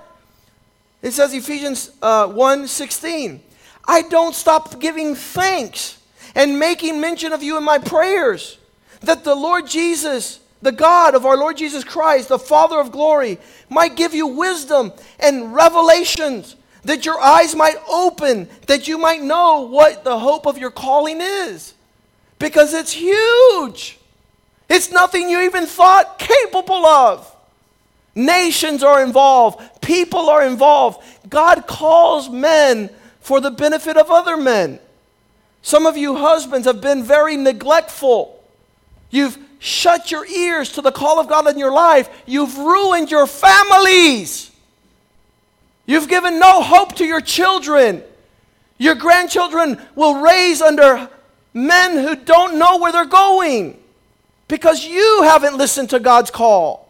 it 1.02 1.10
says 1.10 1.34
Ephesians 1.34 1.90
uh, 2.00 2.26
1 2.28 2.68
16. 2.68 3.42
I 3.84 4.00
don't 4.02 4.34
stop 4.34 4.80
giving 4.80 5.14
thanks 5.14 5.98
and 6.34 6.58
making 6.58 7.02
mention 7.02 7.34
of 7.34 7.42
you 7.42 7.58
in 7.58 7.64
my 7.64 7.76
prayers 7.76 8.56
that 9.02 9.24
the 9.24 9.34
Lord 9.34 9.66
Jesus, 9.66 10.40
the 10.60 10.72
God 10.72 11.14
of 11.14 11.26
our 11.26 11.36
Lord 11.36 11.56
Jesus 11.56 11.84
Christ, 11.84 12.28
the 12.28 12.38
Father 12.38 12.78
of 12.78 12.92
glory, 12.92 13.38
might 13.68 13.96
give 13.96 14.14
you 14.14 14.26
wisdom 14.28 14.92
and 15.18 15.54
revelations, 15.54 16.56
that 16.84 17.06
your 17.06 17.20
eyes 17.20 17.54
might 17.54 17.76
open, 17.88 18.48
that 18.66 18.88
you 18.88 18.98
might 18.98 19.22
know 19.22 19.62
what 19.62 20.04
the 20.04 20.18
hope 20.18 20.46
of 20.46 20.58
your 20.58 20.70
calling 20.70 21.20
is. 21.20 21.74
Because 22.38 22.74
it's 22.74 22.92
huge. 22.92 23.98
It's 24.68 24.90
nothing 24.90 25.28
you 25.28 25.42
even 25.42 25.66
thought 25.66 26.18
capable 26.18 26.86
of. 26.86 27.28
Nations 28.14 28.82
are 28.82 29.02
involved, 29.02 29.80
people 29.80 30.28
are 30.28 30.44
involved. 30.44 31.02
God 31.28 31.66
calls 31.66 32.28
men 32.28 32.90
for 33.20 33.40
the 33.40 33.50
benefit 33.50 33.96
of 33.96 34.10
other 34.10 34.36
men. 34.36 34.78
Some 35.62 35.86
of 35.86 35.96
you 35.96 36.16
husbands 36.16 36.66
have 36.66 36.80
been 36.80 37.04
very 37.04 37.36
neglectful. 37.36 38.41
You've 39.12 39.38
shut 39.60 40.10
your 40.10 40.26
ears 40.26 40.72
to 40.72 40.82
the 40.82 40.90
call 40.90 41.20
of 41.20 41.28
God 41.28 41.46
in 41.46 41.56
your 41.56 41.70
life. 41.70 42.08
You've 42.26 42.58
ruined 42.58 43.12
your 43.12 43.28
families. 43.28 44.50
You've 45.86 46.08
given 46.08 46.40
no 46.40 46.62
hope 46.62 46.96
to 46.96 47.04
your 47.04 47.20
children. 47.20 48.02
Your 48.78 48.96
grandchildren 48.96 49.80
will 49.94 50.16
raise 50.16 50.60
under 50.60 51.08
men 51.54 51.98
who 51.98 52.16
don't 52.16 52.58
know 52.58 52.78
where 52.78 52.90
they're 52.90 53.04
going 53.04 53.78
because 54.48 54.84
you 54.84 55.20
haven't 55.22 55.56
listened 55.56 55.90
to 55.90 56.00
God's 56.00 56.30
call. 56.30 56.88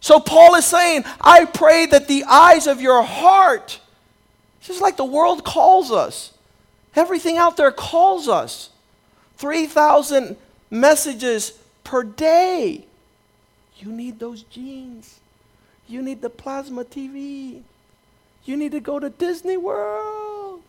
So 0.00 0.18
Paul 0.20 0.54
is 0.54 0.64
saying, 0.64 1.04
I 1.20 1.44
pray 1.44 1.86
that 1.86 2.08
the 2.08 2.24
eyes 2.24 2.66
of 2.66 2.80
your 2.80 3.02
heart, 3.02 3.80
just 4.62 4.80
like 4.80 4.96
the 4.96 5.04
world 5.04 5.44
calls 5.44 5.92
us, 5.92 6.32
everything 6.96 7.36
out 7.36 7.56
there 7.56 7.70
calls 7.70 8.28
us. 8.28 8.70
3,000 9.36 10.36
messages 10.70 11.58
per 11.82 12.02
day. 12.02 12.84
You 13.78 13.90
need 13.90 14.18
those 14.18 14.42
jeans. 14.44 15.20
You 15.88 16.02
need 16.02 16.22
the 16.22 16.30
plasma 16.30 16.84
TV. 16.84 17.62
You 18.44 18.56
need 18.56 18.72
to 18.72 18.80
go 18.80 18.98
to 18.98 19.10
Disney 19.10 19.56
World. 19.56 20.62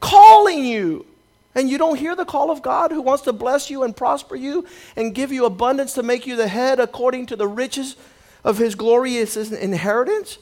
Calling 0.00 0.64
you 0.64 1.06
and 1.54 1.70
you 1.70 1.78
don't 1.78 1.98
hear 1.98 2.16
the 2.16 2.24
call 2.24 2.50
of 2.50 2.62
God 2.62 2.90
who 2.90 3.00
wants 3.00 3.22
to 3.24 3.32
bless 3.32 3.70
you 3.70 3.84
and 3.84 3.96
prosper 3.96 4.36
you 4.36 4.66
and 4.96 5.14
give 5.14 5.32
you 5.32 5.44
abundance 5.44 5.94
to 5.94 6.02
make 6.02 6.26
you 6.26 6.36
the 6.36 6.48
head 6.48 6.80
according 6.80 7.26
to 7.26 7.36
the 7.36 7.46
riches 7.46 7.96
of 8.42 8.58
his 8.58 8.74
glorious 8.74 9.36
inheritance? 9.36 10.38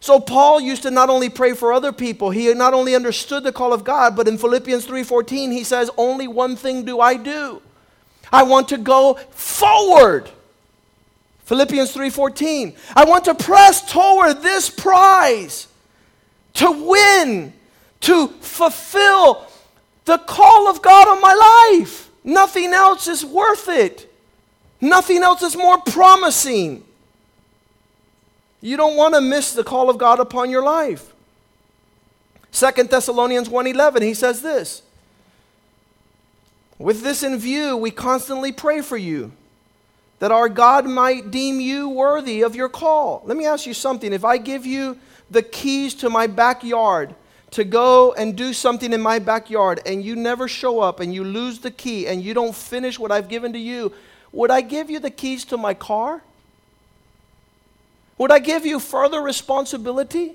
So 0.00 0.18
Paul 0.18 0.60
used 0.60 0.82
to 0.82 0.90
not 0.90 1.10
only 1.10 1.28
pray 1.28 1.52
for 1.52 1.72
other 1.72 1.92
people, 1.92 2.30
he 2.30 2.52
not 2.54 2.72
only 2.72 2.94
understood 2.94 3.44
the 3.44 3.52
call 3.52 3.74
of 3.74 3.84
God, 3.84 4.16
but 4.16 4.26
in 4.26 4.38
Philippians 4.38 4.86
3:14 4.86 5.52
he 5.52 5.62
says, 5.62 5.90
"Only 5.98 6.26
one 6.26 6.56
thing 6.56 6.84
do 6.84 7.00
I 7.00 7.14
do. 7.14 7.60
I 8.32 8.42
want 8.44 8.68
to 8.68 8.78
go 8.78 9.18
forward." 9.30 10.30
Philippians 11.44 11.92
3:14. 11.92 12.74
I 12.96 13.04
want 13.04 13.26
to 13.26 13.34
press 13.34 13.82
toward 13.82 14.42
this 14.42 14.70
prize 14.70 15.66
to 16.54 16.70
win, 16.70 17.52
to 18.00 18.28
fulfill 18.40 19.44
the 20.06 20.18
call 20.18 20.68
of 20.68 20.80
God 20.80 21.08
on 21.08 21.20
my 21.20 21.34
life. 21.34 22.08
Nothing 22.24 22.72
else 22.72 23.06
is 23.06 23.24
worth 23.24 23.68
it. 23.68 24.10
Nothing 24.80 25.22
else 25.22 25.42
is 25.42 25.56
more 25.56 25.78
promising. 25.78 26.84
You 28.60 28.76
don't 28.76 28.96
want 28.96 29.14
to 29.14 29.20
miss 29.20 29.52
the 29.52 29.64
call 29.64 29.88
of 29.88 29.98
God 29.98 30.20
upon 30.20 30.50
your 30.50 30.62
life. 30.62 31.12
Second 32.50 32.90
Thessalonians 32.90 33.48
1:11 33.48 34.02
he 34.02 34.14
says 34.14 34.42
this. 34.42 34.82
With 36.78 37.02
this 37.02 37.22
in 37.22 37.38
view, 37.38 37.76
we 37.76 37.90
constantly 37.90 38.52
pray 38.52 38.80
for 38.80 38.96
you 38.96 39.32
that 40.18 40.32
our 40.32 40.48
God 40.48 40.86
might 40.86 41.30
deem 41.30 41.60
you 41.60 41.88
worthy 41.88 42.42
of 42.42 42.54
your 42.54 42.68
call. 42.68 43.22
Let 43.24 43.36
me 43.36 43.46
ask 43.46 43.66
you 43.66 43.74
something. 43.74 44.12
If 44.12 44.24
I 44.24 44.36
give 44.38 44.66
you 44.66 44.98
the 45.30 45.42
keys 45.42 45.94
to 45.96 46.10
my 46.10 46.26
backyard 46.26 47.14
to 47.52 47.64
go 47.64 48.12
and 48.12 48.36
do 48.36 48.52
something 48.52 48.92
in 48.92 49.00
my 49.00 49.18
backyard 49.18 49.80
and 49.84 50.04
you 50.04 50.16
never 50.16 50.48
show 50.48 50.80
up 50.80 51.00
and 51.00 51.12
you 51.12 51.24
lose 51.24 51.60
the 51.60 51.70
key 51.70 52.06
and 52.06 52.22
you 52.22 52.34
don't 52.34 52.54
finish 52.54 52.98
what 52.98 53.10
I've 53.10 53.28
given 53.28 53.52
to 53.52 53.58
you, 53.58 53.92
would 54.32 54.50
I 54.50 54.60
give 54.60 54.90
you 54.90 55.00
the 55.00 55.10
keys 55.10 55.44
to 55.46 55.56
my 55.56 55.74
car? 55.74 56.22
Would 58.20 58.30
I 58.30 58.38
give 58.38 58.66
you 58.66 58.78
further 58.78 59.22
responsibility? 59.22 60.34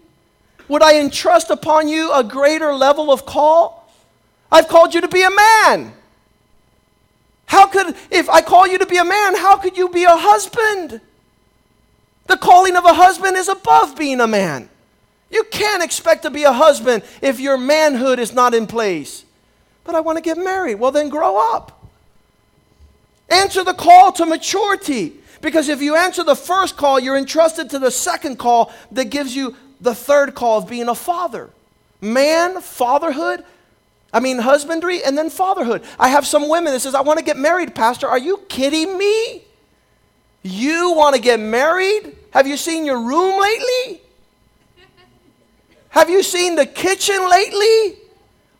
Would 0.70 0.82
I 0.82 1.00
entrust 1.00 1.52
upon 1.52 1.88
you 1.88 2.12
a 2.12 2.24
greater 2.24 2.74
level 2.74 3.12
of 3.12 3.28
call? 3.28 3.88
I've 4.52 4.68
called 4.68 4.96
you 4.96 5.02
to 5.02 5.08
be 5.08 5.22
a 5.22 5.30
man. 5.30 5.94
How 7.46 7.68
could, 7.68 7.96
if 8.10 8.28
I 8.28 8.42
call 8.42 8.66
you 8.66 8.80
to 8.80 8.88
be 8.88 8.98
a 8.98 9.06
man, 9.06 9.36
how 9.36 9.58
could 9.58 9.78
you 9.78 9.90
be 9.90 10.04
a 10.04 10.16
husband? 10.16 11.00
The 12.26 12.38
calling 12.38 12.76
of 12.76 12.86
a 12.86 12.94
husband 12.96 13.38
is 13.38 13.50
above 13.50 13.96
being 13.96 14.20
a 14.20 14.26
man. 14.26 14.68
You 15.30 15.44
can't 15.52 15.84
expect 15.84 16.24
to 16.24 16.32
be 16.32 16.42
a 16.42 16.54
husband 16.54 17.04
if 17.22 17.40
your 17.40 17.56
manhood 17.56 18.18
is 18.18 18.34
not 18.34 18.56
in 18.56 18.66
place. 18.66 19.26
But 19.84 19.94
I 19.94 20.00
want 20.00 20.18
to 20.18 20.24
get 20.24 20.40
married. 20.40 20.76
Well, 20.80 20.90
then 20.90 21.10
grow 21.10 21.54
up. 21.54 21.86
Answer 23.30 23.64
the 23.64 23.76
call 23.76 24.12
to 24.14 24.26
maturity. 24.26 25.20
Because 25.46 25.70
if 25.70 25.80
you 25.80 25.96
answer 25.96 26.24
the 26.24 26.36
first 26.36 26.76
call, 26.76 27.00
you're 27.00 27.16
entrusted 27.16 27.70
to 27.70 27.78
the 27.78 27.92
second 27.92 28.40
call 28.40 28.74
that 28.94 29.12
gives 29.12 29.36
you 29.36 29.56
the 29.80 29.94
third 29.94 30.34
call 30.34 30.58
of 30.58 30.68
being 30.68 30.90
a 30.90 30.96
father. 30.96 31.52
Man, 32.02 32.62
fatherhood, 32.62 33.46
I 34.12 34.22
mean 34.22 34.40
husbandry, 34.40 35.04
and 35.04 35.16
then 35.16 35.30
fatherhood. 35.30 35.84
I 36.00 36.10
have 36.10 36.26
some 36.26 36.50
women 36.50 36.74
that 36.74 36.80
says, 36.80 36.96
I 36.96 37.02
want 37.02 37.20
to 37.20 37.26
get 37.26 37.38
married, 37.38 37.76
Pastor. 37.76 38.08
Are 38.08 38.18
you 38.18 38.38
kidding 38.50 38.98
me? 38.98 39.44
You 40.42 40.94
want 40.94 41.16
to 41.16 41.22
get 41.22 41.40
married? 41.40 42.18
Have 42.32 42.48
you 42.48 42.58
seen 42.58 42.84
your 42.84 43.00
room 43.00 43.40
lately? 43.40 44.02
Have 45.90 46.10
you 46.10 46.24
seen 46.24 46.56
the 46.56 46.66
kitchen 46.66 47.30
lately? 47.30 48.00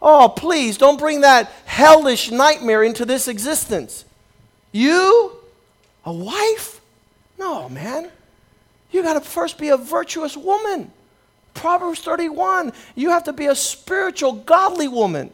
Oh, 0.04 0.30
please 0.30 0.78
don't 0.78 1.00
bring 1.00 1.22
that 1.22 1.52
hellish 1.66 2.30
nightmare 2.30 2.84
into 2.84 3.06
this 3.06 3.28
existence. 3.28 4.06
You, 4.72 5.32
a 6.06 6.14
wife? 6.14 6.75
No, 7.38 7.70
man. 7.70 8.10
You 8.92 9.04
got 9.04 9.14
to 9.14 9.22
first 9.22 9.58
be 9.58 9.70
a 9.70 9.78
virtuous 9.78 10.38
woman. 10.38 10.92
Proverbs 11.54 12.02
31, 12.02 12.74
you 12.96 13.10
have 13.10 13.24
to 13.26 13.34
be 13.34 13.46
a 13.46 13.56
spiritual, 13.56 14.34
godly 14.34 14.88
woman. 14.88 15.32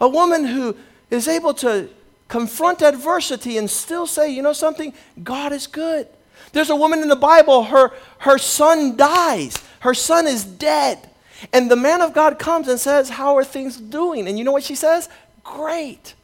A 0.00 0.08
woman 0.08 0.44
who 0.44 0.76
is 1.10 1.28
able 1.28 1.54
to 1.54 1.88
confront 2.28 2.82
adversity 2.82 3.58
and 3.58 3.68
still 3.68 4.06
say, 4.06 4.30
you 4.30 4.42
know 4.42 4.52
something? 4.52 4.92
God 5.22 5.52
is 5.52 5.66
good. 5.66 6.06
There's 6.52 6.70
a 6.70 6.76
woman 6.76 7.00
in 7.00 7.08
the 7.08 7.16
Bible, 7.16 7.64
her, 7.64 7.92
her 8.18 8.38
son 8.38 8.96
dies, 8.96 9.56
her 9.80 9.94
son 9.94 10.26
is 10.26 10.44
dead. 10.44 11.10
And 11.52 11.70
the 11.70 11.76
man 11.76 12.02
of 12.02 12.12
God 12.12 12.38
comes 12.38 12.68
and 12.68 12.78
says, 12.78 13.08
How 13.08 13.36
are 13.36 13.44
things 13.44 13.76
doing? 13.78 14.28
And 14.28 14.38
you 14.38 14.44
know 14.44 14.52
what 14.52 14.64
she 14.64 14.74
says? 14.74 15.08
Great. 15.42 16.14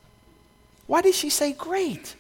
Why 0.86 1.00
did 1.00 1.14
she 1.14 1.30
say 1.30 1.52
great? 1.52 2.15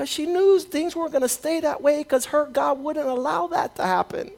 Because 0.00 0.08
she 0.08 0.24
knew 0.24 0.58
things 0.58 0.96
weren't 0.96 1.12
going 1.12 1.20
to 1.20 1.28
stay 1.28 1.60
that 1.60 1.82
way 1.82 1.98
because 1.98 2.24
her 2.24 2.46
God 2.46 2.82
wouldn't 2.82 3.06
allow 3.06 3.48
that 3.48 3.76
to 3.76 3.82
happen. 3.82 4.30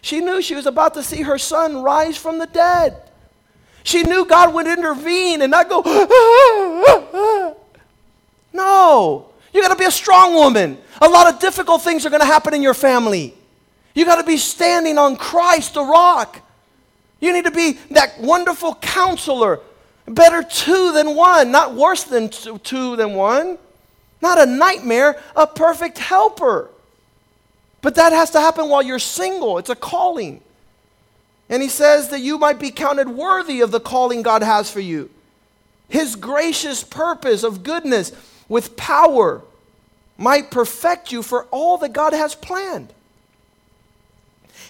She 0.00 0.20
knew 0.20 0.40
she 0.40 0.54
was 0.54 0.64
about 0.64 0.94
to 0.94 1.02
see 1.02 1.20
her 1.20 1.36
son 1.36 1.82
rise 1.82 2.16
from 2.16 2.38
the 2.38 2.46
dead. 2.46 2.96
She 3.82 4.02
knew 4.02 4.24
God 4.24 4.54
would 4.54 4.66
intervene 4.66 5.42
and 5.42 5.50
not 5.50 5.68
go, 5.68 5.82
no. 8.54 9.28
You 9.52 9.60
got 9.60 9.72
to 9.72 9.78
be 9.78 9.84
a 9.84 9.90
strong 9.90 10.32
woman. 10.32 10.78
A 11.02 11.08
lot 11.10 11.30
of 11.30 11.38
difficult 11.38 11.82
things 11.82 12.06
are 12.06 12.10
going 12.10 12.22
to 12.22 12.26
happen 12.26 12.54
in 12.54 12.62
your 12.62 12.72
family. 12.72 13.34
You 13.94 14.06
got 14.06 14.22
to 14.22 14.26
be 14.26 14.38
standing 14.38 14.96
on 14.96 15.16
Christ, 15.16 15.74
the 15.74 15.84
rock. 15.84 16.40
You 17.20 17.34
need 17.34 17.44
to 17.44 17.50
be 17.50 17.72
that 17.90 18.18
wonderful 18.20 18.76
counselor. 18.76 19.60
Better 20.06 20.42
two 20.42 20.92
than 20.92 21.14
one, 21.14 21.50
not 21.50 21.74
worse 21.74 22.04
than 22.04 22.30
two 22.30 22.96
than 22.96 23.12
one. 23.12 23.58
Not 24.20 24.40
a 24.40 24.46
nightmare, 24.46 25.20
a 25.36 25.46
perfect 25.46 25.98
helper. 25.98 26.70
But 27.80 27.94
that 27.94 28.12
has 28.12 28.30
to 28.30 28.40
happen 28.40 28.68
while 28.68 28.82
you're 28.82 28.98
single. 28.98 29.58
It's 29.58 29.70
a 29.70 29.76
calling. 29.76 30.40
And 31.48 31.62
he 31.62 31.68
says 31.68 32.08
that 32.10 32.20
you 32.20 32.38
might 32.38 32.58
be 32.58 32.70
counted 32.70 33.08
worthy 33.08 33.60
of 33.60 33.70
the 33.70 33.80
calling 33.80 34.22
God 34.22 34.42
has 34.42 34.70
for 34.70 34.80
you. 34.80 35.10
His 35.88 36.16
gracious 36.16 36.84
purpose 36.84 37.42
of 37.42 37.62
goodness 37.62 38.12
with 38.48 38.76
power 38.76 39.42
might 40.18 40.50
perfect 40.50 41.12
you 41.12 41.22
for 41.22 41.44
all 41.50 41.78
that 41.78 41.92
God 41.92 42.12
has 42.12 42.34
planned. 42.34 42.92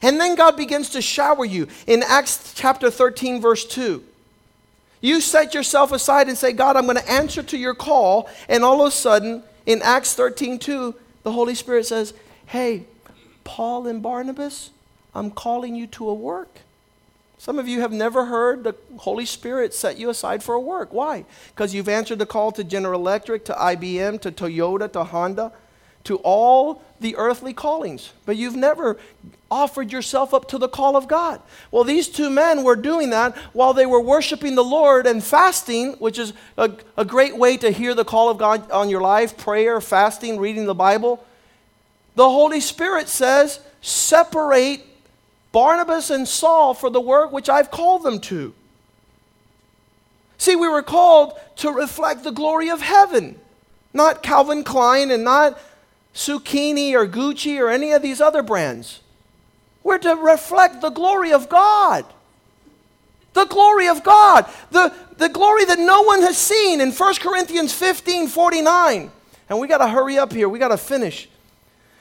And 0.02 0.20
then 0.20 0.36
God 0.36 0.56
begins 0.56 0.90
to 0.90 1.02
shower 1.02 1.44
you 1.44 1.66
in 1.86 2.04
Acts 2.04 2.52
chapter 2.54 2.90
13, 2.90 3.40
verse 3.40 3.64
2. 3.66 4.04
You 5.00 5.20
set 5.20 5.54
yourself 5.54 5.92
aside 5.92 6.28
and 6.28 6.36
say, 6.36 6.52
God, 6.52 6.76
I'm 6.76 6.84
going 6.84 6.96
to 6.96 7.10
answer 7.10 7.42
to 7.42 7.56
your 7.56 7.74
call. 7.74 8.28
And 8.48 8.64
all 8.64 8.80
of 8.82 8.88
a 8.88 8.90
sudden, 8.90 9.42
in 9.66 9.80
Acts 9.82 10.14
13, 10.14 10.58
2, 10.58 10.94
the 11.22 11.32
Holy 11.32 11.54
Spirit 11.54 11.86
says, 11.86 12.14
Hey, 12.46 12.84
Paul 13.44 13.86
and 13.86 14.02
Barnabas, 14.02 14.70
I'm 15.14 15.30
calling 15.30 15.74
you 15.74 15.86
to 15.88 16.08
a 16.08 16.14
work. 16.14 16.60
Some 17.38 17.58
of 17.58 17.68
you 17.68 17.80
have 17.80 17.92
never 17.92 18.26
heard 18.26 18.64
the 18.64 18.74
Holy 18.96 19.24
Spirit 19.24 19.72
set 19.72 19.96
you 19.96 20.10
aside 20.10 20.42
for 20.42 20.54
a 20.54 20.60
work. 20.60 20.92
Why? 20.92 21.24
Because 21.50 21.72
you've 21.72 21.88
answered 21.88 22.18
the 22.18 22.26
call 22.26 22.50
to 22.52 22.64
General 22.64 23.00
Electric, 23.00 23.44
to 23.44 23.52
IBM, 23.52 24.20
to 24.22 24.32
Toyota, 24.32 24.92
to 24.92 25.04
Honda, 25.04 25.52
to 26.04 26.16
all 26.18 26.82
the 26.98 27.14
earthly 27.16 27.52
callings. 27.52 28.12
But 28.26 28.36
you've 28.36 28.56
never 28.56 28.98
offered 29.50 29.92
yourself 29.92 30.34
up 30.34 30.48
to 30.48 30.58
the 30.58 30.68
call 30.68 30.96
of 30.96 31.08
God. 31.08 31.40
Well, 31.70 31.84
these 31.84 32.08
two 32.08 32.28
men 32.28 32.64
were 32.64 32.76
doing 32.76 33.10
that 33.10 33.36
while 33.52 33.72
they 33.72 33.86
were 33.86 34.00
worshiping 34.00 34.54
the 34.54 34.64
Lord 34.64 35.06
and 35.06 35.24
fasting, 35.24 35.94
which 35.94 36.18
is 36.18 36.32
a, 36.56 36.70
a 36.96 37.04
great 37.04 37.36
way 37.36 37.56
to 37.58 37.70
hear 37.70 37.94
the 37.94 38.04
call 38.04 38.28
of 38.28 38.38
God 38.38 38.70
on 38.70 38.90
your 38.90 39.00
life 39.00 39.36
prayer, 39.38 39.80
fasting, 39.80 40.38
reading 40.38 40.66
the 40.66 40.74
Bible. 40.74 41.24
The 42.14 42.28
Holy 42.28 42.60
Spirit 42.60 43.08
says, 43.08 43.60
separate 43.80 44.84
Barnabas 45.52 46.10
and 46.10 46.28
Saul 46.28 46.74
for 46.74 46.90
the 46.90 47.00
work 47.00 47.32
which 47.32 47.48
I've 47.48 47.70
called 47.70 48.02
them 48.02 48.20
to. 48.20 48.52
See, 50.36 50.56
we 50.56 50.68
were 50.68 50.82
called 50.82 51.38
to 51.56 51.70
reflect 51.70 52.22
the 52.22 52.30
glory 52.30 52.68
of 52.68 52.80
heaven, 52.80 53.38
not 53.92 54.22
Calvin 54.22 54.62
Klein 54.62 55.10
and 55.10 55.24
not 55.24 55.58
Zucchini 56.14 56.92
or 56.92 57.06
Gucci 57.06 57.58
or 57.58 57.70
any 57.70 57.92
of 57.92 58.02
these 58.02 58.20
other 58.20 58.42
brands. 58.42 59.00
We're 59.88 59.96
to 59.96 60.16
reflect 60.16 60.82
the 60.82 60.90
glory 60.90 61.32
of 61.32 61.48
God. 61.48 62.04
The 63.32 63.46
glory 63.46 63.88
of 63.88 64.04
God. 64.04 64.44
The, 64.70 64.92
the 65.16 65.30
glory 65.30 65.64
that 65.64 65.78
no 65.78 66.02
one 66.02 66.20
has 66.20 66.36
seen 66.36 66.82
in 66.82 66.92
1 66.92 67.14
Corinthians 67.14 67.72
15 67.72 68.28
49. 68.28 69.10
And 69.48 69.58
we 69.58 69.66
got 69.66 69.78
to 69.78 69.88
hurry 69.88 70.18
up 70.18 70.30
here. 70.30 70.46
We 70.46 70.58
got 70.58 70.68
to 70.68 70.76
finish. 70.76 71.26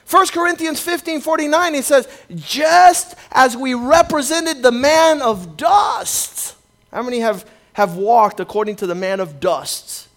1 0.10 0.28
Corinthians 0.28 0.82
15 0.82 1.22
49, 1.22 1.74
he 1.76 1.82
says, 1.82 2.10
just 2.36 3.16
as 3.32 3.56
we 3.56 3.74
represented 3.74 4.62
the 4.62 4.72
man 4.74 5.22
of 5.22 5.56
dust. 5.56 6.58
How 6.92 7.04
many 7.04 7.22
have, 7.22 7.50
have 7.72 7.96
walked 7.96 8.42
according 8.42 8.76
to 8.78 8.88
the 8.88 8.96
man 8.96 9.22
of 9.22 9.40
dust? 9.40 10.10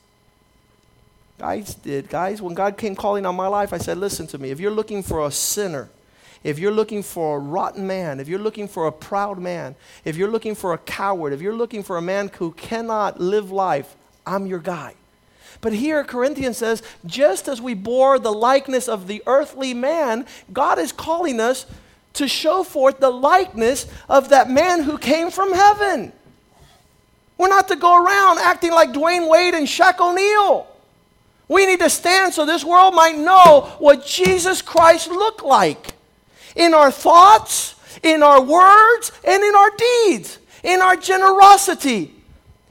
Guys 1.39 1.77
did. 1.77 2.09
Guys, 2.09 2.43
when 2.43 2.55
God 2.55 2.77
came 2.77 2.97
calling 2.97 3.25
on 3.27 3.37
my 3.37 3.47
life, 3.47 3.73
I 3.73 3.79
said, 3.79 3.97
listen 3.97 4.27
to 4.27 4.39
me. 4.39 4.51
If 4.51 4.59
you're 4.59 4.73
looking 4.73 5.05
for 5.05 5.25
a 5.25 5.31
sinner, 5.31 5.89
if 6.43 6.59
you're 6.59 6.72
looking 6.72 7.03
for 7.03 7.36
a 7.36 7.41
rotten 7.41 7.86
man, 7.86 8.18
if 8.18 8.28
you're 8.28 8.38
looking 8.38 8.66
for 8.66 8.86
a 8.86 8.93
proud 8.93 9.38
man, 9.38 9.74
if 10.05 10.16
you're 10.16 10.30
looking 10.30 10.55
for 10.55 10.72
a 10.72 10.78
coward, 10.78 11.32
if 11.32 11.43
you're 11.43 11.55
looking 11.55 11.82
for 11.82 11.99
a 11.99 12.03
man 12.03 12.30
who 12.38 12.53
cannot 12.53 13.20
live 13.20 13.51
life, 13.51 13.95
I'm 14.26 14.47
your 14.47 14.59
guy. 14.59 14.95
But 15.61 15.74
here, 15.74 16.03
Corinthians 16.05 16.57
says, 16.57 16.82
just 17.05 17.47
as 17.47 17.61
we 17.61 17.74
bore 17.74 18.18
the 18.18 18.32
likeness 18.32 18.88
of 18.88 19.07
the 19.07 19.22
earthly 19.26 19.74
man, 19.74 20.24
God 20.53 20.78
is 20.78 20.93
calling 20.93 21.41
us 21.41 21.66
to 22.14 22.26
show 22.26 22.62
forth 22.62 23.01
the 23.01 23.11
likeness 23.11 23.86
of 24.09 24.30
that 24.30 24.49
man 24.49 24.82
who 24.82 24.97
came 24.97 25.30
from 25.30 25.53
heaven. 25.53 26.12
We're 27.36 27.49
not 27.49 27.68
to 27.68 27.76
go 27.76 28.03
around 28.03 28.38
acting 28.38 28.72
like 28.72 28.93
Dwyane 28.93 29.28
Wade 29.28 29.55
and 29.55 29.66
Shaq 29.66 30.01
O'Neal. 30.01 30.66
We 31.49 31.66
need 31.66 31.80
to 31.80 31.91
stand 31.91 32.32
so 32.32 32.47
this 32.47 32.64
world 32.64 32.95
might 32.95 33.16
know 33.16 33.72
what 33.78 34.07
Jesus 34.07 34.62
Christ 34.62 35.09
looked 35.09 35.43
like 35.43 35.95
in 36.57 36.74
our 36.74 36.90
thoughts, 36.90 37.74
in 38.03 38.22
our 38.22 38.42
words, 38.42 39.12
and 39.24 39.42
in 39.42 39.55
our 39.55 39.70
deeds, 39.76 40.38
in 40.62 40.80
our 40.80 40.96
generosity, 40.96 42.14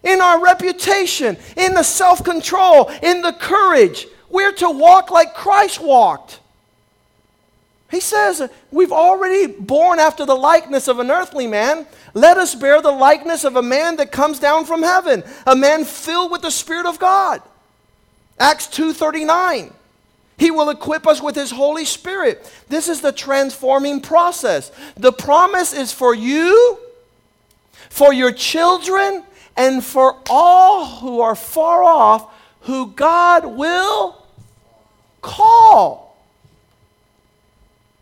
in 0.04 0.22
our 0.22 0.42
reputation, 0.44 1.38
in 1.58 1.74
the 1.74 1.84
self 1.84 2.24
control, 2.24 2.90
in 3.04 3.22
the 3.22 3.34
courage. 3.34 4.08
We're 4.30 4.54
to 4.54 4.70
walk 4.70 5.10
like 5.10 5.34
Christ 5.34 5.82
walked. 5.82 6.40
He 7.90 8.00
says, 8.00 8.50
We've 8.72 8.92
already 8.92 9.48
born 9.48 10.00
after 10.00 10.26
the 10.26 10.36
likeness 10.36 10.88
of 10.88 11.00
an 11.00 11.10
earthly 11.10 11.48
man. 11.48 11.88
Let 12.14 12.38
us 12.38 12.54
bear 12.56 12.82
the 12.82 12.92
likeness 12.92 13.44
of 13.44 13.56
a 13.56 13.62
man 13.62 13.98
that 13.98 14.12
comes 14.12 14.40
down 14.40 14.66
from 14.66 14.84
heaven, 14.84 15.24
a 15.46 15.56
man 15.56 15.86
filled 15.86 16.32
with 16.32 16.42
the 16.42 16.52
Spirit 16.52 16.86
of 16.86 17.00
God. 17.00 17.42
Acts 18.40 18.68
2:39. 18.68 19.74
He 20.40 20.52
will 20.52 20.70
equip 20.70 21.06
us 21.06 21.22
with 21.22 21.36
his 21.36 21.52
Holy 21.52 21.84
Spirit. 21.84 22.50
This 22.70 22.88
is 22.88 23.02
the 23.02 23.12
transforming 23.12 24.00
process. 24.00 24.72
The 24.96 25.12
promise 25.12 25.74
is 25.74 25.92
for 25.92 26.16
you, 26.16 26.80
for 27.90 28.14
your 28.14 28.32
children, 28.32 29.26
and 29.58 29.84
for 29.84 30.16
all 30.30 30.86
who 30.86 31.20
are 31.20 31.36
far 31.36 31.84
off, 31.84 32.34
who 32.62 32.92
God 32.92 33.46
will 33.46 34.26
call. 35.22 36.18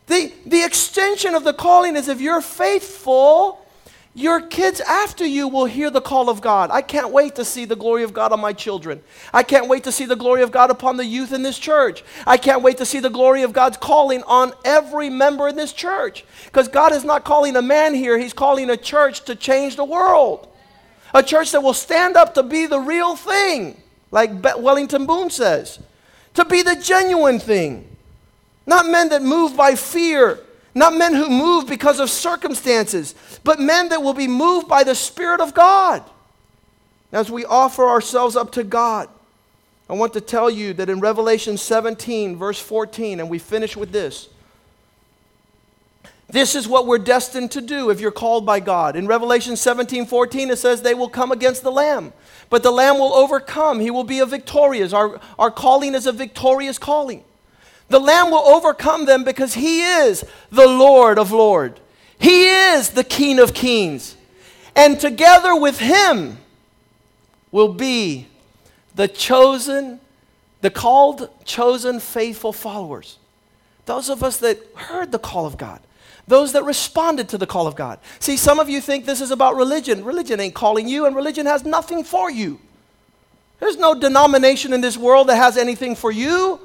The, 0.06 0.32
the 0.46 0.64
extension 0.64 1.34
of 1.34 1.44
the 1.44 1.54
calling 1.54 1.96
is 1.96 2.08
if 2.08 2.22
you're 2.22 2.42
faithful, 2.42 3.66
Your 4.18 4.42
kids 4.42 4.82
after 4.82 5.28
you 5.28 5.48
will 5.48 5.66
hear 5.66 5.92
the 5.92 6.02
call 6.02 6.28
of 6.28 6.42
God. 6.42 6.72
I 6.72 6.82
can't 6.82 7.12
wait 7.12 7.36
to 7.36 7.46
see 7.46 7.66
the 7.66 7.76
glory 7.76 8.02
of 8.02 8.14
God 8.14 8.34
on 8.34 8.40
my 8.40 8.52
children. 8.52 9.00
I 9.32 9.44
can't 9.44 9.68
wait 9.68 9.84
to 9.84 9.92
see 9.92 10.06
the 10.06 10.16
glory 10.16 10.42
of 10.42 10.50
God 10.50 10.72
upon 10.72 10.98
the 10.98 11.06
youth 11.06 11.32
in 11.32 11.44
this 11.44 11.60
church. 11.60 12.04
I 12.26 12.38
can't 12.38 12.64
wait 12.64 12.78
to 12.78 12.86
see 12.86 13.00
the 13.00 13.12
glory 13.12 13.44
of 13.44 13.54
God's 13.54 13.78
calling 13.78 14.24
on 14.24 14.54
every 14.66 15.12
member 15.12 15.48
in 15.48 15.56
this 15.56 15.72
church. 15.72 16.26
Because 16.46 16.68
God 16.68 16.94
is 16.94 17.04
not 17.04 17.26
calling 17.26 17.56
a 17.56 17.62
man 17.62 17.94
here, 17.94 18.18
He's 18.18 18.34
calling 18.34 18.72
a 18.72 18.76
church 18.76 19.24
to 19.26 19.36
change 19.36 19.76
the 19.76 19.86
world. 19.86 20.48
A 21.14 21.22
church 21.22 21.52
that 21.52 21.62
will 21.62 21.76
stand 21.76 22.18
up 22.18 22.34
to 22.34 22.42
be 22.42 22.66
the 22.66 22.80
real 22.80 23.16
thing, 23.16 23.80
like 24.10 24.32
Wellington 24.58 25.06
Boone 25.06 25.30
says, 25.30 25.78
to 26.34 26.44
be 26.44 26.64
the 26.64 26.76
genuine 26.76 27.38
thing. 27.38 27.88
Not 28.66 28.88
men 28.88 29.10
that 29.10 29.22
move 29.22 29.56
by 29.56 29.76
fear 29.76 30.40
not 30.78 30.96
men 30.96 31.16
who 31.16 31.28
move 31.28 31.68
because 31.68 32.00
of 32.00 32.10
circumstances, 32.10 33.16
but 33.44 33.60
men 33.60 33.90
that 33.90 34.04
will 34.04 34.14
be 34.14 34.28
moved 34.28 34.68
by 34.68 34.84
the 34.84 34.94
Spirit 34.94 35.42
of 35.42 35.54
God. 35.54 36.04
As 37.12 37.32
we 37.32 37.46
offer 37.46 37.88
ourselves 37.88 38.36
up 38.36 38.52
to 38.52 38.64
God, 38.64 39.10
I 39.90 39.94
want 39.94 40.14
to 40.14 40.22
tell 40.22 40.50
you 40.50 40.74
that 40.74 40.90
in 40.90 41.00
Revelation 41.00 41.58
17, 41.58 42.36
verse 42.36 42.60
14, 42.60 43.20
and 43.20 43.30
we 43.30 43.40
finish 43.40 43.76
with 43.76 43.92
this. 43.92 44.30
This 46.30 46.54
is 46.54 46.68
what 46.68 46.86
we're 46.86 46.98
destined 46.98 47.52
to 47.52 47.62
do 47.62 47.90
if 47.90 48.00
you're 48.00 48.12
called 48.12 48.46
by 48.46 48.60
God. 48.60 48.96
In 48.96 49.08
Revelation 49.08 49.56
17, 49.56 50.06
14, 50.06 50.52
it 50.52 50.58
says, 50.58 50.82
They 50.82 50.94
will 50.94 51.10
come 51.10 51.32
against 51.32 51.64
the 51.64 51.72
Lamb, 51.72 52.14
but 52.50 52.62
the 52.62 52.72
Lamb 52.72 53.00
will 53.00 53.14
overcome. 53.14 53.80
He 53.80 53.90
will 53.90 54.04
be 54.04 54.20
a 54.20 54.26
victorious. 54.26 54.94
Our, 54.94 55.22
our 55.40 55.50
calling 55.50 55.96
is 55.96 56.06
a 56.06 56.12
victorious 56.12 56.78
calling. 56.78 57.24
The 57.90 58.00
Lamb 58.00 58.32
will 58.32 58.46
overcome 58.46 59.06
them 59.06 59.24
because 59.24 59.54
He 59.54 59.82
is 59.84 60.26
the 60.52 60.68
Lord 60.68 61.18
of 61.18 61.32
Lords. 61.32 61.80
He 62.20 62.48
is 62.48 62.90
the 62.90 63.04
King 63.04 63.40
of 63.40 63.54
Kings. 63.54 64.16
And 64.76 65.00
together 65.00 65.56
with 65.56 65.80
Him 65.80 66.38
will 67.52 67.74
be 67.74 68.28
the 68.96 69.08
chosen, 69.08 70.00
the 70.62 70.70
called, 70.70 71.30
chosen, 71.46 72.00
faithful 72.00 72.52
followers. 72.52 73.18
Those 73.86 74.10
of 74.10 74.24
us 74.24 74.38
that 74.38 74.60
heard 74.76 75.12
the 75.12 75.20
call 75.20 75.46
of 75.46 75.58
God. 75.58 75.80
Those 76.28 76.52
that 76.52 76.66
responded 76.66 77.30
to 77.30 77.38
the 77.38 77.48
call 77.48 77.68
of 77.68 77.76
God. 77.76 78.00
See, 78.20 78.36
some 78.36 78.60
of 78.60 78.70
you 78.70 78.82
think 78.82 79.06
this 79.06 79.22
is 79.22 79.32
about 79.32 79.56
religion. 79.56 80.04
Religion 80.04 80.42
ain't 80.42 80.54
calling 80.56 80.88
you, 80.88 81.06
and 81.06 81.16
religion 81.16 81.46
has 81.46 81.64
nothing 81.64 82.04
for 82.04 82.30
you. 82.30 82.60
There's 83.60 83.78
no 83.78 83.96
denomination 83.96 84.74
in 84.74 84.82
this 84.82 84.98
world 84.98 85.30
that 85.30 85.38
has 85.38 85.58
anything 85.58 85.96
for 85.96 86.12
you. 86.12 86.60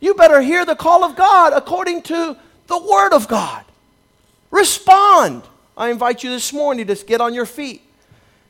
You 0.00 0.14
better 0.14 0.40
hear 0.40 0.64
the 0.64 0.76
call 0.76 1.04
of 1.04 1.16
God 1.16 1.52
according 1.52 2.02
to 2.02 2.36
the 2.66 2.78
Word 2.78 3.12
of 3.12 3.28
God. 3.28 3.64
Respond. 4.50 5.42
I 5.76 5.90
invite 5.90 6.22
you 6.22 6.30
this 6.30 6.52
morning 6.52 6.86
to 6.86 6.94
get 6.94 7.20
on 7.20 7.34
your 7.34 7.46
feet 7.46 7.82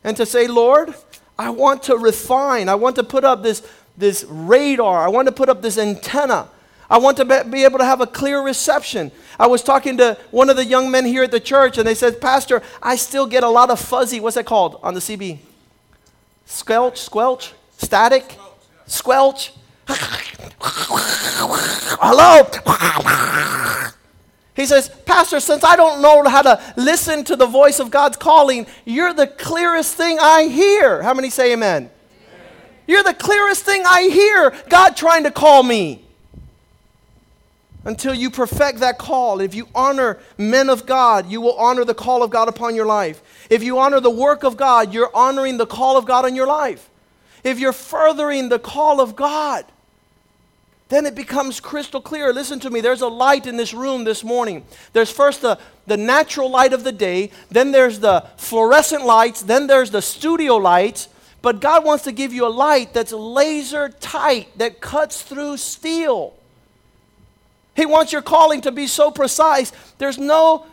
and 0.05 0.17
to 0.17 0.27
say, 0.27 0.47
Lord, 0.47 0.95
I 1.39 1.51
want 1.51 1.85
to 1.85 1.97
refine. 1.97 2.69
I 2.69 2.75
want 2.75 2.97
to 2.97 3.05
put 3.05 3.25
up 3.25 3.43
this, 3.43 3.67
this 3.97 4.25
radar. 4.25 5.05
I 5.05 5.09
want 5.09 5.27
to 5.27 5.33
put 5.33 5.49
up 5.49 5.63
this 5.63 5.79
antenna. 5.79 6.49
I 6.91 6.99
want 6.99 7.19
to 7.19 7.45
be 7.45 7.65
able 7.65 7.79
to 7.79 7.85
have 7.85 8.01
a 8.01 8.07
clear 8.07 8.43
reception. 8.43 9.13
I 9.39 9.47
was 9.47 9.63
talking 9.63 9.99
to 9.99 10.17
one 10.31 10.49
of 10.49 10.57
the 10.57 10.65
young 10.65 10.91
men 10.91 11.05
here 11.05 11.23
at 11.23 11.31
the 11.31 11.41
church, 11.41 11.77
and 11.77 11.87
they 11.87 11.95
said, 11.95 12.21
Pastor, 12.21 12.63
I 12.83 12.97
still 12.97 13.27
get 13.27 13.45
a 13.45 13.49
lot 13.49 13.71
of 13.71 13.79
fuzzy, 13.79 14.21
what's 14.21 14.37
that 14.37 14.47
called 14.47 14.81
on 14.83 14.95
the 14.95 15.01
CB? 15.01 15.39
Squelch, 16.47 16.97
squelch, 16.97 17.53
static, 17.77 18.39
squelch. 18.87 19.53
Hello? 22.01 22.45
He 24.55 24.67
says, 24.67 24.89
Pastor, 25.07 25.41
since 25.41 25.63
I 25.63 25.77
don't 25.77 26.03
know 26.03 26.25
how 26.29 26.43
to 26.43 26.75
listen 26.77 27.25
to 27.25 27.37
the 27.37 27.47
voice 27.47 27.79
of 27.79 27.91
God's 27.91 28.17
calling, 28.17 28.67
you're 28.85 29.15
the 29.15 29.29
clearest 29.29 29.95
thing 29.95 30.19
I 30.21 30.49
hear. 30.49 31.01
How 31.03 31.15
many 31.15 31.31
say 31.31 31.53
amen? 31.53 31.85
amen? 31.85 31.91
You're 32.87 33.05
the 33.05 33.15
clearest 33.15 33.65
thing 33.65 33.85
I 33.87 34.09
hear 34.09 34.53
God 34.69 34.97
trying 34.97 35.25
to 35.25 35.31
call 35.31 35.63
me. 35.63 36.05
Until 37.85 38.13
you 38.13 38.31
perfect 38.31 38.81
that 38.81 38.99
call, 38.99 39.41
if 39.41 39.55
you 39.55 39.69
honor 39.75 40.19
men 40.37 40.69
of 40.69 40.85
God, 40.85 41.31
you 41.31 41.41
will 41.41 41.57
honor 41.57 41.85
the 41.85 41.95
call 41.95 42.23
of 42.23 42.31
God 42.31 42.49
upon 42.49 42.75
your 42.75 42.85
life. 42.85 43.23
If 43.49 43.63
you 43.63 43.79
honor 43.79 44.01
the 44.01 44.11
work 44.11 44.43
of 44.43 44.57
God, 44.57 44.93
you're 44.93 45.11
honoring 45.15 45.57
the 45.57 45.67
call 45.67 45.97
of 45.97 46.05
God 46.05 46.25
on 46.25 46.35
your 46.35 46.49
life. 46.49 46.91
If 47.45 47.61
you're 47.61 47.73
furthering 47.73 48.49
the 48.49 48.59
call 48.59 49.01
of 49.01 49.15
God, 49.15 49.65
then 50.89 51.05
it 51.05 51.15
becomes 51.15 51.61
crystal 51.61 52.01
clear. 52.01 52.33
Listen 52.33 52.61
to 52.61 52.71
me, 52.71 52.81
there's 52.81 53.03
a 53.03 53.09
light 53.09 53.47
in 53.47 53.57
this 53.57 53.75
room 53.75 54.05
this 54.05 54.25
morning. 54.25 54.65
There's 54.93 55.11
first 55.11 55.43
the, 55.43 55.59
the 55.87 55.97
natural 55.97 56.51
light 56.51 56.73
of 56.73 56.85
the 56.85 56.93
day, 56.93 57.31
then 57.51 57.73
there's 57.73 58.01
the 58.01 58.25
fluorescent 58.37 59.05
lights, 59.05 59.43
then 59.43 59.67
there's 59.67 59.91
the 59.91 60.03
studio 60.03 60.57
lights. 60.57 61.09
But 61.41 61.61
God 61.61 61.85
wants 61.85 62.05
to 62.05 62.13
give 62.13 62.33
you 62.33 62.47
a 62.47 62.49
light 62.49 62.93
that's 62.95 63.13
laser 63.13 63.91
tight, 64.01 64.57
that 64.59 64.81
cuts 64.81 65.23
through 65.23 65.59
steel. 65.59 66.35
He 67.77 67.87
wants 67.87 68.13
your 68.13 68.23
calling 68.23 68.63
to 68.63 68.73
be 68.73 68.87
so 68.87 69.11
precise, 69.11 69.73
there's 69.99 70.19
no 70.19 70.67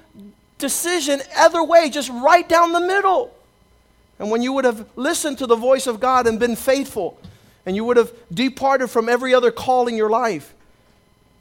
decision 0.57 1.22
either 1.38 1.63
way, 1.63 1.89
just 1.89 2.09
right 2.09 2.47
down 2.47 2.72
the 2.72 2.80
middle. 2.80 3.32
And 4.18 4.32
when 4.32 4.41
you 4.41 4.53
would 4.53 4.66
have 4.66 4.88
listened 4.95 5.38
to 5.39 5.45
the 5.45 5.57
voice 5.57 5.88
of 5.88 5.99
God 5.99 6.26
and 6.26 6.39
been 6.39 6.55
faithful, 6.55 7.20
and 7.66 7.76
you 7.76 7.84
would 7.84 7.97
have 7.97 8.11
departed 8.34 8.89
from 8.89 9.09
every 9.09 9.34
other 9.34 9.51
call 9.51 9.88
in 9.88 9.95
your 9.95 10.09
life, 10.09 10.53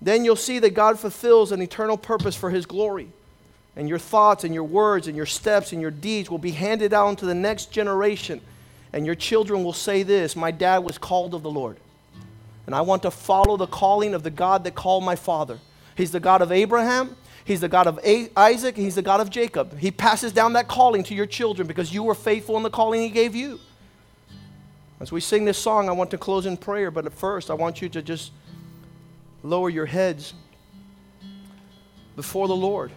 then 0.00 0.24
you'll 0.24 0.36
see 0.36 0.58
that 0.58 0.74
God 0.74 0.98
fulfills 0.98 1.52
an 1.52 1.62
eternal 1.62 1.96
purpose 1.96 2.36
for 2.36 2.50
His 2.50 2.66
glory. 2.66 3.08
And 3.76 3.88
your 3.88 3.98
thoughts 3.98 4.44
and 4.44 4.54
your 4.54 4.64
words 4.64 5.08
and 5.08 5.16
your 5.16 5.26
steps 5.26 5.72
and 5.72 5.80
your 5.82 5.90
deeds 5.90 6.30
will 6.30 6.38
be 6.38 6.52
handed 6.52 6.90
down 6.90 7.16
to 7.16 7.26
the 7.26 7.34
next 7.34 7.72
generation. 7.72 8.40
And 8.92 9.04
your 9.04 9.16
children 9.16 9.64
will 9.64 9.72
say 9.72 10.02
this 10.02 10.36
My 10.36 10.50
dad 10.50 10.78
was 10.78 10.98
called 10.98 11.34
of 11.34 11.42
the 11.42 11.50
Lord. 11.50 11.78
And 12.66 12.74
I 12.74 12.80
want 12.82 13.02
to 13.02 13.10
follow 13.10 13.56
the 13.56 13.66
calling 13.66 14.14
of 14.14 14.22
the 14.22 14.30
God 14.30 14.64
that 14.64 14.74
called 14.74 15.04
my 15.04 15.16
father. 15.16 15.58
He's 15.96 16.12
the 16.12 16.20
God 16.20 16.40
of 16.42 16.52
Abraham, 16.52 17.16
He's 17.44 17.60
the 17.60 17.68
God 17.68 17.86
of 17.86 17.98
Isaac, 18.36 18.76
He's 18.76 18.94
the 18.94 19.02
God 19.02 19.20
of 19.20 19.30
Jacob. 19.30 19.78
He 19.78 19.90
passes 19.90 20.32
down 20.32 20.54
that 20.54 20.68
calling 20.68 21.02
to 21.04 21.14
your 21.14 21.26
children 21.26 21.66
because 21.66 21.92
you 21.92 22.02
were 22.02 22.14
faithful 22.14 22.56
in 22.56 22.62
the 22.62 22.70
calling 22.70 23.00
He 23.00 23.10
gave 23.10 23.34
you. 23.34 23.58
As 25.00 25.10
we 25.10 25.20
sing 25.20 25.44
this 25.44 25.58
song, 25.58 25.88
I 25.88 25.92
want 25.92 26.10
to 26.12 26.18
close 26.18 26.46
in 26.46 26.56
prayer, 26.56 26.90
but 26.90 27.04
at 27.04 27.12
first, 27.12 27.50
I 27.50 27.54
want 27.54 27.82
you 27.82 27.88
to 27.90 28.02
just 28.02 28.32
lower 29.42 29.68
your 29.68 29.86
heads 29.86 30.34
before 32.16 32.46
the 32.48 32.56
Lord 32.56 32.92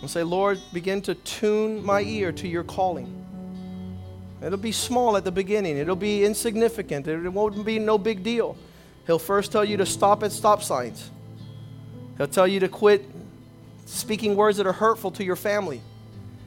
and 0.00 0.10
say, 0.10 0.24
Lord, 0.24 0.60
begin 0.72 1.00
to 1.02 1.14
tune 1.14 1.84
my 1.84 2.02
ear 2.02 2.32
to 2.32 2.48
your 2.48 2.64
calling. 2.64 3.18
It'll 4.44 4.58
be 4.58 4.72
small 4.72 5.16
at 5.16 5.24
the 5.24 5.30
beginning, 5.30 5.76
it'll 5.76 5.94
be 5.94 6.24
insignificant, 6.24 7.06
it 7.06 7.28
won't 7.28 7.64
be 7.64 7.78
no 7.78 7.96
big 7.96 8.24
deal. 8.24 8.56
He'll 9.06 9.20
first 9.20 9.52
tell 9.52 9.64
you 9.64 9.76
to 9.76 9.86
stop 9.86 10.24
at 10.24 10.32
stop 10.32 10.62
signs, 10.64 11.10
he'll 12.18 12.26
tell 12.26 12.48
you 12.48 12.58
to 12.60 12.68
quit 12.68 13.08
speaking 13.86 14.34
words 14.34 14.56
that 14.56 14.66
are 14.66 14.72
hurtful 14.72 15.12
to 15.12 15.24
your 15.24 15.36
family. 15.36 15.80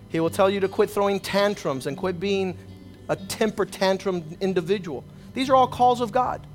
He 0.09 0.19
will 0.19 0.29
tell 0.29 0.49
you 0.49 0.59
to 0.59 0.67
quit 0.67 0.89
throwing 0.89 1.21
tantrums 1.21 1.87
and 1.87 1.95
quit 1.97 2.19
being 2.19 2.57
a 3.09 3.15
temper 3.15 3.65
tantrum 3.65 4.23
individual. 4.41 5.03
These 5.33 5.49
are 5.49 5.55
all 5.55 5.67
calls 5.67 6.01
of 6.01 6.11
God. 6.11 6.45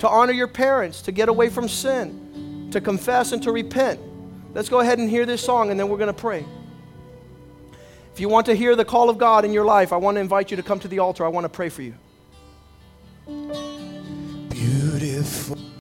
To 0.00 0.08
honor 0.08 0.32
your 0.32 0.48
parents, 0.48 1.02
to 1.02 1.12
get 1.12 1.28
away 1.28 1.48
from 1.48 1.68
sin, 1.68 2.68
to 2.70 2.80
confess 2.80 3.32
and 3.32 3.42
to 3.42 3.52
repent. 3.52 4.00
Let's 4.54 4.68
go 4.68 4.80
ahead 4.80 4.98
and 4.98 5.10
hear 5.10 5.26
this 5.26 5.42
song 5.42 5.70
and 5.70 5.78
then 5.78 5.88
we're 5.88 5.98
going 5.98 6.06
to 6.06 6.12
pray. 6.12 6.44
If 8.12 8.20
you 8.20 8.28
want 8.28 8.46
to 8.46 8.54
hear 8.54 8.76
the 8.76 8.84
call 8.84 9.10
of 9.10 9.18
God 9.18 9.44
in 9.44 9.52
your 9.52 9.64
life, 9.64 9.92
I 9.92 9.96
want 9.96 10.16
to 10.16 10.20
invite 10.20 10.50
you 10.50 10.56
to 10.56 10.62
come 10.62 10.78
to 10.80 10.88
the 10.88 11.00
altar. 11.00 11.24
I 11.24 11.28
want 11.28 11.44
to 11.44 11.48
pray 11.48 11.68
for 11.68 11.82
you. 11.82 11.94
Beautiful. 14.50 15.64